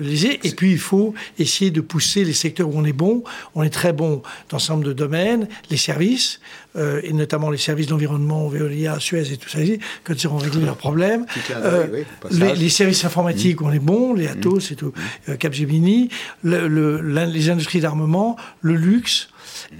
les 0.00 0.26
Et 0.26 0.52
puis, 0.56 0.72
il 0.72 0.78
faut 0.78 1.14
essayer 1.38 1.70
de 1.70 1.80
pousser 1.80 2.24
les 2.24 2.32
secteurs 2.32 2.68
où 2.68 2.78
on 2.78 2.84
est 2.84 2.92
bon. 2.92 3.24
On 3.54 3.62
est 3.62 3.70
très 3.70 3.92
bon 3.92 4.22
dans 4.48 4.56
un 4.56 4.60
certain 4.60 4.74
nombre 4.74 4.86
de 4.86 4.92
domaines, 4.92 5.48
les 5.70 5.76
services, 5.76 6.40
euh, 6.76 7.00
et 7.04 7.12
notamment 7.12 7.50
les 7.50 7.58
services 7.58 7.86
d'environnement, 7.86 8.48
Veolia, 8.48 8.98
Suez 8.98 9.32
et 9.32 9.36
tout 9.36 9.48
ça, 9.48 9.58
quand 10.02 10.14
ils 10.14 10.26
auront 10.26 10.38
réglé 10.38 10.64
leurs 10.64 10.76
problèmes. 10.76 11.24
Euh, 11.50 12.02
les, 12.30 12.68
services 12.68 13.04
informatiques, 13.04 13.60
mmh. 13.60 13.64
on 13.64 13.72
est 13.72 13.78
bon, 13.78 14.12
les 14.12 14.26
Atos 14.26 14.72
et 14.72 14.74
tout, 14.74 14.88
mmh. 14.88 15.30
euh, 15.30 15.36
Capgemini, 15.36 16.08
les 16.42 17.50
industries 17.50 17.80
d'armement, 17.80 18.36
le 18.60 18.74
luxe, 18.74 19.28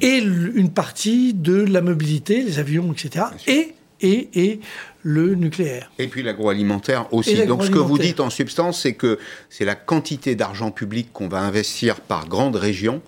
et 0.00 0.18
une 0.18 0.70
partie 0.70 1.34
de 1.34 1.54
la 1.54 1.80
mobilité, 1.80 2.42
les 2.42 2.60
avions, 2.60 2.92
etc. 2.92 3.26
Et, 3.48 3.74
et, 4.00 4.28
et 4.34 4.60
le 5.02 5.34
nucléaire. 5.34 5.90
Et 5.98 6.08
puis 6.08 6.22
l'agroalimentaire 6.22 7.12
aussi. 7.12 7.46
Donc 7.46 7.64
ce 7.64 7.70
que 7.70 7.78
vous 7.78 7.98
dites 7.98 8.20
en 8.20 8.30
substance, 8.30 8.80
c'est 8.82 8.94
que 8.94 9.18
c'est 9.50 9.64
la 9.64 9.74
quantité 9.74 10.34
d'argent 10.34 10.70
public 10.70 11.08
qu'on 11.12 11.28
va 11.28 11.40
investir 11.40 12.00
par 12.00 12.28
grande 12.28 12.56
région 12.56 13.02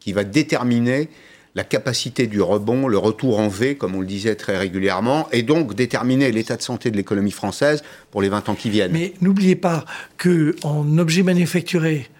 qui 0.00 0.12
va 0.12 0.24
déterminer 0.24 1.08
la 1.56 1.64
capacité 1.64 2.26
du 2.26 2.42
rebond, 2.42 2.86
le 2.86 2.98
retour 2.98 3.40
en 3.40 3.48
V, 3.48 3.76
comme 3.76 3.94
on 3.94 4.00
le 4.00 4.06
disait 4.06 4.34
très 4.34 4.58
régulièrement, 4.58 5.26
et 5.32 5.42
donc 5.42 5.74
déterminer 5.74 6.30
l'état 6.30 6.56
de 6.56 6.62
santé 6.62 6.90
de 6.90 6.96
l'économie 6.96 7.30
française 7.30 7.82
pour 8.10 8.20
les 8.20 8.28
20 8.28 8.50
ans 8.50 8.54
qui 8.54 8.68
viennent. 8.68 8.92
Mais 8.92 9.14
n'oubliez 9.22 9.56
pas 9.56 9.86
qu'en 10.18 10.98
objets 10.98 11.22
manufacturés, 11.22 12.10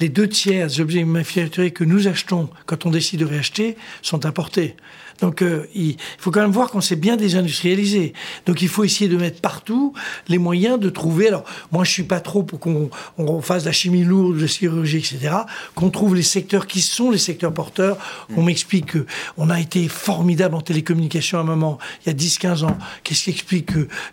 les 0.00 0.08
deux 0.08 0.26
tiers 0.26 0.68
des 0.68 0.80
objets 0.80 1.04
manufacturés 1.04 1.70
que 1.70 1.84
nous 1.84 2.08
achetons 2.08 2.48
quand 2.64 2.86
on 2.86 2.90
décide 2.90 3.20
de 3.20 3.26
réacheter 3.26 3.76
sont 4.00 4.24
importés. 4.24 4.74
Donc 5.22 5.40
euh, 5.40 5.66
il 5.74 5.96
faut 6.18 6.32
quand 6.32 6.42
même 6.42 6.50
voir 6.50 6.70
qu'on 6.70 6.80
s'est 6.80 6.96
bien 6.96 7.16
désindustrialisé. 7.16 8.12
Donc 8.44 8.60
il 8.60 8.68
faut 8.68 8.82
essayer 8.82 9.08
de 9.08 9.16
mettre 9.16 9.40
partout 9.40 9.94
les 10.26 10.38
moyens 10.38 10.80
de 10.80 10.90
trouver. 10.90 11.28
Alors 11.28 11.44
moi 11.70 11.84
je 11.84 11.92
suis 11.92 12.02
pas 12.02 12.20
trop 12.20 12.42
pour 12.42 12.58
qu'on 12.58 13.40
fasse 13.40 13.62
de 13.62 13.68
la 13.68 13.72
chimie 13.72 14.02
lourde, 14.02 14.36
de 14.36 14.40
la 14.42 14.46
chirurgie, 14.48 14.98
etc. 14.98 15.34
Qu'on 15.76 15.90
trouve 15.90 16.16
les 16.16 16.22
secteurs 16.22 16.66
qui 16.66 16.82
sont 16.82 17.12
les 17.12 17.18
secteurs 17.18 17.54
porteurs. 17.54 17.96
On 18.36 18.42
m'explique 18.42 18.96
qu'on 19.36 19.48
a 19.48 19.60
été 19.60 19.86
formidable 19.86 20.56
en 20.56 20.60
télécommunication 20.60 21.38
à 21.38 21.42
un 21.42 21.44
moment, 21.44 21.78
il 22.04 22.08
y 22.08 22.12
a 22.12 22.18
10-15 22.18 22.64
ans. 22.64 22.76
Qu'est-ce 23.04 23.24
qui 23.24 23.30
explique 23.30 23.70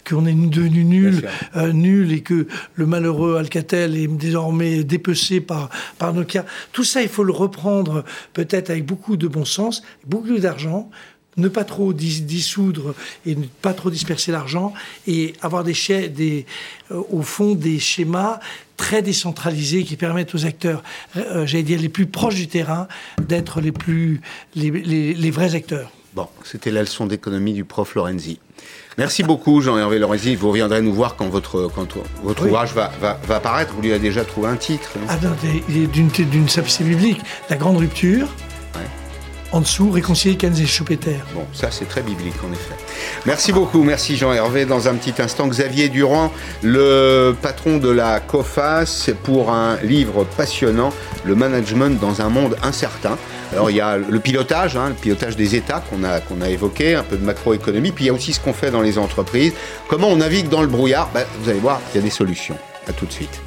qu'on 0.07 0.27
est 0.27 0.33
devenu 0.33 0.83
nul, 0.83 1.27
euh, 1.55 1.73
nul 1.73 2.11
et 2.11 2.21
que 2.21 2.47
le 2.75 2.85
malheureux 2.85 3.37
Alcatel 3.37 3.97
est 3.97 4.07
désormais 4.07 4.83
dépecé 4.83 5.41
par, 5.41 5.69
par 5.97 6.13
Nokia? 6.13 6.45
Tout 6.71 6.83
ça, 6.83 7.01
il 7.01 7.09
faut 7.09 7.23
le 7.23 7.33
reprendre 7.33 8.03
peut-être 8.33 8.69
avec 8.69 8.85
beaucoup 8.85 9.17
de 9.17 9.27
bon 9.27 9.43
sens, 9.43 9.81
beaucoup 10.05 10.37
d'argent 10.37 10.91
ne 11.39 11.47
pas 11.47 11.63
trop 11.63 11.93
dissoudre 11.93 12.93
et 13.25 13.35
ne 13.35 13.45
pas 13.61 13.73
trop 13.73 13.89
disperser 13.89 14.31
l'argent 14.31 14.73
et 15.07 15.33
avoir 15.41 15.63
des, 15.63 15.73
des 16.09 16.45
euh, 16.91 17.01
au 17.11 17.21
fond 17.21 17.55
des 17.55 17.79
schémas 17.79 18.39
très 18.77 19.01
décentralisés 19.01 19.83
qui 19.83 19.97
permettent 19.97 20.33
aux 20.33 20.45
acteurs, 20.45 20.83
euh, 21.17 21.45
j'allais 21.45 21.63
dire 21.63 21.81
les 21.81 21.89
plus 21.89 22.05
proches 22.05 22.35
du 22.35 22.47
terrain, 22.47 22.87
d'être 23.21 23.59
les 23.59 23.73
plus 23.73 24.21
les, 24.55 25.31
vrais 25.31 25.53
acteurs. 25.53 25.91
Bon, 26.13 26.27
c'était 26.43 26.71
la 26.71 26.81
leçon 26.81 27.05
d'économie 27.05 27.53
du 27.53 27.65
prof 27.65 27.93
Lorenzi. 27.95 28.39
Merci 28.97 29.23
beaucoup, 29.23 29.61
Jean-Hervé 29.61 29.99
Lorenzi. 29.99 30.35
Vous 30.35 30.49
reviendrez 30.49 30.81
nous 30.81 30.93
voir 30.93 31.15
quand 31.15 31.27
votre, 31.29 31.69
quand 31.73 31.87
votre 32.23 32.45
ouvrage 32.45 32.73
va, 32.73 32.91
va, 32.99 33.19
va, 33.27 33.35
apparaître. 33.35 33.73
Vous 33.73 33.81
lui 33.81 33.91
avez 33.91 33.99
déjà 33.99 34.25
trouvé 34.25 34.47
un 34.47 34.57
titre. 34.57 34.91
ah 35.07 35.17
non, 35.21 35.31
d'une 35.69 36.49
sapsité 36.49 36.83
biblique. 36.83 37.21
La 37.49 37.55
grande 37.57 37.77
rupture, 37.77 38.27
en 39.51 39.61
dessous, 39.61 39.91
réconcilier 39.91 40.35
Kenz 40.37 40.59
et 40.61 40.65
Schumpeter. 40.65 41.17
Bon, 41.33 41.45
ça 41.53 41.71
c'est 41.71 41.87
très 41.87 42.01
biblique 42.01 42.35
en 42.47 42.51
effet. 42.51 42.75
Merci 43.25 43.51
beaucoup, 43.51 43.83
merci 43.83 44.15
Jean-Hervé. 44.15 44.65
Dans 44.65 44.87
un 44.87 44.95
petit 44.95 45.21
instant, 45.21 45.47
Xavier 45.47 45.89
Durand, 45.89 46.31
le 46.61 47.35
patron 47.41 47.77
de 47.77 47.89
la 47.89 48.19
COFAS, 48.19 49.09
pour 49.23 49.51
un 49.51 49.77
livre 49.81 50.25
passionnant, 50.37 50.93
Le 51.25 51.35
management 51.35 51.99
dans 51.99 52.21
un 52.21 52.29
monde 52.29 52.55
incertain. 52.63 53.17
Alors 53.51 53.69
il 53.71 53.77
y 53.77 53.81
a 53.81 53.97
le 53.97 54.19
pilotage, 54.19 54.77
hein, 54.77 54.89
le 54.89 54.95
pilotage 54.95 55.35
des 55.35 55.55
États 55.55 55.83
qu'on 55.89 56.03
a, 56.03 56.19
qu'on 56.19 56.41
a 56.41 56.49
évoqué, 56.49 56.95
un 56.95 57.03
peu 57.03 57.17
de 57.17 57.25
macroéconomie, 57.25 57.91
puis 57.91 58.05
il 58.05 58.07
y 58.07 58.11
a 58.11 58.13
aussi 58.13 58.33
ce 58.33 58.39
qu'on 58.39 58.53
fait 58.53 58.71
dans 58.71 58.81
les 58.81 58.97
entreprises. 58.97 59.53
Comment 59.87 60.09
on 60.09 60.17
navigue 60.17 60.49
dans 60.49 60.61
le 60.61 60.67
brouillard? 60.67 61.09
Ben, 61.13 61.25
Vous 61.41 61.49
allez 61.49 61.59
voir, 61.59 61.81
il 61.93 61.97
y 61.97 61.99
a 61.99 62.03
des 62.03 62.09
solutions. 62.09 62.57
A 62.87 62.93
tout 62.93 63.05
de 63.05 63.11
suite. 63.11 63.41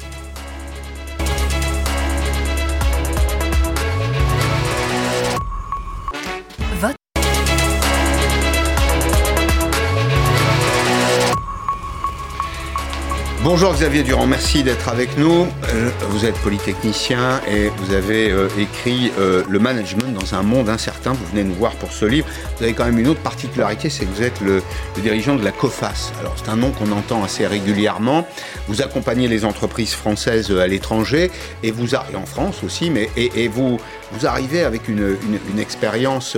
Bonjour 13.43 13.73
Xavier 13.73 14.03
Durand, 14.03 14.25
merci 14.25 14.63
d'être 14.63 14.87
avec 14.87 15.17
nous. 15.17 15.47
Euh, 15.67 15.89
vous 16.07 16.25
êtes 16.25 16.35
polytechnicien 16.35 17.41
et 17.45 17.67
vous 17.75 17.93
avez 17.93 18.31
euh, 18.31 18.47
écrit 18.57 19.11
euh, 19.19 19.43
Le 19.49 19.59
management 19.59 20.13
dans 20.13 20.33
un 20.33 20.43
monde 20.43 20.69
incertain. 20.69 21.11
Vous 21.11 21.25
venez 21.25 21.43
nous 21.43 21.53
voir 21.53 21.73
pour 21.73 21.91
ce 21.91 22.05
livre. 22.05 22.25
Vous 22.55 22.63
avez 22.63 22.71
quand 22.73 22.85
même 22.85 22.99
une 22.99 23.09
autre 23.09 23.19
particularité, 23.19 23.89
c'est 23.89 24.05
que 24.05 24.11
vous 24.11 24.23
êtes 24.23 24.39
le, 24.39 24.63
dirigeant 25.01 25.35
de 25.35 25.43
la 25.43 25.51
COFAS. 25.51 26.13
Alors 26.21 26.35
c'est 26.37 26.49
un 26.49 26.55
nom 26.55 26.71
qu'on 26.71 26.93
entend 26.93 27.21
assez 27.21 27.45
régulièrement. 27.45 28.25
Vous 28.69 28.81
accompagnez 28.81 29.27
les 29.27 29.43
entreprises 29.43 29.93
françaises 29.93 30.49
à 30.49 30.65
l'étranger 30.65 31.29
et 31.63 31.71
vous 31.71 31.95
et 31.95 32.15
en 32.15 32.25
France 32.25 32.63
aussi, 32.63 32.89
mais 32.89 33.09
et, 33.17 33.49
vous 33.49 33.77
vous 34.13 34.25
arrivez 34.25 34.63
avec 34.63 34.87
une, 34.87 35.17
expérience, 35.59 36.37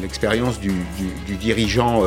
l'expérience 0.00 0.58
du, 0.58 0.72
du, 1.26 1.36
dirigeant 1.36 2.02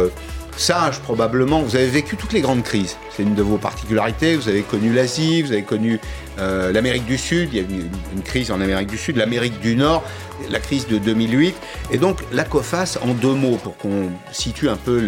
sage 0.59 0.99
probablement, 0.99 1.61
vous 1.61 1.75
avez 1.75 1.87
vécu 1.87 2.17
toutes 2.17 2.33
les 2.33 2.41
grandes 2.41 2.63
crises. 2.63 2.97
C'est 3.15 3.23
une 3.23 3.35
de 3.35 3.41
vos 3.41 3.57
particularités. 3.57 4.35
Vous 4.35 4.49
avez 4.49 4.61
connu 4.61 4.93
l'Asie, 4.93 5.41
vous 5.41 5.51
avez 5.51 5.63
connu 5.63 5.99
euh, 6.39 6.71
l'Amérique 6.71 7.05
du 7.05 7.17
Sud, 7.17 7.49
il 7.53 7.57
y 7.57 7.59
a 7.59 7.63
eu 7.63 7.89
une, 8.13 8.21
crise 8.23 8.51
en 8.51 8.61
Amérique 8.61 8.89
du 8.89 8.97
Sud, 8.97 9.15
l'Amérique 9.15 9.59
du 9.59 9.75
Nord, 9.75 10.03
la 10.49 10.59
crise 10.59 10.87
de 10.87 10.97
2008. 10.97 11.55
Et 11.91 11.97
donc 11.97 12.19
la 12.31 12.43
COFAS, 12.43 12.97
en 13.01 13.13
deux 13.13 13.33
mots, 13.33 13.57
pour 13.57 13.77
qu'on 13.77 14.09
situe 14.31 14.69
un 14.69 14.75
peu 14.75 14.99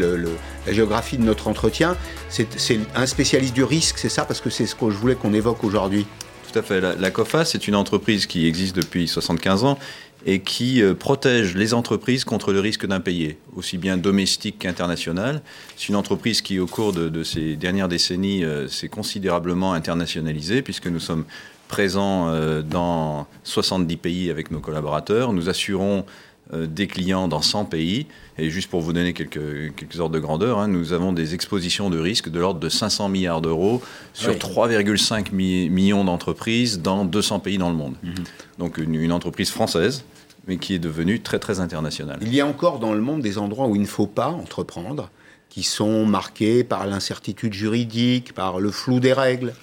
la 0.65 0.73
géographie 0.73 1.17
de 1.17 1.23
notre 1.23 1.47
entretien, 1.47 1.97
c'est 2.29 2.47
un 2.95 3.05
spécialiste 3.05 3.53
du 3.53 3.63
risque, 3.63 3.97
c'est 3.97 4.09
ça? 4.09 4.25
Parce 4.25 4.41
que 4.41 4.49
c'est 4.49 4.65
ce 4.65 4.75
que 4.75 4.89
je 4.89 4.97
voulais 4.97 5.15
qu'on 5.15 5.33
évoque 5.33 5.63
aujourd'hui. 5.63 6.05
Tout 6.51 6.59
à 6.59 6.61
fait. 6.63 6.81
La, 6.81 6.95
la 6.95 7.11
COFAS, 7.11 7.45
c'est 7.45 7.67
une 7.67 7.75
entreprise 7.75 8.25
qui 8.25 8.47
existe 8.47 8.75
depuis 8.75 9.07
75 9.07 9.63
ans 9.63 9.77
et 10.25 10.39
qui 10.39 10.81
euh, 10.81 10.93
protège 10.93 11.55
les 11.55 11.73
entreprises 11.73 12.25
contre 12.25 12.53
le 12.53 12.59
risque 12.59 12.85
d'impayé, 12.85 13.37
aussi 13.55 13.77
bien 13.77 13.97
domestique 13.97 14.59
qu'international. 14.59 15.41
C'est 15.75 15.89
une 15.89 15.95
entreprise 15.95 16.41
qui, 16.41 16.59
au 16.59 16.67
cours 16.67 16.93
de, 16.93 17.23
ces 17.23 17.55
dernières 17.55 17.87
décennies, 17.87 18.43
euh, 18.43 18.67
s'est 18.67 18.89
considérablement 18.89 19.73
internationalisée, 19.73 20.61
puisque 20.61 20.87
nous 20.87 20.99
sommes 20.99 21.25
présents 21.67 22.29
euh, 22.29 22.61
dans 22.61 23.27
70 23.43 23.97
pays 23.97 24.29
avec 24.29 24.51
nos 24.51 24.59
collaborateurs. 24.59 25.33
Nous 25.33 25.49
assurons 25.49 26.05
des 26.53 26.85
clients 26.85 27.29
dans 27.29 27.41
100 27.41 27.63
pays. 27.63 28.07
Et 28.41 28.49
juste 28.49 28.71
pour 28.71 28.81
vous 28.81 28.91
donner 28.91 29.13
quelques, 29.13 29.75
quelques 29.75 29.99
ordres 29.99 30.15
de 30.15 30.19
grandeur, 30.19 30.57
hein, 30.57 30.67
nous 30.67 30.93
avons 30.93 31.13
des 31.13 31.35
expositions 31.35 31.91
de 31.91 31.99
risque 31.99 32.27
de 32.27 32.39
l'ordre 32.39 32.59
de 32.59 32.69
500 32.69 33.07
milliards 33.07 33.39
d'euros 33.39 33.83
sur 34.13 34.33
3,5 34.33 35.31
millions 35.31 36.03
d'entreprises 36.03 36.81
dans 36.81 37.05
200 37.05 37.39
pays 37.39 37.59
dans 37.59 37.69
le 37.69 37.75
monde. 37.75 37.93
Mhm. 38.01 38.13
Donc 38.57 38.77
une, 38.79 39.11
entreprise 39.11 39.51
française 39.51 40.05
mais 40.47 40.57
qui 40.57 40.73
est 40.73 40.79
devenue 40.79 41.19
très 41.19 41.37
très 41.37 41.59
internationale. 41.59 42.17
Il 42.23 42.33
y 42.33 42.41
a 42.41 42.47
encore 42.47 42.79
dans 42.79 42.93
le 42.93 43.01
monde 43.01 43.21
des 43.21 43.37
endroits 43.37 43.67
où 43.67 43.75
il 43.75 43.81
ne 43.81 43.87
faut 43.87 44.07
pas 44.07 44.29
entreprendre, 44.29 45.11
qui 45.49 45.61
sont 45.61 46.07
marqués 46.07 46.63
par 46.63 46.87
l'incertitude 46.87 47.53
juridique, 47.53 48.33
par 48.33 48.59
le 48.59 48.71
flou 48.71 48.99
des 48.99 49.13
règles. 49.13 49.53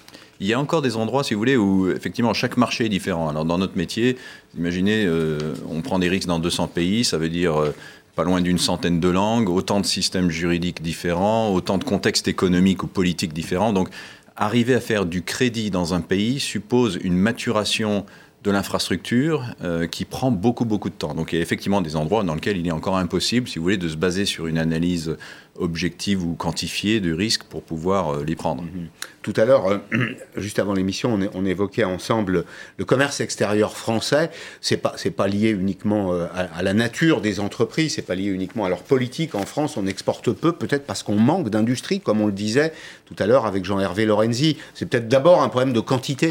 Il 0.41 0.47
y 0.47 0.55
a 0.55 0.61
encore 0.61 0.83
des 0.83 0.97
endroits, 0.97 1.25
si 1.25 1.35
vous 1.35 1.41
voulez, 1.41 1.57
où 1.57 1.91
effectivement 1.91 2.33
chaque 2.33 2.57
marché 2.57 2.87
est 2.87 2.89
différent. 2.89 3.29
Alors 3.29 3.45
dans 3.45 3.59
notre 3.59 3.77
métier, 3.77 4.17
imaginez, 4.57 5.05
euh, 5.05 5.55
on 5.69 5.83
prend 5.83 5.99
des 5.99 6.09
risques 6.09 6.29
dans 6.29 6.39
200 6.39 6.69
pays, 6.69 7.05
ça 7.05 7.19
veut 7.19 7.29
dire 7.29 7.61
euh, 7.61 7.75
pas 8.19 8.25
loin 8.25 8.41
d'une 8.41 8.59
centaine 8.59 8.99
de 8.99 9.09
langues, 9.09 9.49
autant 9.49 9.79
de 9.79 9.87
systèmes 9.87 10.29
juridiques 10.29 10.83
différents, 10.83 11.55
autant 11.55 11.79
de 11.79 11.85
contextes 11.85 12.27
économiques 12.27 12.83
ou 12.83 12.89
politiques 12.89 13.33
différents. 13.33 13.73
Donc 13.73 13.91
arriver 14.35 14.75
à 14.75 14.81
faire 14.81 15.07
du 15.07 15.23
crédit 15.23 15.71
dans 15.71 15.95
un 15.95 16.01
pays 16.01 16.41
suppose 16.41 16.99
une 17.05 17.15
maturation 17.15 18.05
de 18.45 18.51
l'infrastructure 18.53 19.45
euh, 19.65 19.89
qui 19.89 20.05
prend 20.05 20.31
beaucoup, 20.31 20.65
beaucoup 20.65 20.91
de 20.91 20.95
temps. 20.95 21.15
Donc 21.15 21.33
il 21.33 21.37
y 21.37 21.39
a 21.39 21.43
effectivement 21.43 21.81
des 21.81 21.97
endroits 21.97 22.23
dans 22.23 22.35
lesquels 22.35 22.57
il 22.57 22.67
est 22.67 22.73
encore 22.73 22.97
impossible, 22.97 23.49
si 23.49 23.59
vous 23.59 23.65
voulez, 23.65 23.77
de 23.77 23.89
se 23.89 23.97
baser 23.97 24.27
sur 24.27 24.47
une 24.47 24.59
analyse 24.59 25.17
objective 25.57 26.25
ou 26.25 26.35
quantifiée 26.35 27.01
du 27.01 27.15
risque 27.15 27.43
pour 27.43 27.63
pouvoir 27.63 28.15
euh, 28.15 28.25
les 28.25 28.37
prendre. 28.37 28.63
Mhm. 28.63 28.87
Tout 29.23 29.33
à 29.37 29.45
l'heure, 29.45 29.67
euh, 29.67 29.79
juste 30.37 30.61
avant 30.61 30.73
l'émission, 30.73 31.19
on, 31.35 31.45
évoquait 31.45 31.83
ensemble 31.83 32.45
le 32.77 32.85
commerce 32.85 33.21
extérieur 33.21 33.77
français. 33.77 34.31
C'est 34.61 34.77
pas 34.77 34.95
c'est 34.97 35.11
pas 35.11 35.27
lié 35.27 35.51
uniquement 35.51 36.13
à, 36.13 36.43
à, 36.43 36.63
la 36.63 36.75
nature 36.75 37.21
des 37.21 37.41
entreprises, 37.41 37.95
c'est 37.95 38.03
pas 38.03 38.15
lié 38.15 38.27
uniquement 38.27 38.67
à 38.67 38.69
leur 38.69 38.85
politique. 38.85 39.35
En 39.35 39.47
France, 39.47 39.77
on 39.77 39.87
exporte 39.87 40.31
peu, 40.31 40.53
peut-être 40.53 40.87
parce 40.87 41.03
qu'on 41.03 41.17
manque 41.17 41.51
d'industrie, 41.51 42.01
comme 42.01 42.21
on 42.21 42.27
le 42.27 42.33
disait 42.33 42.73
tout 43.07 43.17
à 43.19 43.27
l'heure 43.27 43.47
avec 43.47 43.65
Jean-Hervé 43.65 44.07
Lorenzi. 44.07 44.59
C'est 44.75 44.87
peut-être 44.87 45.09
d'abord 45.09 45.43
un 45.43 45.49
problème 45.49 45.73
de 45.73 45.81
quantité. 45.81 46.31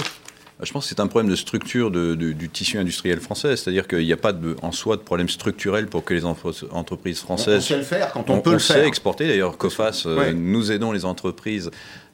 Je 0.64 0.72
pense 0.72 0.86
que 0.86 0.90
c'est 0.90 1.00
un 1.00 1.08
problème 1.08 1.30
de 1.30 1.36
structure 1.36 1.92
du 1.92 2.50
tissu 2.50 2.80
industriel 2.80 3.20
français. 3.20 3.56
C'est-à-dire 3.56 3.88
qu'il 3.88 4.06
n'y 4.06 4.14
a 4.14 4.18
pas 4.18 4.34
en 4.64 4.72
soi 4.72 4.98
de 4.98 5.02
problème 5.02 5.30
structurel 5.30 5.88
pour 5.88 6.04
que 6.04 6.14
les 6.14 6.26
entreprises 6.26 7.20
françaises. 7.20 7.64
On, 7.64 7.68
sait 7.68 7.78
le 7.78 7.84
faire 7.84 8.12
quand 8.12 8.30
on, 8.30 8.42
peut 8.42 8.54
le 8.54 8.60
faire. 8.60 8.84
On 8.84 8.88
exporter. 8.88 9.28
D'ailleurs, 9.28 9.58
COFAS, 9.58 10.04
euh, 10.08 10.34
nous 10.34 10.72
aidons 10.72 10.92
les 10.92 11.06
entreprises 11.06 11.70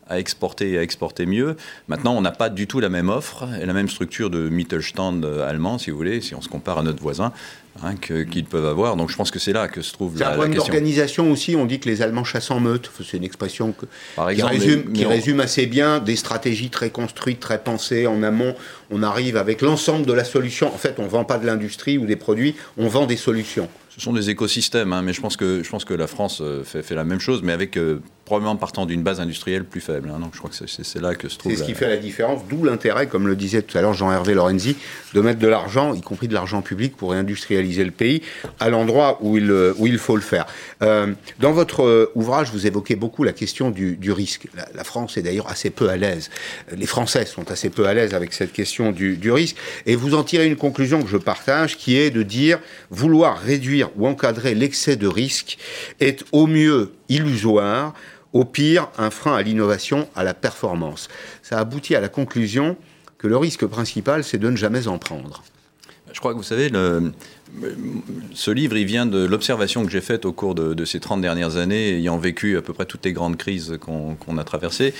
à 0.09 0.19
exporter 0.19 0.71
et 0.71 0.77
à 0.77 0.83
exporter 0.83 1.25
mieux. 1.25 1.55
Maintenant, 1.87 2.13
on 2.15 2.21
n'a 2.21 2.31
pas 2.31 2.49
du 2.49 2.67
tout 2.67 2.81
la 2.81 2.89
même 2.89 3.07
offre 3.07 3.47
et 3.61 3.65
la 3.65 3.71
même 3.71 3.87
structure 3.87 4.29
de 4.29 4.49
Mittelstand 4.49 5.23
allemand, 5.23 5.77
si 5.77 5.91
vous 5.91 5.97
voulez, 5.97 6.19
si 6.19 6.35
on 6.35 6.41
se 6.41 6.49
compare 6.49 6.79
à 6.79 6.83
notre 6.83 7.01
voisin, 7.01 7.31
hein, 7.81 7.95
qu'ils 7.95 8.45
peuvent 8.45 8.65
avoir. 8.65 8.95
Donc 8.95 9.09
je 9.09 9.15
pense 9.15 9.31
que 9.31 9.39
c'est 9.39 9.53
là 9.53 9.67
que 9.67 9.81
se 9.81 9.93
trouve 9.93 10.19
la, 10.19 10.29
un 10.29 10.31
problème 10.33 10.55
d'organisation 10.55 11.31
aussi. 11.31 11.55
On 11.55 11.65
dit 11.65 11.79
que 11.79 11.89
les 11.89 12.01
Allemands 12.01 12.23
chassent 12.23 12.51
en 12.51 12.59
meute. 12.59 12.91
C'est 13.03 13.17
une 13.17 13.23
expression 13.23 13.73
qui, 13.73 14.41
résume, 14.41 14.91
qui 14.91 15.05
résume 15.05 15.39
assez 15.39 15.65
bien 15.65 15.99
des 15.99 16.15
stratégies 16.15 16.69
très 16.69 16.89
construites, 16.89 17.39
très 17.39 17.63
pensées 17.63 18.07
en 18.07 18.23
amont. 18.23 18.55
On 18.91 19.03
arrive 19.03 19.37
avec 19.37 19.61
l'ensemble 19.61 20.05
de 20.05 20.13
la 20.13 20.23
solution. 20.23 20.67
En 20.67 20.77
fait, 20.77 20.95
on 20.97 21.03
ne 21.03 21.09
vend 21.09 21.25
pas 21.25 21.37
de 21.37 21.45
l'industrie 21.45 21.97
ou 21.97 22.05
des 22.05 22.15
produits, 22.15 22.55
on 22.77 22.87
vend 22.87 23.05
des 23.05 23.17
solutions. 23.17 23.69
Ce 23.89 24.01
sont 24.01 24.13
des 24.13 24.31
écosystèmes, 24.31 24.91
hein, 24.91 25.03
mais 25.03 25.13
je 25.13 25.21
pense, 25.21 25.37
que, 25.37 25.61
je 25.61 25.69
pense 25.69 25.85
que 25.85 25.93
la 25.93 26.07
France 26.07 26.39
euh, 26.41 26.63
fait, 26.63 26.81
fait 26.81 26.95
la 26.95 27.03
même 27.03 27.19
chose, 27.19 27.43
mais 27.43 27.53
avec 27.53 27.77
euh, 27.77 27.99
probablement 28.33 28.55
partant 28.55 28.87
d'une 28.87 29.03
base 29.03 29.19
industrielle 29.19 29.63
plus 29.63 29.79
faible. 29.79 30.09
Hein. 30.09 30.17
donc 30.19 30.31
je 30.33 30.39
crois 30.39 30.49
que 30.49 30.55
c'est 30.55 30.99
là 30.99 31.13
que 31.13 31.29
se 31.29 31.37
trouve. 31.37 31.51
C'est 31.51 31.59
ce 31.59 31.63
qui 31.63 31.75
fait 31.75 31.87
la 31.87 31.97
différence, 31.97 32.41
d'où 32.49 32.63
l'intérêt, 32.63 33.05
comme 33.05 33.27
le 33.27 33.35
disait 33.35 33.61
tout 33.61 33.77
à 33.77 33.81
l'heure 33.81 33.93
Jean-Hervé 33.93 34.33
Lorenzi, 34.33 34.75
de 35.13 35.21
mettre 35.21 35.37
de 35.37 35.47
l'argent, 35.47 35.93
y 35.93 36.01
compris 36.01 36.27
de 36.27 36.33
l'argent 36.33 36.63
public, 36.63 36.97
pour 36.97 37.11
réindustrialiser 37.11 37.83
le 37.83 37.91
pays 37.91 38.23
à 38.59 38.71
l'endroit 38.71 39.19
où 39.21 39.37
il, 39.37 39.51
où 39.77 39.85
il 39.85 39.99
faut 39.99 40.15
le 40.15 40.23
faire. 40.23 40.47
Euh, 40.81 41.13
dans 41.39 41.51
votre 41.51 41.83
euh, 41.83 42.11
ouvrage, 42.15 42.49
vous 42.51 42.65
évoquez 42.65 42.95
beaucoup 42.95 43.23
la 43.23 43.33
question 43.33 43.69
du, 43.69 43.97
du 43.97 44.11
risque. 44.11 44.47
La, 44.73 44.83
France 44.83 45.15
est 45.15 45.21
d'ailleurs 45.21 45.47
assez 45.47 45.69
peu 45.69 45.89
à 45.89 45.95
l'aise. 45.95 46.31
Les 46.75 46.87
Français 46.87 47.27
sont 47.27 47.51
assez 47.51 47.69
peu 47.69 47.85
à 47.85 47.93
l'aise 47.93 48.15
avec 48.15 48.33
cette 48.33 48.51
question 48.51 48.91
du, 48.91 49.15
du 49.15 49.31
risque. 49.31 49.57
Et 49.85 49.95
vous 49.95 50.15
en 50.15 50.23
tirez 50.23 50.47
une 50.47 50.55
conclusion 50.55 51.03
que 51.03 51.09
je 51.09 51.17
partage, 51.17 51.77
qui 51.77 51.97
est 51.97 52.09
de 52.09 52.23
dire 52.23 52.57
vouloir 52.89 53.37
réduire 53.37 53.91
ou 53.95 54.07
encadrer 54.07 54.55
l'excès 54.55 54.95
de 54.95 55.05
risque 55.05 55.59
est 55.99 56.23
au 56.31 56.47
mieux 56.47 56.93
illusoire 57.09 57.93
au 58.33 58.45
pire, 58.45 58.89
un 58.97 59.11
frein 59.11 59.35
à 59.35 59.43
l'innovation, 59.43 60.09
à 60.15 60.23
la 60.23 60.33
performance. 60.33 61.07
Ça 61.43 61.59
aboutit 61.59 61.95
à 61.95 62.01
la 62.01 62.09
conclusion 62.09 62.75
que 63.17 63.27
le 63.27 63.37
risque 63.37 63.65
principal, 63.65 64.23
c'est 64.23 64.39
de 64.39 64.49
ne 64.49 64.57
jamais 64.57 64.87
en 64.87 64.97
prendre. 64.97 65.43
Je 66.11 66.19
crois 66.19 66.33
que 66.33 66.37
vous 66.37 66.43
savez, 66.43 66.69
ce 68.33 68.51
livre, 68.51 68.77
il 68.77 68.85
vient 68.85 69.05
de 69.05 69.25
l'observation 69.25 69.85
que 69.85 69.91
j'ai 69.91 70.01
faite 70.01 70.25
au 70.25 70.33
cours 70.33 70.55
de, 70.55 70.85
ces 70.85 70.99
30 70.99 71.21
dernières 71.21 71.57
années, 71.57 71.97
ayant 71.97 72.17
vécu 72.17 72.57
à 72.57 72.61
peu 72.61 72.73
près 72.73 72.85
toutes 72.85 73.05
les 73.05 73.13
grandes 73.13 73.37
crises 73.37 73.77
qu'on 73.79 74.37
a 74.37 74.43
traversées, 74.43 74.93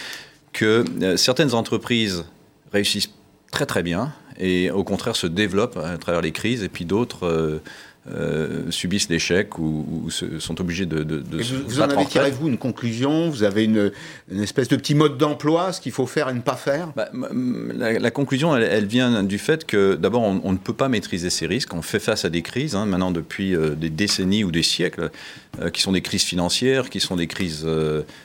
que 0.53 0.85
euh, 1.01 1.17
certaines 1.17 1.55
entreprises 1.55 2.25
réussissent 2.71 3.09
très 3.51 3.65
très 3.65 3.81
bien 3.81 4.13
et 4.39 4.71
au 4.71 4.83
contraire 4.83 5.15
se 5.15 5.27
développent 5.27 5.77
à 5.77 5.97
travers 5.97 6.21
les 6.21 6.31
crises, 6.31 6.63
et 6.63 6.69
puis 6.69 6.85
d'autres... 6.85 7.27
Euh, 7.27 7.61
euh, 8.11 8.69
subissent 8.69 9.07
l'échec 9.07 9.57
ou, 9.59 10.09
sont 10.39 10.59
obligés 10.59 10.85
de, 10.85 11.03
de, 11.03 11.23
vous, 11.41 11.63
vous 11.65 11.79
en 11.79 11.89
avez 11.89 12.05
tiré 12.05 12.31
vous 12.31 12.49
une 12.49 12.57
conclusion 12.57 13.29
Vous 13.29 13.43
avez 13.43 13.63
une, 13.63 13.91
espèce 14.41 14.67
de 14.67 14.75
petit 14.75 14.93
mode 14.93 15.17
d'emploi, 15.17 15.71
ce 15.71 15.79
qu'il 15.79 15.93
faut 15.93 16.05
faire 16.05 16.27
et 16.27 16.33
ne 16.33 16.41
pas 16.41 16.57
faire? 16.57 16.91
Bah, 16.97 17.07
la, 17.13 18.11
conclusion, 18.11 18.57
elle, 18.57 18.87
vient 18.87 19.23
du 19.23 19.37
fait 19.37 19.65
que 19.65 19.95
d'abord, 19.95 20.23
on, 20.23 20.51
ne 20.51 20.57
peut 20.57 20.73
pas 20.73 20.89
maîtriser 20.89 21.29
ces 21.29 21.47
risques. 21.47 21.73
On 21.73 21.81
fait 21.81 21.99
face 21.99 22.25
à 22.25 22.29
des 22.29 22.41
crises 22.41 22.75
hein, 22.75 22.85
maintenant 22.85 23.11
depuis 23.11 23.55
euh, 23.55 23.69
des 23.69 23.89
décennies 23.89 24.43
ou 24.43 24.51
des 24.51 24.63
siècles, 24.63 25.09
euh, 25.61 25.69
qui 25.69 25.81
sont 25.81 25.93
des 25.93 26.01
crises 26.01 26.23
financières, 26.23 26.89
qui 26.89 26.99
sont 26.99 27.15
des 27.15 27.27
crises 27.27 27.65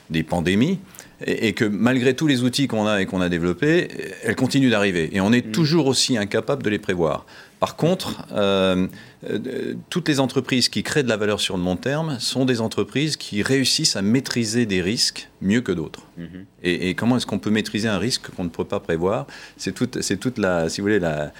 des 0.09 0.23
pandémies 0.23 0.79
et, 1.25 1.53
que 1.53 1.65
malgré 1.65 2.13
tous 2.13 2.27
les 2.27 2.43
outils 2.43 2.67
qu'on 2.67 2.87
a 2.87 3.01
et 3.01 3.05
qu'on 3.05 3.21
a 3.21 3.29
développés, 3.29 3.89
elles 4.23 4.35
continuent 4.35 4.69
d'arriver. 4.69 5.09
Et 5.13 5.21
on 5.21 5.31
est 5.31 5.47
mm. 5.47 5.51
toujours 5.51 5.87
aussi 5.87 6.17
incapable 6.17 6.63
de 6.63 6.69
les 6.69 6.79
prévoir. 6.79 7.25
Par 7.59 7.75
contre, 7.75 8.25
euh, 8.31 8.87
euh, 9.29 9.73
toutes 9.89 10.07
les 10.07 10.21
entreprises 10.21 10.69
qui 10.69 10.81
créent 10.81 11.03
de 11.03 11.09
la 11.09 11.17
valeur 11.17 11.41
sur 11.41 11.57
le 11.57 11.63
long 11.63 11.75
terme 11.75 12.17
sont 12.19 12.45
des 12.45 12.61
entreprises 12.61 13.17
qui 13.17 13.43
réussissent 13.43 13.97
à 13.97 14.01
maîtriser 14.01 14.65
des 14.65 14.81
risques 14.81 15.29
mieux 15.41 15.59
que 15.59 15.73
d'autres. 15.73 16.03
Mm-hmm. 16.17 16.45
Et, 16.63 16.95
comment 16.95 17.17
est-ce 17.17 17.25
qu'on 17.25 17.39
peut 17.39 17.49
maîtriser 17.49 17.89
un 17.89 17.97
risque 17.97 18.29
qu'on 18.33 18.45
ne 18.45 18.49
peut 18.49 18.63
pas 18.63 18.79
prévoir? 18.79 19.27
C'est 19.57 19.73
toute, 19.73 20.01
c'est 20.01 20.17
toute 20.17 20.37
la, 20.37 20.69
si 20.69 20.79
vous 20.79 20.85
voulez, 20.85 20.99
la, 20.99 21.33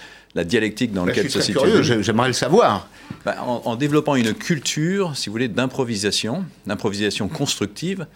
dialectique 0.44 0.92
dans 0.92 1.02
bah, 1.02 1.08
laquelle 1.08 1.30
se 1.30 1.40
situe. 1.40 1.82
J'aimerais 1.82 2.28
le 2.28 2.34
savoir. 2.34 2.88
Bah, 3.24 3.36
en, 3.42 3.62
en, 3.64 3.76
développant 3.76 4.14
une 4.14 4.34
culture, 4.34 5.16
si 5.16 5.30
vous 5.30 5.32
voulez, 5.32 5.48
d'improvisation, 5.48 6.44
d'improvisation 6.66 7.28
constructive, 7.28 8.06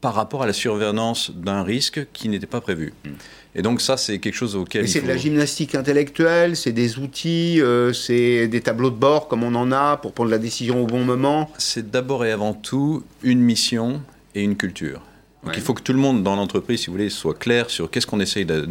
par 0.00 0.14
rapport 0.14 0.42
à 0.42 0.46
la 0.46 0.52
survenance 0.52 1.30
d'un 1.30 1.62
risque 1.62 2.06
qui 2.12 2.28
n'était 2.28 2.46
pas 2.46 2.60
prévu. 2.60 2.92
Hmm. 3.04 3.10
Et 3.54 3.62
donc 3.62 3.80
ça, 3.80 3.96
c'est 3.96 4.18
quelque 4.18 4.34
chose 4.34 4.54
auquel... 4.54 4.88
c'est 4.88 5.00
de 5.00 5.08
la 5.08 5.16
gymnastique 5.16 5.74
intellectuelle, 5.74 6.56
c'est 6.56 6.72
des 6.72 6.98
outils, 6.98 7.60
euh, 7.60 7.92
c'est 7.92 8.46
des 8.46 8.60
tableaux 8.60 8.90
de 8.90 8.96
bord 8.96 9.26
comme 9.26 9.42
on 9.42 9.54
en 9.54 9.72
a 9.72 9.96
pour 9.96 10.12
prendre 10.12 10.30
la 10.30 10.38
décision 10.38 10.82
au 10.82 10.86
bon 10.86 11.02
moment 11.02 11.50
C'est 11.58 11.90
d'abord 11.90 12.24
et 12.24 12.30
avant 12.30 12.54
tout 12.54 13.02
une 13.22 13.40
mission 13.40 14.00
et 14.34 14.42
une 14.42 14.56
culture. 14.56 15.02
Donc 15.44 15.56
il 15.56 15.62
faut 15.62 15.74
que 15.74 15.82
tout 15.82 15.92
le 15.92 15.98
monde 15.98 16.22
dans 16.22 16.36
l'entreprise, 16.36 16.80
si 16.80 16.86
vous 16.86 16.92
voulez, 16.92 17.10
soit 17.10 17.34
clair 17.34 17.70
sur 17.70 17.90
qu'est-ce 17.90 18.06
qu'on 18.06 18.20
essaye 18.20 18.44
de, 18.44 18.68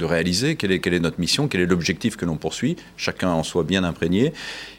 réaliser, 0.00 0.56
quelle 0.56 0.72
est, 0.72 0.78
quelle 0.78 0.94
est, 0.94 1.00
notre 1.00 1.20
mission, 1.20 1.48
quel 1.48 1.62
est 1.62 1.66
l'objectif 1.66 2.16
que 2.16 2.24
l'on 2.24 2.36
poursuit, 2.36 2.76
chacun 2.96 3.30
en 3.30 3.42
soit 3.42 3.64
bien 3.64 3.82
imprégné. 3.82 4.32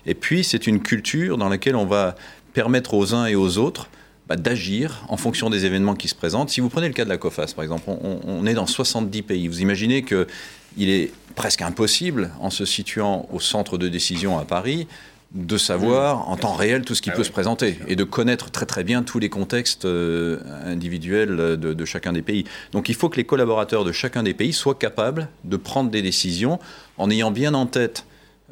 Et 0.06 0.14
puis 0.14 0.44
c'est 0.44 0.68
une 0.68 0.82
culture 0.82 1.38
dans 1.38 1.50
laquelle 1.50 1.76
on 1.76 1.86
va 1.86 2.16
permettre 2.54 2.94
aux 2.94 3.14
uns 3.14 3.26
et 3.26 3.36
aux 3.36 3.58
autres 3.58 3.90
bah, 4.28 4.36
d'agir 4.36 5.04
en 5.10 5.18
fonction 5.18 5.50
des 5.50 5.66
événements 5.66 5.96
qui 5.96 6.08
se 6.08 6.16
présentent. 6.16 6.50
Si 6.50 6.62
vous 6.62 6.70
prenez 6.70 6.88
le 6.88 6.94
cas 6.94 7.04
de 7.04 7.10
la 7.10 7.18
COFAS, 7.18 7.54
par 7.56 7.64
exemple, 7.64 7.84
on, 7.90 8.46
est 8.46 8.54
dans 8.54 8.68
70 8.68 9.22
pays. 9.24 9.48
Vous 9.48 9.62
imaginez 9.62 10.04
qu'il 10.04 10.90
est 10.90 11.12
presque 11.36 11.62
impossible, 11.62 12.32
en 12.40 12.50
se 12.50 12.66
situant 12.66 13.28
au 13.32 13.40
centre 13.40 13.78
de 13.78 13.88
décision 13.88 14.38
à 14.38 14.46
Paris, 14.46 14.88
de 15.34 15.58
savoir 15.58 16.28
en 16.30 16.36
temps 16.36 16.54
réel 16.54 16.84
tout 16.84 16.94
ce 16.94 17.02
qui 17.02 17.10
ah 17.10 17.14
peut 17.14 17.24
se 17.24 17.32
présenter 17.32 17.78
et 17.88 17.96
de 17.96 18.04
connaître 18.04 18.52
très 18.52 18.66
très 18.66 18.84
bien 18.84 19.02
tous 19.02 19.18
les 19.18 19.30
contextes 19.30 19.86
euh, 19.86 20.40
individuels 20.66 21.58
de, 21.58 21.86
chacun 21.86 22.12
des 22.12 22.22
pays. 22.22 22.44
Donc 22.74 22.90
il 22.90 22.96
faut 22.96 23.08
que 23.08 23.16
les 23.16 23.24
collaborateurs 23.24 23.86
de 23.86 23.94
chacun 23.94 24.24
des 24.24 24.34
pays 24.34 24.52
soient 24.52 24.76
capables 24.76 25.30
de 25.46 25.56
prendre 25.56 25.90
des 25.90 26.02
décisions 26.02 26.60
en 26.98 27.10
ayant 27.10 27.32
bien 27.32 27.54
en 27.54 27.66
tête 27.66 28.06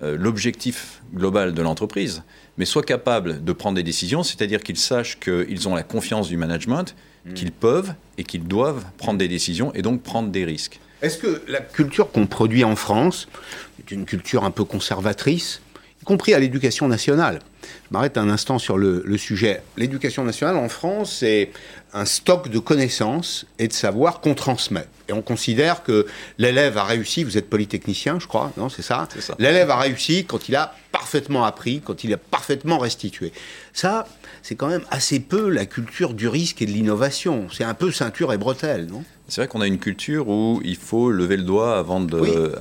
euh, 0.04 0.16
l'objectif 0.18 1.02
global 1.14 1.54
de 1.54 1.62
l'entreprise, 1.62 2.24
mais 2.60 2.66
soient 2.66 2.84
capables 2.84 3.44
de 3.44 3.54
prendre 3.54 3.78
des 3.78 3.84
décisions, 3.84 4.22
c'est-à-dire 4.22 4.62
qu'ils 4.62 4.78
sachent 4.78 5.18
qu'ils 5.20 5.68
ont 5.68 5.76
la 5.76 5.84
confiance 5.84 6.28
du 6.28 6.38
management, 6.38 6.94
hmm. 7.26 7.34
qu'ils 7.34 7.54
peuvent 7.54 7.94
et 8.18 8.24
qu'ils 8.24 8.44
doivent 8.44 8.84
prendre 8.98 9.18
des 9.18 9.30
décisions 9.30 9.74
et 9.74 9.82
donc 9.82 10.04
prendre 10.04 10.30
des 10.30 10.44
risques. 10.44 10.80
Est-ce 11.02 11.18
que 11.18 11.42
la 11.48 11.62
culture 11.62 12.12
qu'on 12.12 12.28
produit 12.28 12.66
en 12.66 12.76
France 12.76 13.30
est 13.80 13.92
une 13.92 14.06
culture 14.06 14.44
un 14.44 14.52
peu 14.52 14.66
conservatrice, 14.66 15.62
y 16.02 16.04
compris 16.04 16.34
à 16.34 16.40
l'éducation 16.40 16.90
nationale? 16.90 17.40
Je 17.90 17.94
m'arrête 17.94 18.18
un 18.18 18.30
instant 18.30 18.60
sur 18.60 18.78
le, 18.78 19.04
le 19.06 19.18
sujet. 19.18 19.62
L'éducation 19.78 20.24
nationale 20.24 20.58
en 20.58 20.70
France, 20.70 21.18
c'est 21.20 21.52
un 21.94 22.06
stock 22.06 22.50
de 22.50 22.60
connaissances 22.60 23.46
et 23.58 23.68
de 23.68 23.74
savoir 23.74 24.22
qu'on 24.22 24.36
transmet. 24.36 24.86
Et 25.08 25.14
on 25.14 25.22
considère 25.24 25.82
que 25.84 26.06
l'élève 26.38 26.78
a 26.78 26.84
réussi, 26.84 27.24
vous 27.24 27.38
êtes 27.38 27.50
polytechnicien, 27.50 28.20
je 28.20 28.28
crois, 28.28 28.52
non, 28.58 28.70
c'est 28.70 28.84
ça, 28.84 29.08
ça. 29.20 29.36
L'élève 29.40 29.72
a 29.72 29.78
réussi 29.78 30.26
quand 30.26 30.50
il 30.50 30.56
a 30.56 30.76
parfaitement 30.92 31.46
appris, 31.46 31.82
quand 31.84 32.04
il 32.04 32.14
a 32.14 32.18
parfaitement 32.18 32.78
restitué. 32.78 33.34
Ça, 33.74 34.08
c'est 34.44 34.56
quand 34.56 34.68
même 34.68 34.84
assez 34.92 35.20
peu 35.20 35.50
la 35.50 35.66
culture 35.66 36.14
du 36.14 36.28
risque 36.28 36.62
et 36.62 36.68
de 36.68 36.72
l'innovation. 36.72 37.48
C'est 37.52 37.64
un 37.64 37.74
peu 37.74 37.92
ceinture 37.92 38.34
et 38.34 38.38
bretelle, 38.38 38.86
non? 38.86 39.04
C'est 39.28 39.42
vrai 39.42 39.48
qu'on 39.48 39.62
a 39.62 39.68
une 39.68 39.78
culture 39.78 40.28
où 40.28 40.60
il 40.64 40.76
faut 40.76 41.12
lever 41.12 41.38
le 41.38 41.44
doigt 41.44 41.78
avant 41.78 42.00
de, 42.00 42.54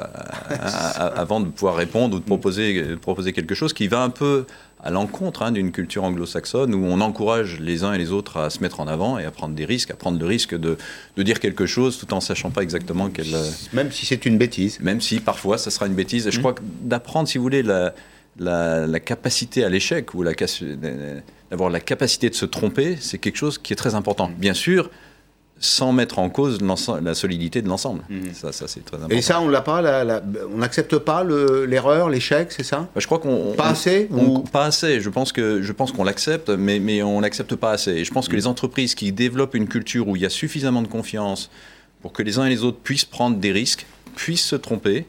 avant 0.96 1.40
de 1.40 1.48
pouvoir 1.48 1.76
répondre 1.76 2.16
ou 2.16 2.20
de 2.20 2.24
proposer, 2.24 2.96
proposer 3.00 3.32
quelque 3.32 3.54
chose 3.54 3.72
qui 3.72 3.88
va 3.88 4.02
un 4.02 4.10
peu 4.10 4.44
à 4.82 4.90
l'encontre 4.90 5.42
hein, 5.42 5.52
d'une 5.52 5.72
culture 5.72 6.04
anglo-saxonne 6.04 6.74
où 6.74 6.84
on 6.84 7.00
encourage 7.00 7.58
les 7.60 7.84
uns 7.84 7.92
et 7.92 7.98
les 7.98 8.12
autres 8.12 8.38
à 8.38 8.50
se 8.50 8.60
mettre 8.60 8.80
en 8.80 8.86
avant 8.86 9.18
et 9.18 9.24
à 9.24 9.30
prendre 9.30 9.54
des 9.54 9.64
risques, 9.64 9.90
à 9.90 9.96
prendre 9.96 10.18
le 10.18 10.26
risque 10.26 10.56
de, 10.56 10.76
de 11.16 11.22
dire 11.22 11.40
quelque 11.40 11.66
chose 11.66 11.98
tout 11.98 12.12
en 12.14 12.20
sachant 12.20 12.50
pas 12.50 12.62
exactement 12.62 13.08
quelle... 13.08 13.34
Euh, 13.34 13.50
même 13.72 13.90
si 13.90 14.06
c'est 14.06 14.24
une 14.24 14.38
bêtise. 14.38 14.78
Même 14.80 15.00
si 15.00 15.20
parfois 15.20 15.58
ça 15.58 15.70
sera 15.70 15.86
une 15.86 15.94
bêtise. 15.94 16.26
Et 16.26 16.30
je 16.30 16.38
mmh. 16.38 16.40
crois 16.40 16.52
que 16.54 16.62
d'apprendre, 16.82 17.28
si 17.28 17.38
vous 17.38 17.42
voulez, 17.42 17.62
la, 17.62 17.92
la, 18.38 19.00
capacité 19.00 19.64
à 19.64 19.68
l'échec 19.68 20.14
ou 20.14 20.24
d'avoir 20.24 21.70
la 21.70 21.80
capacité 21.80 22.30
de 22.30 22.34
se 22.34 22.46
tromper, 22.46 22.96
c'est 23.00 23.18
quelque 23.18 23.36
chose 23.36 23.58
qui 23.58 23.72
est 23.72 23.76
très 23.76 23.94
important. 23.94 24.28
Mmh. 24.28 24.34
Bien 24.34 24.54
sûr, 24.54 24.90
sans 25.60 25.92
mettre 25.92 26.18
en 26.18 26.30
cause 26.30 26.58
la 27.02 27.14
solidité 27.14 27.62
de 27.62 27.68
l'ensemble. 27.68 28.02
Mhm. 28.08 28.32
Ça, 28.32 28.52
ça 28.52 28.68
c'est 28.68 28.84
très 28.84 28.96
important. 28.96 29.16
Et 29.16 29.22
ça, 29.22 29.40
on 29.40 29.48
l'a 29.48 29.60
pas, 29.60 29.82
on 30.52 30.58
n'accepte 30.58 30.98
pas 30.98 31.24
l'erreur, 31.24 32.08
l'échec, 32.08 32.52
c'est 32.52 32.62
ça? 32.62 32.88
Bah, 32.94 33.00
Je 33.00 33.06
crois 33.06 33.18
qu'on 33.18 33.54
pas 33.56 33.68
assez 33.68 34.08
ou... 34.10 34.40
Pas 34.40 34.66
assez. 34.66 35.00
Je 35.00 35.10
pense 35.10 35.32
que 35.32 35.62
je 35.62 35.72
pense 35.72 35.92
qu'on 35.92 36.04
l'accepte, 36.04 36.50
mais 36.50 36.78
mais 36.78 37.02
on 37.02 37.20
l'accepte 37.20 37.56
pas 37.56 37.72
assez. 37.72 37.92
Et 37.92 38.04
je 38.04 38.12
pense 38.12 38.28
que 38.28 38.32
mhm. 38.32 38.38
les 38.38 38.46
entreprises 38.46 38.94
qui 38.94 39.12
développent 39.12 39.54
une 39.54 39.68
culture 39.68 40.08
où 40.08 40.16
il 40.16 40.22
y 40.22 40.26
a 40.26 40.30
suffisamment 40.30 40.82
de 40.82 40.88
confiance 40.88 41.50
pour 42.02 42.12
que 42.12 42.22
les 42.22 42.38
uns 42.38 42.46
et 42.46 42.50
les 42.50 42.62
autres 42.62 42.78
puissent 42.78 43.04
prendre 43.04 43.38
des 43.38 43.52
risques, 43.52 43.86
puissent 44.14 44.46
se 44.46 44.56
tromper, 44.56 45.06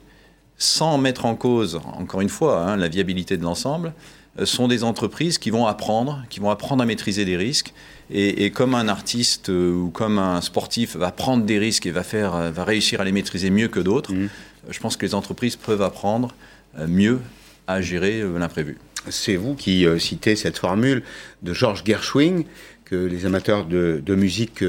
sans 0.58 0.97
mettre 0.97 1.26
en 1.26 1.36
cause, 1.36 1.80
encore 1.93 2.22
une 2.22 2.30
fois, 2.30 2.62
hein, 2.62 2.76
la 2.76 2.88
viabilité 2.89 3.38
de 3.38 3.43
l'ensemble, 3.43 3.93
euh, 4.39 4.45
sont 4.45 4.68
des 4.68 4.84
entreprises 4.84 5.38
qui 5.38 5.52
vont 5.52 5.68
apprendre, 5.68 6.24
qui 6.30 6.39
vont 6.39 6.50
apprendre 6.50 6.84
à 6.84 6.86
maîtriser 6.86 7.26
des 7.26 7.38
risques 7.38 7.74
et, 8.12 8.51
comme 8.51 8.74
un 8.74 8.88
artiste 8.88 9.49
euh, 9.49 9.72
ou 9.72 9.89
comme 9.89 10.18
un 10.18 10.41
sportif 10.41 10.95
va 10.95 11.12
prendre 11.12 11.45
des 11.45 11.60
risques 11.60 11.86
et 11.86 11.91
va, 11.91 12.03
faire, 12.03 12.36
euh, 12.36 12.51
va 12.51 12.64
réussir 12.64 13.01
à 13.01 13.03
les 13.03 13.12
maîtriser 13.12 13.49
mieux 13.49 13.68
que 13.68 13.80
d'autres, 13.80 14.14
mmh. 14.14 14.30
je 14.70 14.80
pense 14.80 14.97
que 14.97 15.05
les 15.05 15.14
entreprises 15.14 15.55
peuvent 15.55 15.82
apprendre 15.82 16.34
euh, 16.78 16.88
mieux 16.88 17.20
à 17.68 17.82
gérer 17.82 18.24
l'imprévu. 18.24 18.78
C'est 19.10 19.36
vous 19.36 19.53
qui 19.53 19.86
citez 19.99 20.36
cette 20.36 20.57
formule 20.57 21.03
de 21.43 21.53
George 21.53 21.84
Gershwin 21.86 22.43
que 22.90 22.96
les 22.96 23.26
amateurs 23.26 23.66
de, 23.66 24.16
musique 24.16 24.64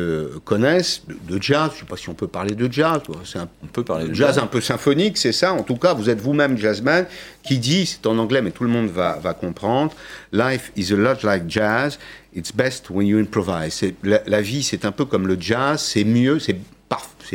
connaissent, 0.44 1.02
de, 1.06 1.40
jazz. 1.40 1.70
Je 1.70 1.76
ne 1.76 1.80
sais 1.80 1.86
pas 1.86 1.96
si 1.96 2.08
on 2.08 2.14
peut 2.14 2.26
parler 2.26 2.54
de 2.54 2.70
jazz. 2.70 3.00
C'est 3.24 3.38
un 3.38 3.48
on 3.62 3.66
peut 3.66 3.84
parler 3.84 4.08
de 4.08 4.14
jazz, 4.14 4.38
un 4.38 4.46
peu 4.46 4.60
symphonique, 4.60 5.16
c'est 5.16 5.32
ça. 5.32 5.52
En 5.52 5.62
tout 5.62 5.76
cas, 5.76 5.94
vous 5.94 6.10
êtes 6.10 6.20
vous-même 6.20 6.58
jazzman 6.58 7.06
qui 7.42 7.58
dit, 7.58 7.86
c'est 7.86 8.06
en 8.06 8.18
anglais, 8.18 8.42
mais 8.42 8.50
tout 8.50 8.64
le 8.64 8.70
monde 8.70 8.88
va, 8.88 9.18
va 9.22 9.32
comprendre, 9.32 9.94
Life 10.32 10.72
is 10.76 10.92
a 10.92 10.96
lot 10.96 11.22
like 11.22 11.44
jazz. 11.48 11.98
It's 12.34 12.52
best 12.52 12.90
when 12.90 13.06
you 13.06 13.18
improvise. 13.18 13.82
La, 14.04 14.20
la, 14.26 14.40
vie, 14.40 14.62
c'est 14.62 14.84
un 14.84 14.92
peu 14.92 15.04
comme 15.04 15.26
le 15.26 15.36
jazz, 15.40 15.80
c'est 15.80 16.04
mieux, 16.04 16.38
c'est 16.38 16.56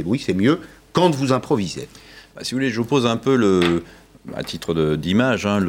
oui, 0.05 0.21
c'est 0.23 0.33
mieux 0.33 0.59
quand 0.93 1.09
vous 1.09 1.31
improvisez. 1.31 1.87
Bah, 2.35 2.43
si 2.43 2.51
vous 2.51 2.57
voulez, 2.57 2.69
je 2.69 2.77
vous 2.77 2.85
pose 2.85 3.05
un 3.05 3.17
peu 3.17 3.35
le, 3.35 3.83
à 4.35 4.43
titre 4.43 4.95
d'image, 4.95 5.45
hein, 5.45 5.59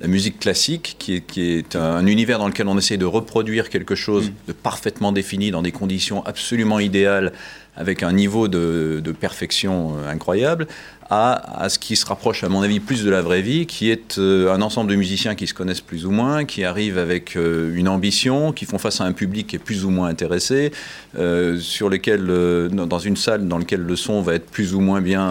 la 0.00 0.08
musique 0.08 0.38
classique, 0.38 0.96
qui 0.98 1.16
est, 1.16 1.20
qui 1.20 1.52
est, 1.52 1.76
un 1.76 2.06
univers 2.06 2.38
dans 2.38 2.48
lequel 2.48 2.68
on 2.68 2.78
essaie 2.78 2.96
de 2.96 3.04
reproduire 3.04 3.68
quelque 3.68 3.94
chose 3.94 4.30
mm. 4.30 4.34
de 4.48 4.52
parfaitement 4.52 5.12
défini 5.12 5.50
dans 5.50 5.62
des 5.62 5.72
conditions 5.72 6.24
absolument 6.24 6.80
idéales, 6.80 7.32
avec 7.76 8.02
un 8.02 8.12
niveau 8.12 8.48
de, 8.48 9.00
de 9.02 9.12
perfection 9.12 9.96
euh, 9.96 10.10
incroyable, 10.10 10.66
à, 11.10 11.68
ce 11.68 11.80
qui 11.80 11.96
se 11.96 12.06
rapproche, 12.06 12.44
à 12.44 12.48
mon 12.48 12.62
avis, 12.62 12.78
plus 12.78 13.02
de 13.02 13.10
la 13.10 13.20
vraie 13.20 13.42
vie, 13.42 13.66
qui 13.66 13.90
est 13.90 14.18
euh, 14.18 14.54
un 14.54 14.62
ensemble 14.62 14.92
de 14.92 14.96
musiciens 14.96 15.34
qui 15.34 15.48
se 15.48 15.54
connaissent 15.54 15.80
plus 15.80 16.06
ou 16.06 16.12
moins, 16.12 16.44
qui 16.44 16.62
arrivent 16.62 16.98
avec 16.98 17.36
euh, 17.36 17.74
une 17.74 17.88
ambition, 17.88 18.52
qui 18.52 18.64
font 18.64 18.78
face 18.78 19.00
à 19.00 19.04
un 19.04 19.12
public 19.12 19.48
qui 19.48 19.56
est 19.56 19.60
plus 19.60 19.84
ou 19.84 19.90
moins 19.90 20.06
intéressé, 20.06 20.70
euh, 21.18 21.58
sur 21.58 21.90
lesquels, 21.90 22.26
dans 22.70 22.98
une 23.00 23.16
salle 23.16 23.48
dans 23.48 23.58
laquelle 23.58 23.80
le 23.80 23.96
son 23.96 24.22
va 24.22 24.34
être 24.34 24.46
plus 24.46 24.72
ou 24.72 24.80
moins 24.80 25.00
bien 25.00 25.28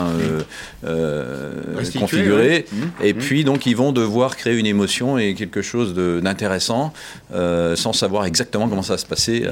configuré. 1.98 2.66
Mmh. 2.70 2.76
Et 3.02 3.14
mmh. 3.14 3.18
puis, 3.18 3.44
donc, 3.46 3.66
ils 3.66 3.76
vont 3.76 3.94
devoir 3.94 4.36
créer 4.36 4.58
une 4.58 4.66
émotion 4.66 5.18
et 5.18 5.34
quelque 5.34 5.62
chose 5.62 5.94
d'intéressant, 5.94 6.92
sans 7.32 7.94
savoir 7.94 8.26
exactement 8.26 8.68
comment 8.68 8.82
ça 8.82 8.94
va 8.94 8.98
se 8.98 9.06
passer 9.06 9.46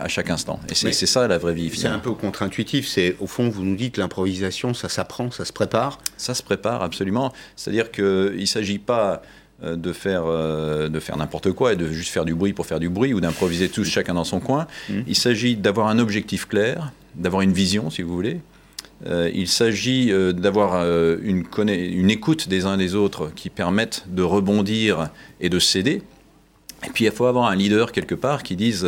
à 0.00 0.08
chaque 0.08 0.30
instant. 0.30 0.58
Et 0.68 0.74
c'est 0.74 1.06
ça 1.06 1.28
la 1.28 1.38
vraie 1.38 1.54
vie. 1.54 1.70
C'est 1.72 1.86
un 1.86 2.00
peu 2.00 2.12
contre-intuitif. 2.12 2.88
C'est 2.88 3.14
au 3.20 3.28
fond, 3.28 3.48
vous 3.48 3.64
nous 3.64 3.76
dites 3.76 3.96
l'improvisation, 3.96 4.74
ça, 4.74 4.88
ça 4.88 5.03
s'apprend, 5.04 5.30
ça 5.30 5.44
se 5.44 5.52
prépare 5.52 5.98
Ça 6.16 6.34
se 6.34 6.42
prépare, 6.42 6.82
absolument. 6.82 7.32
C'est-à-dire 7.56 7.90
qu'il 7.90 8.40
ne 8.40 8.46
s'agit 8.46 8.78
pas 8.78 9.22
euh, 9.62 9.76
de 9.76 9.92
faire, 9.92 10.24
euh, 10.26 10.88
de 10.88 10.98
faire 10.98 11.16
n'importe 11.16 11.52
quoi 11.52 11.74
et 11.74 11.76
de 11.76 11.86
juste 11.88 12.10
faire 12.10 12.24
du 12.24 12.34
bruit 12.34 12.54
pour 12.54 12.66
faire 12.66 12.80
du 12.80 12.88
bruit 12.88 13.12
ou 13.12 13.20
d'improviser 13.20 13.68
tous 13.68 13.84
chacun 13.84 14.14
dans 14.14 14.24
son 14.24 14.40
coin. 14.40 14.66
Mmh. 14.88 15.00
Il 15.06 15.16
s'agit 15.16 15.56
d'avoir 15.56 15.88
un 15.88 15.98
objectif 15.98 16.46
clair, 16.46 16.92
d'avoir 17.14 17.42
une 17.42 17.52
vision, 17.52 17.90
si 17.90 18.02
vous 18.02 18.14
voulez. 18.14 18.40
Euh, 19.06 19.30
il 19.34 19.48
s'agit 19.48 20.12
d'avoir 20.32 20.82
une, 21.22 21.44
une 21.58 22.10
écoute 22.10 22.48
des 22.48 22.64
uns 22.64 22.76
des 22.78 22.94
autres 22.94 23.30
qui 23.34 23.50
permettent 23.50 24.04
de 24.08 24.22
rebondir 24.22 25.10
et 25.40 25.50
de 25.50 25.58
céder. 25.58 26.02
Et 26.86 26.90
puis 26.90 27.04
il 27.04 27.10
faut 27.10 27.26
avoir 27.26 27.46
un 27.46 27.56
leader 27.56 27.92
quelque 27.92 28.14
part 28.14 28.42
qui 28.42 28.56
dise 28.56 28.86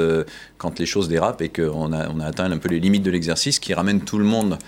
quand 0.59 0.79
les 0.79 0.87
choses 0.87 1.09
dérapent 1.09 1.43
et 1.43 1.49
qu'on 1.49 1.93
a, 1.93 2.09
on 2.09 2.21
a 2.21 2.27
atteint 2.27 2.51
un 2.51 2.59
peu 2.59 2.69
les 2.69 2.81
limites 2.81 3.03
de 3.03 3.11
l'exercice, 3.11 3.59
qui 3.59 3.75
ramène 3.75 4.01
tout 4.01 4.19
le 4.19 4.25
monde 4.25 4.59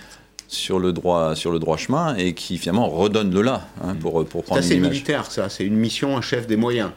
sur 0.49 0.79
le 0.79 0.93
droit, 0.93 1.37
sur 1.37 1.53
le 1.53 1.59
droit 1.59 1.77
chemin 1.77 2.17
et 2.17 2.33
qui 2.33 2.59
finalement 2.59 2.89
redonne 2.89 3.33
le 3.33 3.43
là 3.43 3.69
hein, 3.83 3.95
pour, 3.95 4.25
pour 4.27 4.43
prendre 4.43 4.63
C'est 4.63 4.79
militaire, 4.79 5.31
ça. 5.31 5.49
C'est 5.49 5.65
une 5.65 5.77
mission, 5.77 6.17
un 6.17 6.23
chef 6.23 6.47
des 6.47 6.57
moyens. 6.57 6.91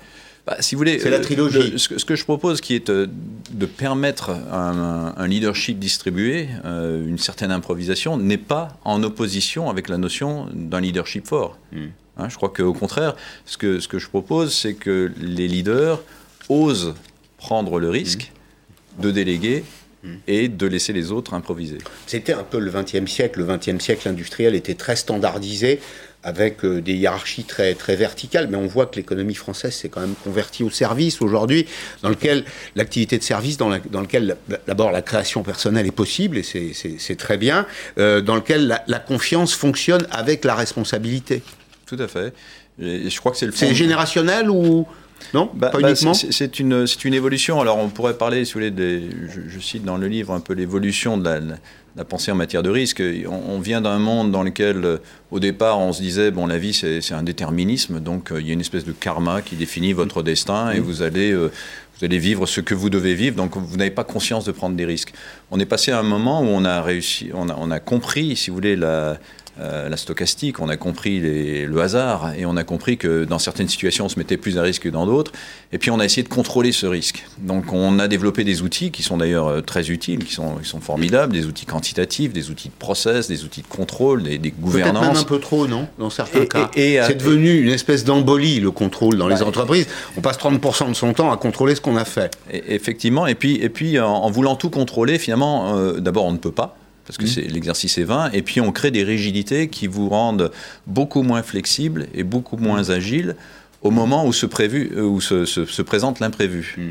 Bah, 0.48 0.58
si 0.60 0.74
vous 0.74 0.80
voulez, 0.80 0.98
c'est 1.00 1.12
la 1.12 1.18
euh, 1.18 1.22
trilogie. 1.22 1.74
ce, 1.78 2.06
que, 2.06 2.16
je 2.16 2.24
propose, 2.24 2.62
qui 2.62 2.74
est 2.74 2.90
euh, 2.90 3.08
de 3.52 3.66
permettre 3.66 4.32
un, 4.32 5.14
un 5.16 5.28
leadership 5.28 5.78
distribué, 5.78 6.48
euh, 6.66 7.06
une 7.06 7.20
certaine 7.20 7.52
improvisation, 7.52 8.18
n'est 8.18 8.38
pas 8.38 8.80
en 8.84 9.04
opposition 9.04 9.70
avec 9.70 9.88
la 9.88 9.98
notion 9.98 10.48
d'un 10.54 10.82
leadership 10.82 11.28
fort. 11.28 11.60
Hmm. 11.72 11.88
Hein, 12.18 12.30
je 12.30 12.38
crois 12.38 12.50
qu'au 12.50 12.74
contraire, 12.74 13.16
ce 13.46 13.58
que, 13.58 13.80
ce 13.80 13.88
que 13.88 14.00
je 14.00 14.08
propose, 14.10 14.54
c'est 14.54 14.74
que 14.74 15.12
les 15.20 15.48
leaders 15.48 16.02
osent 16.50 16.96
prendre 17.38 17.80
le 17.80 17.90
risque 17.90 18.32
hmm. 18.98 19.04
de 19.04 19.12
déléguer 19.12 19.64
et 20.28 20.48
de 20.48 20.68
laisser 20.68 20.94
les 20.94 21.12
autres 21.12 21.34
improviser. 21.34 21.78
C'était 22.08 22.34
un 22.34 22.44
peu 22.44 22.60
le 22.60 22.72
XXe 22.72 23.10
siècle. 23.10 23.40
Le 23.40 23.46
XXe 23.46 23.84
siècle 23.84 24.08
industriel 24.08 24.56
était 24.56 24.74
très 24.74 24.96
standardisé 24.96 25.80
avec 26.24 26.64
euh, 26.64 26.82
des 26.82 26.94
hiérarchies 26.94 27.44
très, 27.44 27.74
très 27.74 27.96
verticales, 27.96 28.48
mais 28.48 28.58
on 28.58 28.68
voit 28.68 28.86
que 28.86 28.96
l'économie 28.96 29.34
française 29.34 29.74
s'est 29.74 29.90
quand 29.90 30.02
même 30.02 30.16
convertie 30.24 30.64
au 30.64 30.70
service 30.70 31.22
aujourd'hui, 31.22 31.66
dans 32.04 32.10
lequel 32.10 32.46
l'activité 32.76 33.18
de 33.18 33.24
service, 33.24 33.58
dans, 33.58 33.72
dans 33.90 34.02
lequel 34.02 34.38
d'abord 34.68 34.92
la 34.92 35.02
création 35.02 35.42
personnelle 35.44 35.88
est 35.88 35.92
possible, 35.92 36.38
et 36.38 36.44
c'est 36.44 37.16
très 37.16 37.38
bien, 37.38 37.66
euh, 37.98 38.22
dans 38.22 38.36
lequel 38.36 38.68
la, 38.68 38.84
la, 38.88 39.00
confiance 39.00 39.54
fonctionne 39.54 40.06
avec 40.12 40.46
la 40.46 40.54
responsabilité. 40.54 41.42
Tout 41.88 41.98
à 42.00 42.08
fait. 42.08 42.34
Et 42.80 43.10
je 43.10 43.20
crois 43.20 43.32
que 43.32 43.38
c'est 43.38 43.46
le 43.46 43.52
C'est 43.52 43.74
générationnel 43.74 44.50
ou 44.50 44.88
non 45.34 45.50
bah, 45.54 45.70
Pas 45.70 45.80
bah, 45.80 45.90
uniquement 45.90 46.14
C'est 46.14 46.60
une, 46.60 46.86
une 47.04 47.14
évolution. 47.14 47.62
Alors 47.62 47.78
on 47.78 47.90
pourrait 47.90 48.18
parler, 48.18 48.46
si 48.46 48.54
vous 48.54 48.60
voulez, 48.60 48.72
des, 48.72 49.10
je, 49.48 49.60
cite 49.60 49.84
dans 49.84 49.98
le 49.98 50.08
livre 50.08 50.34
un 50.34 50.40
peu 50.40 50.54
l'évolution 50.54 51.18
de 51.18 51.30
la, 51.96 52.06
pensée 52.06 52.32
en 52.32 52.36
matière 52.36 52.64
de 52.64 52.70
risque. 52.70 53.02
On, 53.30 53.60
vient 53.60 53.82
d'un 53.82 54.00
monde 54.00 54.32
dans 54.32 54.44
lequel, 54.44 54.84
euh, 54.84 54.98
au 55.30 55.40
départ, 55.40 55.80
on 55.80 55.94
se 55.94 56.02
disait, 56.02 56.32
bon, 56.32 56.48
la 56.48 56.58
vie, 56.58 56.74
c'est 56.74 57.14
un 57.14 57.24
déterminisme, 57.24 58.00
donc 58.00 58.32
euh, 58.32 58.42
il 58.42 58.48
y 58.48 58.50
a 58.50 58.54
une 58.54 58.62
espèce 58.62 58.86
de 58.86 58.94
karma 58.94 59.42
qui 59.42 59.56
définit 59.56 59.94
votre 59.94 60.24
destin 60.24 60.72
et 60.72 60.80
vous 60.80 61.02
allez... 61.02 61.32
Euh, 61.32 61.52
vous 62.00 62.06
allez 62.06 62.18
vivre 62.18 62.48
ce 62.48 62.62
que 62.62 62.74
vous 62.74 62.90
devez 62.90 63.14
vivre, 63.14 63.36
donc 63.36 63.56
vous 63.56 63.78
n'avez 63.78 63.92
pas 63.92 64.04
conscience 64.04 64.44
de 64.44 64.52
prendre 64.52 64.76
des 64.76 64.86
risques. 64.86 65.14
On 65.52 65.60
est 65.60 65.68
passé 65.68 65.92
à 65.92 66.00
un 66.00 66.04
moment 66.04 66.42
où 66.42 66.46
on 66.46 66.66
a 66.66 66.82
réussi, 66.82 67.30
on 67.32 67.48
a, 67.48 67.56
on 67.60 67.70
a 67.70 67.80
compris, 67.80 68.36
si 68.36 68.50
vous 68.50 68.56
voulez, 68.56 68.76
la, 68.76 69.20
euh, 69.62 69.90
la 69.90 69.98
stochastique, 69.98 70.60
on 70.60 70.70
a 70.70 70.78
compris 70.78 71.20
le 71.20 71.82
hasard 71.82 72.34
et 72.38 72.46
on 72.46 72.58
a 72.58 72.64
compris 72.64 72.98
que 72.98 73.26
dans 73.26 73.40
certaines 73.40 73.68
situations 73.70 74.06
on 74.06 74.10
se 74.10 74.18
mettait 74.18 74.38
plus 74.38 74.58
à 74.58 74.62
risque 74.62 74.84
que 74.84 74.90
dans 74.90 75.06
d'autres. 75.06 75.32
Et 75.72 75.78
puis 75.78 75.92
on 75.92 76.00
a 76.00 76.06
essayé 76.06 76.24
de 76.24 76.30
contrôler 76.30 76.72
ce 76.72 76.86
risque. 76.86 77.26
Donc 77.40 77.72
on 77.74 78.00
a 78.00 78.08
développé 78.08 78.44
des 78.44 78.62
outils 78.62 78.92
qui 78.92 79.04
sont 79.04 79.18
d'ailleurs 79.18 79.48
euh, 79.48 79.62
très 79.62 79.90
utiles, 79.90 80.26
qui 80.26 80.34
sont, 80.34 80.64
sont 80.64 80.82
formidables, 80.82 81.34
des 81.34 81.46
outils 81.46 81.66
quantitatifs, 81.66 82.34
des 82.34 82.50
outils 82.50 82.70
de 82.70 82.74
process, 82.74 83.28
des 83.28 83.44
outils 83.44 83.62
de 83.62 83.68
contrôle, 83.68 84.24
des, 84.24 84.38
des 84.38 84.52
gouvernances. 84.52 85.08
Même 85.08 85.18
un 85.18 85.24
peu 85.24 85.40
trop, 85.40 85.68
non 85.68 85.88
Dans 86.00 86.10
certains 86.10 86.46
cas. 86.46 86.70
C'est 86.76 87.18
devenu 87.18 87.62
une 87.62 87.72
espèce 87.72 88.04
d'embolie 88.04 88.60
le 88.60 88.72
contrôle 88.72 89.18
dans 89.18 89.28
les 89.28 89.44
entreprises. 89.44 89.88
On 90.18 90.22
passe 90.22 90.38
30% 90.38 90.90
de 90.90 90.94
son 90.94 91.14
temps 91.14 91.32
à 91.32 91.38
contrôler 91.38 91.76
ce 91.76 91.82
qu'on 91.82 91.98
a 91.98 92.06
fait. 92.06 92.32
effectivement. 92.52 93.28
Et 93.28 93.36
puis, 93.36 93.56
et 93.56 93.70
puis 93.70 94.00
en, 94.00 94.30
voulant 94.32 94.56
tout 94.56 94.70
contrôler, 94.70 95.20
finalement, 95.20 95.78
euh, 95.78 96.00
d'abord 96.00 96.26
on 96.26 96.32
ne 96.32 96.38
peut 96.38 96.52
pas 96.52 96.78
parce 97.06 97.18
que 97.18 97.26
mmh. 97.26 97.52
l'exercice 97.52 97.98
est 97.98 98.04
vain, 98.04 98.30
et 98.32 98.42
puis 98.42 98.62
on 98.62 98.72
crée 98.72 98.92
des 98.92 99.04
rigidités 99.04 99.68
qui 99.68 99.88
vous 99.88 100.10
rendent 100.10 100.52
beaucoup 100.88 101.24
moins 101.24 101.44
flexibles 101.44 102.08
et 102.14 102.24
beaucoup 102.24 102.58
moins 102.58 102.90
agiles 102.90 103.36
au 103.82 103.92
moment 103.92 104.26
où 104.26 104.34
se, 104.34 104.46
prévu, 104.46 104.92
euh, 104.96 105.02
où 105.02 105.22
se, 105.22 105.82
présente 105.82 106.20
l'imprévu. 106.20 106.76
Mmh. 106.78 106.82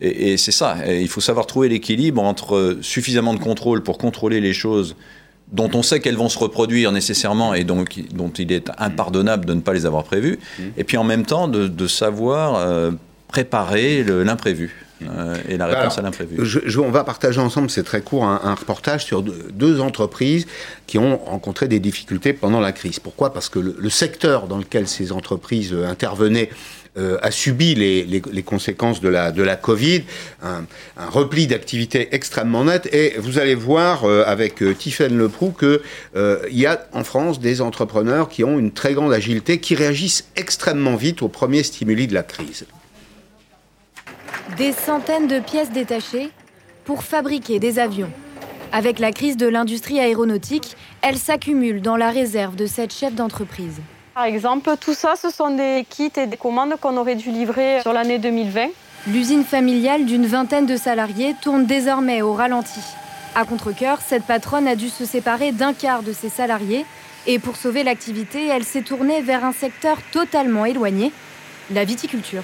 Et, 0.00 0.36
c'est 0.36 0.52
ça, 0.52 0.76
il 0.86 1.08
faut 1.08 1.20
savoir 1.20 1.46
trouver 1.46 1.68
l'équilibre 1.68 2.22
entre 2.22 2.78
suffisamment 2.82 3.32
de 3.32 3.38
contrôle 3.38 3.82
pour 3.82 3.96
contrôler 3.96 4.40
les 4.40 4.52
choses 4.52 4.96
dont 5.52 5.70
on 5.72 5.82
sait 5.82 6.00
qu'elles 6.00 6.16
vont 6.16 6.28
se 6.28 6.38
reproduire 6.38 6.90
nécessairement 6.90 7.54
et 7.54 7.64
donc 7.64 8.00
dont 8.12 8.30
il 8.30 8.52
est 8.52 8.70
impardonnable 8.78 9.44
de 9.44 9.54
ne 9.54 9.60
pas 9.60 9.72
les 9.72 9.86
avoir 9.86 10.04
prévues, 10.04 10.38
et 10.76 10.84
puis 10.84 10.96
en 10.96 11.04
même 11.04 11.24
temps 11.24 11.48
de, 11.48 11.86
savoir 11.86 12.56
euh, 12.56 12.90
préparer 13.34 14.04
l'imprévu. 14.04 14.70
Euh, 15.02 15.34
et 15.48 15.56
la 15.56 15.66
réponse 15.66 15.98
à 15.98 16.02
l'imprévu. 16.02 16.38
on 16.78 16.90
va 16.90 17.02
partager 17.02 17.40
ensemble, 17.40 17.68
c'est 17.68 17.82
très 17.82 18.00
court, 18.00 18.24
un, 18.24 18.54
reportage 18.54 19.04
sur 19.04 19.24
deux, 19.24 19.80
entreprises 19.80 20.46
qui 20.86 20.98
ont 20.98 21.16
rencontré 21.16 21.66
des 21.66 21.80
difficultés 21.80 22.32
pendant 22.32 22.60
la 22.60 22.70
crise. 22.70 23.00
Pourquoi? 23.00 23.32
Parce 23.32 23.48
que 23.48 23.58
le, 23.58 23.90
secteur 23.90 24.46
dans 24.46 24.58
lequel 24.58 24.86
ces 24.86 25.10
entreprises 25.10 25.72
euh, 25.72 25.88
intervenaient 25.88 26.48
euh, 26.96 27.18
a 27.22 27.32
subi 27.32 27.74
les, 27.74 28.42
conséquences 28.42 29.00
de 29.00 29.08
la, 29.08 29.32
de 29.32 29.42
la 29.42 29.56
Covid, 29.56 30.04
un, 30.44 30.64
repli 31.08 31.48
d'activité 31.48 32.10
extrêmement 32.12 32.62
net. 32.62 32.88
Et 32.92 33.14
vous 33.18 33.40
allez 33.40 33.56
voir 33.56 34.04
avec 34.04 34.62
Tiffaine 34.78 35.18
Leproux 35.18 35.52
qu'il 35.58 35.80
y 36.56 36.66
a 36.66 36.86
en 36.92 37.02
France 37.02 37.40
des 37.40 37.60
entrepreneurs 37.60 38.28
qui 38.28 38.44
ont 38.44 38.60
une 38.60 38.70
très 38.70 38.94
grande 38.94 39.12
agilité, 39.12 39.58
qui 39.58 39.74
réagissent 39.74 40.28
extrêmement 40.36 40.94
vite 40.94 41.20
aux 41.22 41.28
premiers 41.28 41.64
stimuli 41.64 42.06
de 42.06 42.14
la 42.14 42.22
crise. 42.22 42.64
Des 44.58 44.72
centaines 44.72 45.26
de 45.26 45.40
pièces 45.40 45.70
détachées, 45.70 46.30
pour 46.84 47.02
fabriquer 47.02 47.58
des 47.58 47.78
avions. 47.78 48.10
Avec 48.72 48.98
la 48.98 49.10
crise 49.10 49.38
de 49.38 49.46
l'industrie 49.46 49.98
aéronautique, 49.98 50.76
elle 51.00 51.16
s'accumule 51.16 51.80
dans 51.80 51.96
la 51.96 52.10
réserve 52.10 52.54
de 52.54 52.66
cette 52.66 52.92
chef 52.92 53.14
d'entreprise. 53.14 53.80
Par 54.14 54.24
exemple, 54.24 54.70
tout 54.78 54.92
ça, 54.92 55.14
ce 55.16 55.30
sont 55.30 55.56
des 55.56 55.86
kits 55.88 56.12
et 56.16 56.26
des 56.26 56.36
commandes 56.36 56.74
qu'on 56.78 56.96
aurait 56.98 57.16
dû 57.16 57.30
livrer 57.30 57.80
sur 57.80 57.94
l'année 57.94 58.18
2020. 58.18 58.68
L'usine 59.08 59.44
familiale 59.44 60.04
d'une 60.04 60.26
vingtaine 60.26 60.66
de 60.66 60.76
salariés 60.76 61.34
tourne 61.40 61.64
désormais 61.64 62.20
au 62.20 62.34
ralenti. 62.34 62.80
À 63.34 63.44
contre 63.46 63.72
cette 64.06 64.24
patronne 64.24 64.68
a 64.68 64.76
dû 64.76 64.90
se 64.90 65.06
séparer 65.06 65.52
d'un 65.52 65.72
quart 65.72 66.02
de 66.02 66.12
ses 66.12 66.28
salariés 66.28 66.84
et 67.26 67.38
pour 67.38 67.56
sauver 67.56 67.82
l'activité, 67.82 68.46
elle 68.46 68.64
s'est 68.64 68.82
tournée 68.82 69.22
vers 69.22 69.44
un 69.44 69.52
secteur 69.52 69.96
totalement 70.12 70.66
éloigné, 70.66 71.12
la 71.72 71.84
viticulture. 71.84 72.42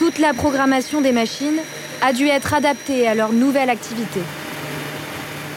Toute 0.00 0.18
la 0.18 0.32
programmation 0.32 1.02
des 1.02 1.12
machines 1.12 1.60
a 2.00 2.14
dû 2.14 2.26
être 2.26 2.54
adaptée 2.54 3.06
à 3.06 3.14
leur 3.14 3.34
nouvelle 3.34 3.68
activité. 3.68 4.20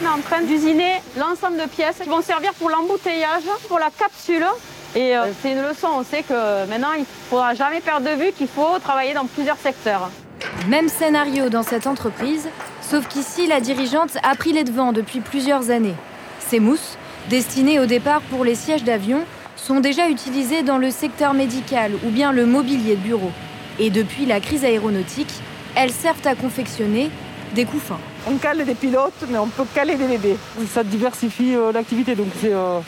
On 0.02 0.04
est 0.04 0.08
en 0.10 0.20
train 0.20 0.42
d'usiner 0.42 1.00
l'ensemble 1.18 1.56
de 1.56 1.66
pièces 1.66 1.96
qui 2.02 2.10
vont 2.10 2.20
servir 2.20 2.52
pour 2.52 2.68
l'embouteillage, 2.68 3.44
pour 3.68 3.78
la 3.78 3.88
capsule. 3.88 4.44
Et 4.94 5.16
euh, 5.16 5.32
c'est 5.40 5.52
une 5.52 5.62
leçon, 5.62 5.88
on 5.94 6.04
sait 6.04 6.22
que 6.22 6.66
maintenant 6.68 6.92
il 6.94 7.00
ne 7.00 7.06
faudra 7.30 7.54
jamais 7.54 7.80
perdre 7.80 8.06
de 8.06 8.22
vue 8.22 8.32
qu'il 8.32 8.46
faut 8.46 8.78
travailler 8.80 9.14
dans 9.14 9.24
plusieurs 9.24 9.56
secteurs. 9.56 10.10
Même 10.68 10.90
scénario 10.90 11.48
dans 11.48 11.62
cette 11.62 11.86
entreprise, 11.86 12.46
sauf 12.82 13.08
qu'ici 13.08 13.46
la 13.46 13.60
dirigeante 13.60 14.18
a 14.22 14.34
pris 14.34 14.52
les 14.52 14.64
devants 14.64 14.92
depuis 14.92 15.20
plusieurs 15.20 15.70
années. 15.70 15.96
Ces 16.38 16.60
mousses 16.60 16.98
destinés 17.30 17.80
au 17.80 17.86
départ 17.86 18.20
pour 18.20 18.44
les 18.44 18.54
sièges 18.54 18.84
d'avion, 18.84 19.24
sont 19.56 19.80
déjà 19.80 20.10
utilisés 20.10 20.62
dans 20.62 20.76
le 20.76 20.90
secteur 20.90 21.32
médical 21.32 21.92
ou 22.04 22.10
bien 22.10 22.32
le 22.32 22.44
mobilier 22.44 22.96
de 22.96 23.00
bureau. 23.00 23.32
Et 23.78 23.90
depuis 23.90 24.26
la 24.26 24.40
crise 24.40 24.64
aéronautique, 24.64 25.32
elles 25.74 25.90
servent 25.90 26.26
à 26.26 26.34
confectionner 26.34 27.10
des 27.54 27.64
couffins. 27.64 27.98
On 28.26 28.36
cale 28.36 28.64
des 28.64 28.74
pilotes, 28.74 29.24
mais 29.28 29.38
on 29.38 29.48
peut 29.48 29.64
caler 29.74 29.96
des 29.96 30.06
bébés. 30.06 30.36
Ça 30.72 30.82
diversifie 30.82 31.54
euh, 31.54 31.72
l'activité, 31.72 32.14
donc 32.14 32.28
euh, 32.44 32.80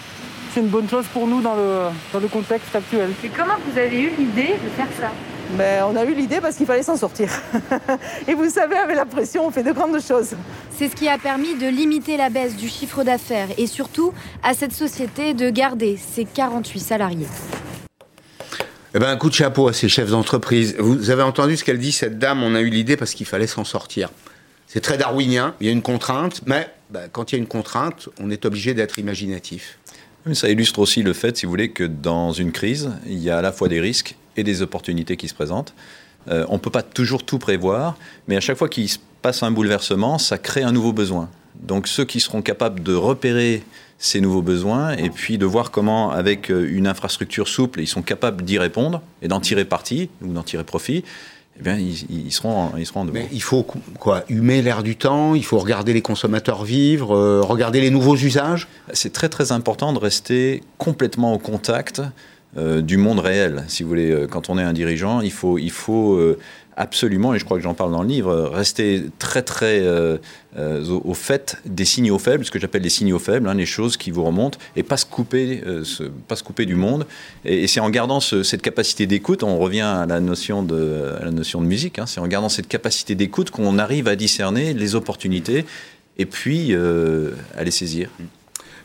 c'est 0.53 0.61
une 0.61 0.69
bonne 0.69 0.89
chose 0.89 1.05
pour 1.13 1.27
nous 1.27 1.41
dans 1.41 1.55
le, 1.55 1.89
dans 2.13 2.21
le 2.21 2.29
contexte 2.29 2.75
actuel. 2.75 3.11
Et 3.25 3.29
comment 3.29 3.55
vous 3.69 3.79
avez 3.79 4.01
eu 4.01 4.11
l'idée 4.19 4.55
de 4.65 4.71
faire 4.77 4.89
ça? 4.99 5.11
Ben, 5.51 5.85
on 5.89 5.95
a 5.95 6.05
eu 6.05 6.15
l'idée 6.15 6.41
parce 6.41 6.57
qu'il 6.57 6.67
fallait 6.67 6.83
s'en 6.83 6.97
sortir. 6.97 7.31
Et 8.29 8.35
vous 8.35 8.51
savez, 8.51 8.77
avec 8.77 8.97
la 8.97 9.05
pression, 9.05 9.47
on 9.47 9.51
fait 9.51 9.63
de 9.63 9.73
grandes 9.73 10.01
choses. 10.01 10.35
C'est 10.77 10.89
ce 10.89 10.97
qui 10.97 11.09
a 11.09 11.19
permis 11.19 11.55
de 11.55 11.69
limiter 11.69 12.17
la 12.17 12.31
baisse 12.31 12.57
du 12.57 12.69
chiffre 12.69 13.05
d'affaires 13.05 13.49
et 13.57 13.67
surtout 13.67 14.13
à 14.43 14.55
cette 14.55 14.73
société 14.73 15.35
de 15.35 15.49
garder 15.51 15.97
ses 15.97 16.25
48 16.25 16.81
salariés. 16.81 17.27
Eh 18.97 18.99
ben, 18.99 19.09
un 19.09 19.17
coup 19.19 19.29
de 19.29 19.35
chapeau 19.35 19.69
à 19.69 19.75
ces 19.75 19.91
chefs 19.91 20.09
d'entreprise. 20.09 20.75
Vous 20.79 21.11
avez 21.11 21.23
entendu 21.23 21.59
ce 21.59 21.65
qu'elle 21.65 21.79
dit, 21.79 21.93
cette 21.93 22.19
dame, 22.19 22.43
on 22.43 22.55
a 22.55 22.63
eu 22.63 22.71
l'idée 22.71 22.97
parce 22.97 23.13
qu'il 23.13 23.27
fallait 23.27 23.47
s'en 23.47 23.63
sortir. 23.63 24.09
C'est 24.67 24.81
très 24.81 24.97
darwinien, 24.97 25.55
il 25.61 25.67
y 25.67 25.69
a 25.69 25.73
une 25.73 25.83
contrainte, 25.83 26.41
mais 26.47 26.67
ben, 26.89 27.07
quand 27.13 27.31
il 27.31 27.35
y 27.35 27.39
a 27.39 27.43
une 27.43 27.47
contrainte, 27.47 28.09
on 28.19 28.31
est 28.31 28.47
obligé 28.47 28.73
d'être 28.73 28.99
imaginatif. 28.99 29.79
Ça 30.33 30.49
illustre 30.49 30.79
aussi 30.79 31.03
le 31.03 31.13
fait, 31.13 31.37
si 31.37 31.45
vous 31.45 31.51
voulez, 31.51 31.73
que 31.73 31.85
dans 31.85 32.33
une 32.33 32.53
crise, 32.53 32.91
il 33.07 33.19
y 33.19 33.29
a 33.29 33.37
à 33.37 33.43
la 33.43 33.53
fois 33.53 33.69
des 33.69 33.83
risques 33.83 34.17
et 34.39 34.45
des 34.45 34.63
opportunités 34.63 35.19
qui 35.19 35.29
se 35.29 35.35
présentent. 35.35 35.75
Euh, 36.29 36.47
on 36.49 36.55
ne 36.55 36.59
peut 36.59 36.71
pas 36.71 36.83
toujours 36.83 37.23
tout 37.23 37.39
prévoir, 37.39 37.99
mais 38.29 38.37
à 38.39 38.41
chaque 38.41 38.57
fois 38.57 38.71
qu'il 38.71 38.89
se 38.89 38.97
passe 39.21 39.43
un 39.43 39.51
bouleversement, 39.51 40.17
ça 40.17 40.39
crée 40.39 40.63
un 40.63 40.73
nouveau 40.73 40.95
besoin. 40.95 41.29
Donc 41.63 41.89
ceux 41.89 42.05
qui 42.05 42.21
seront 42.21 42.43
capables 42.43 42.83
de 42.83 42.95
repérer 42.95 43.63
ces 43.99 44.21
nouveaux 44.21 44.43
besoins 44.43 44.93
et 44.93 45.11
puis 45.11 45.39
de 45.39 45.47
voir 45.47 45.71
comment, 45.71 46.11
avec 46.11 46.51
euh, 46.51 46.69
une 46.71 46.87
infrastructure 46.87 47.49
souple, 47.49 47.81
ils 47.81 47.87
sont 47.87 48.03
capables 48.03 48.45
d'y 48.45 48.59
répondre 48.59 49.03
et 49.23 49.29
d'en 49.29 49.41
tirer 49.41 49.65
parti 49.65 50.11
ou 50.23 50.33
d'en 50.33 50.43
tirer 50.43 50.65
profit, 50.65 51.03
eh 51.59 51.63
bien, 51.63 51.79
ils, 51.79 52.33
seront, 52.33 52.73
ils 52.77 52.85
seront 52.85 53.01
en 53.01 53.05
Mais 53.07 53.29
il 53.33 53.43
faut 53.43 53.63
quoi 53.99 54.25
Humer 54.29 54.61
l'air 54.61 54.83
du 54.83 54.97
temps, 54.97 55.35
il 55.35 55.45
faut 55.45 55.59
regarder 55.59 55.95
les 55.95 56.03
consommateurs 56.03 56.65
vivre, 56.65 57.17
euh, 57.17 57.41
regarder 57.41 57.81
les 57.81 57.89
nouveaux 57.89 58.17
usages? 58.17 58.69
C'est 58.93 59.13
très 59.13 59.31
très 59.31 59.53
important 59.53 59.95
de 59.95 59.99
rester 59.99 60.63
complètement 60.77 61.33
au 61.33 61.39
contact 61.39 62.03
euh, 62.59 62.83
du 62.83 62.99
monde 62.99 63.21
réel. 63.21 63.65
Si 63.69 63.83
vous 63.83 63.89
voulez, 63.89 64.27
quand 64.31 64.51
on 64.51 64.59
est 64.59 64.63
un 64.63 64.75
dirigeant, 64.75 65.23
il 65.23 65.33
faut, 65.33 65.57
il 65.57 65.71
faut 65.71 66.15
euh, 66.17 66.39
absolument, 66.77 67.35
et 67.35 67.39
je 67.39 67.45
crois 67.45 67.57
que 67.57 67.63
j'en 67.63 67.75
parle 67.75 67.93
dans 67.93 68.03
le 68.03 68.09
livre, 68.09 68.51
rester 68.53 69.05
très 69.19 69.43
très 69.43 69.83
au, 70.57 71.15
fait 71.15 71.57
des 71.65 71.85
signaux 71.85 72.19
faibles, 72.19 72.45
ce 72.45 72.51
que 72.51 72.59
j'appelle 72.59 72.83
les 72.83 72.91
signaux 72.91 73.19
faibles, 73.19 73.49
hein, 73.49 73.55
les 73.55 73.67
choses 73.67 73.97
qui 73.97 74.11
vous 74.11 74.25
remontent, 74.25 74.59
et 74.77 74.83
pas 74.83 74.97
se 74.97 75.07
couper, 75.07 75.63
pas 76.29 76.37
se 76.37 76.43
couper 76.43 76.67
du 76.67 76.75
monde. 76.75 77.07
Et, 77.45 77.67
c'est 77.67 77.81
en 77.81 77.91
gardant 77.91 78.21
cette 78.21 78.63
capacité 78.63 79.07
d'écoute, 79.07 79.43
on 79.43 79.59
revient 79.59 79.81
à 79.81 80.07
la 80.07 80.21
notion 80.21 80.63
de, 80.63 81.15
la 81.23 81.31
notion 81.31 81.61
de 81.61 81.67
musique, 81.67 81.99
hein, 81.99 82.07
c'est 82.07 82.21
en 82.21 82.27
gardant 82.27 82.49
cette 82.49 82.69
capacité 82.69 83.15
d'écoute 83.15 83.51
qu'on 83.51 83.79
arrive 83.79 84.09
à 84.09 84.17
discerner 84.17 84.75
les 84.75 84.95
opportunités 84.95 85.65
et 86.19 86.27
puis 86.27 86.75
à 86.75 87.65
les 87.65 87.71
saisir. 87.71 88.11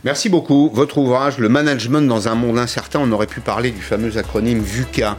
Merci 0.04 0.30
beaucoup. 0.30 0.72
Votre 0.74 0.98
ouvrage, 0.98 1.38
Le 1.38 1.48
management 1.48 2.02
dans 2.02 2.28
un 2.28 2.34
monde 2.34 2.58
incertain, 2.58 3.00
on 3.00 3.12
aurait 3.12 3.28
pu 3.28 3.40
parler 3.40 3.70
du 3.70 3.82
fameux 3.82 4.18
acronyme 4.18 4.60
VUCA 4.60 5.16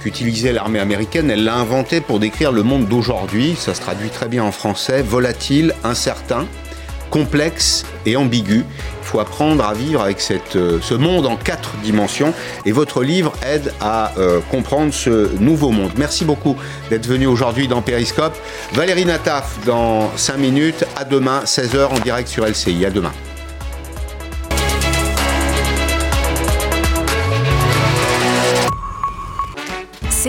qu'utilisait 0.00 0.52
l'armée 0.52 0.80
américaine. 0.80 1.30
Elle 1.30 1.44
l'a 1.44 1.56
inventé 1.56 2.00
pour 2.00 2.18
décrire 2.18 2.52
le 2.52 2.62
monde 2.62 2.86
d'aujourd'hui. 2.86 3.54
Ça 3.56 3.74
se 3.74 3.80
traduit 3.80 4.10
très 4.10 4.28
bien 4.28 4.44
en 4.44 4.52
français. 4.52 5.02
Volatile, 5.02 5.74
incertain, 5.84 6.46
complexe 7.10 7.84
et 8.06 8.16
ambigu. 8.16 8.64
Il 9.02 9.06
faut 9.06 9.20
apprendre 9.20 9.64
à 9.64 9.74
vivre 9.74 10.00
avec 10.00 10.22
euh, 10.56 10.78
ce 10.80 10.94
monde 10.94 11.26
en 11.26 11.36
quatre 11.36 11.76
dimensions. 11.82 12.32
Et 12.64 12.72
votre 12.72 13.02
livre 13.02 13.32
aide 13.44 13.72
à 13.80 14.12
euh, 14.18 14.40
comprendre 14.50 14.94
ce 14.94 15.36
nouveau 15.38 15.70
monde. 15.70 15.92
Merci 15.96 16.24
beaucoup 16.24 16.56
d'être 16.90 17.06
venu 17.06 17.26
aujourd'hui 17.26 17.68
dans 17.68 17.82
Périscope. 17.82 18.36
Valérie 18.72 19.04
Nataf 19.04 19.58
dans 19.66 20.10
5 20.16 20.36
minutes. 20.38 20.84
À 20.96 21.04
demain, 21.04 21.42
16h 21.44 21.86
en 21.86 21.98
direct 21.98 22.28
sur 22.28 22.46
LCI. 22.46 22.84
À 22.86 22.90
demain. 22.90 23.12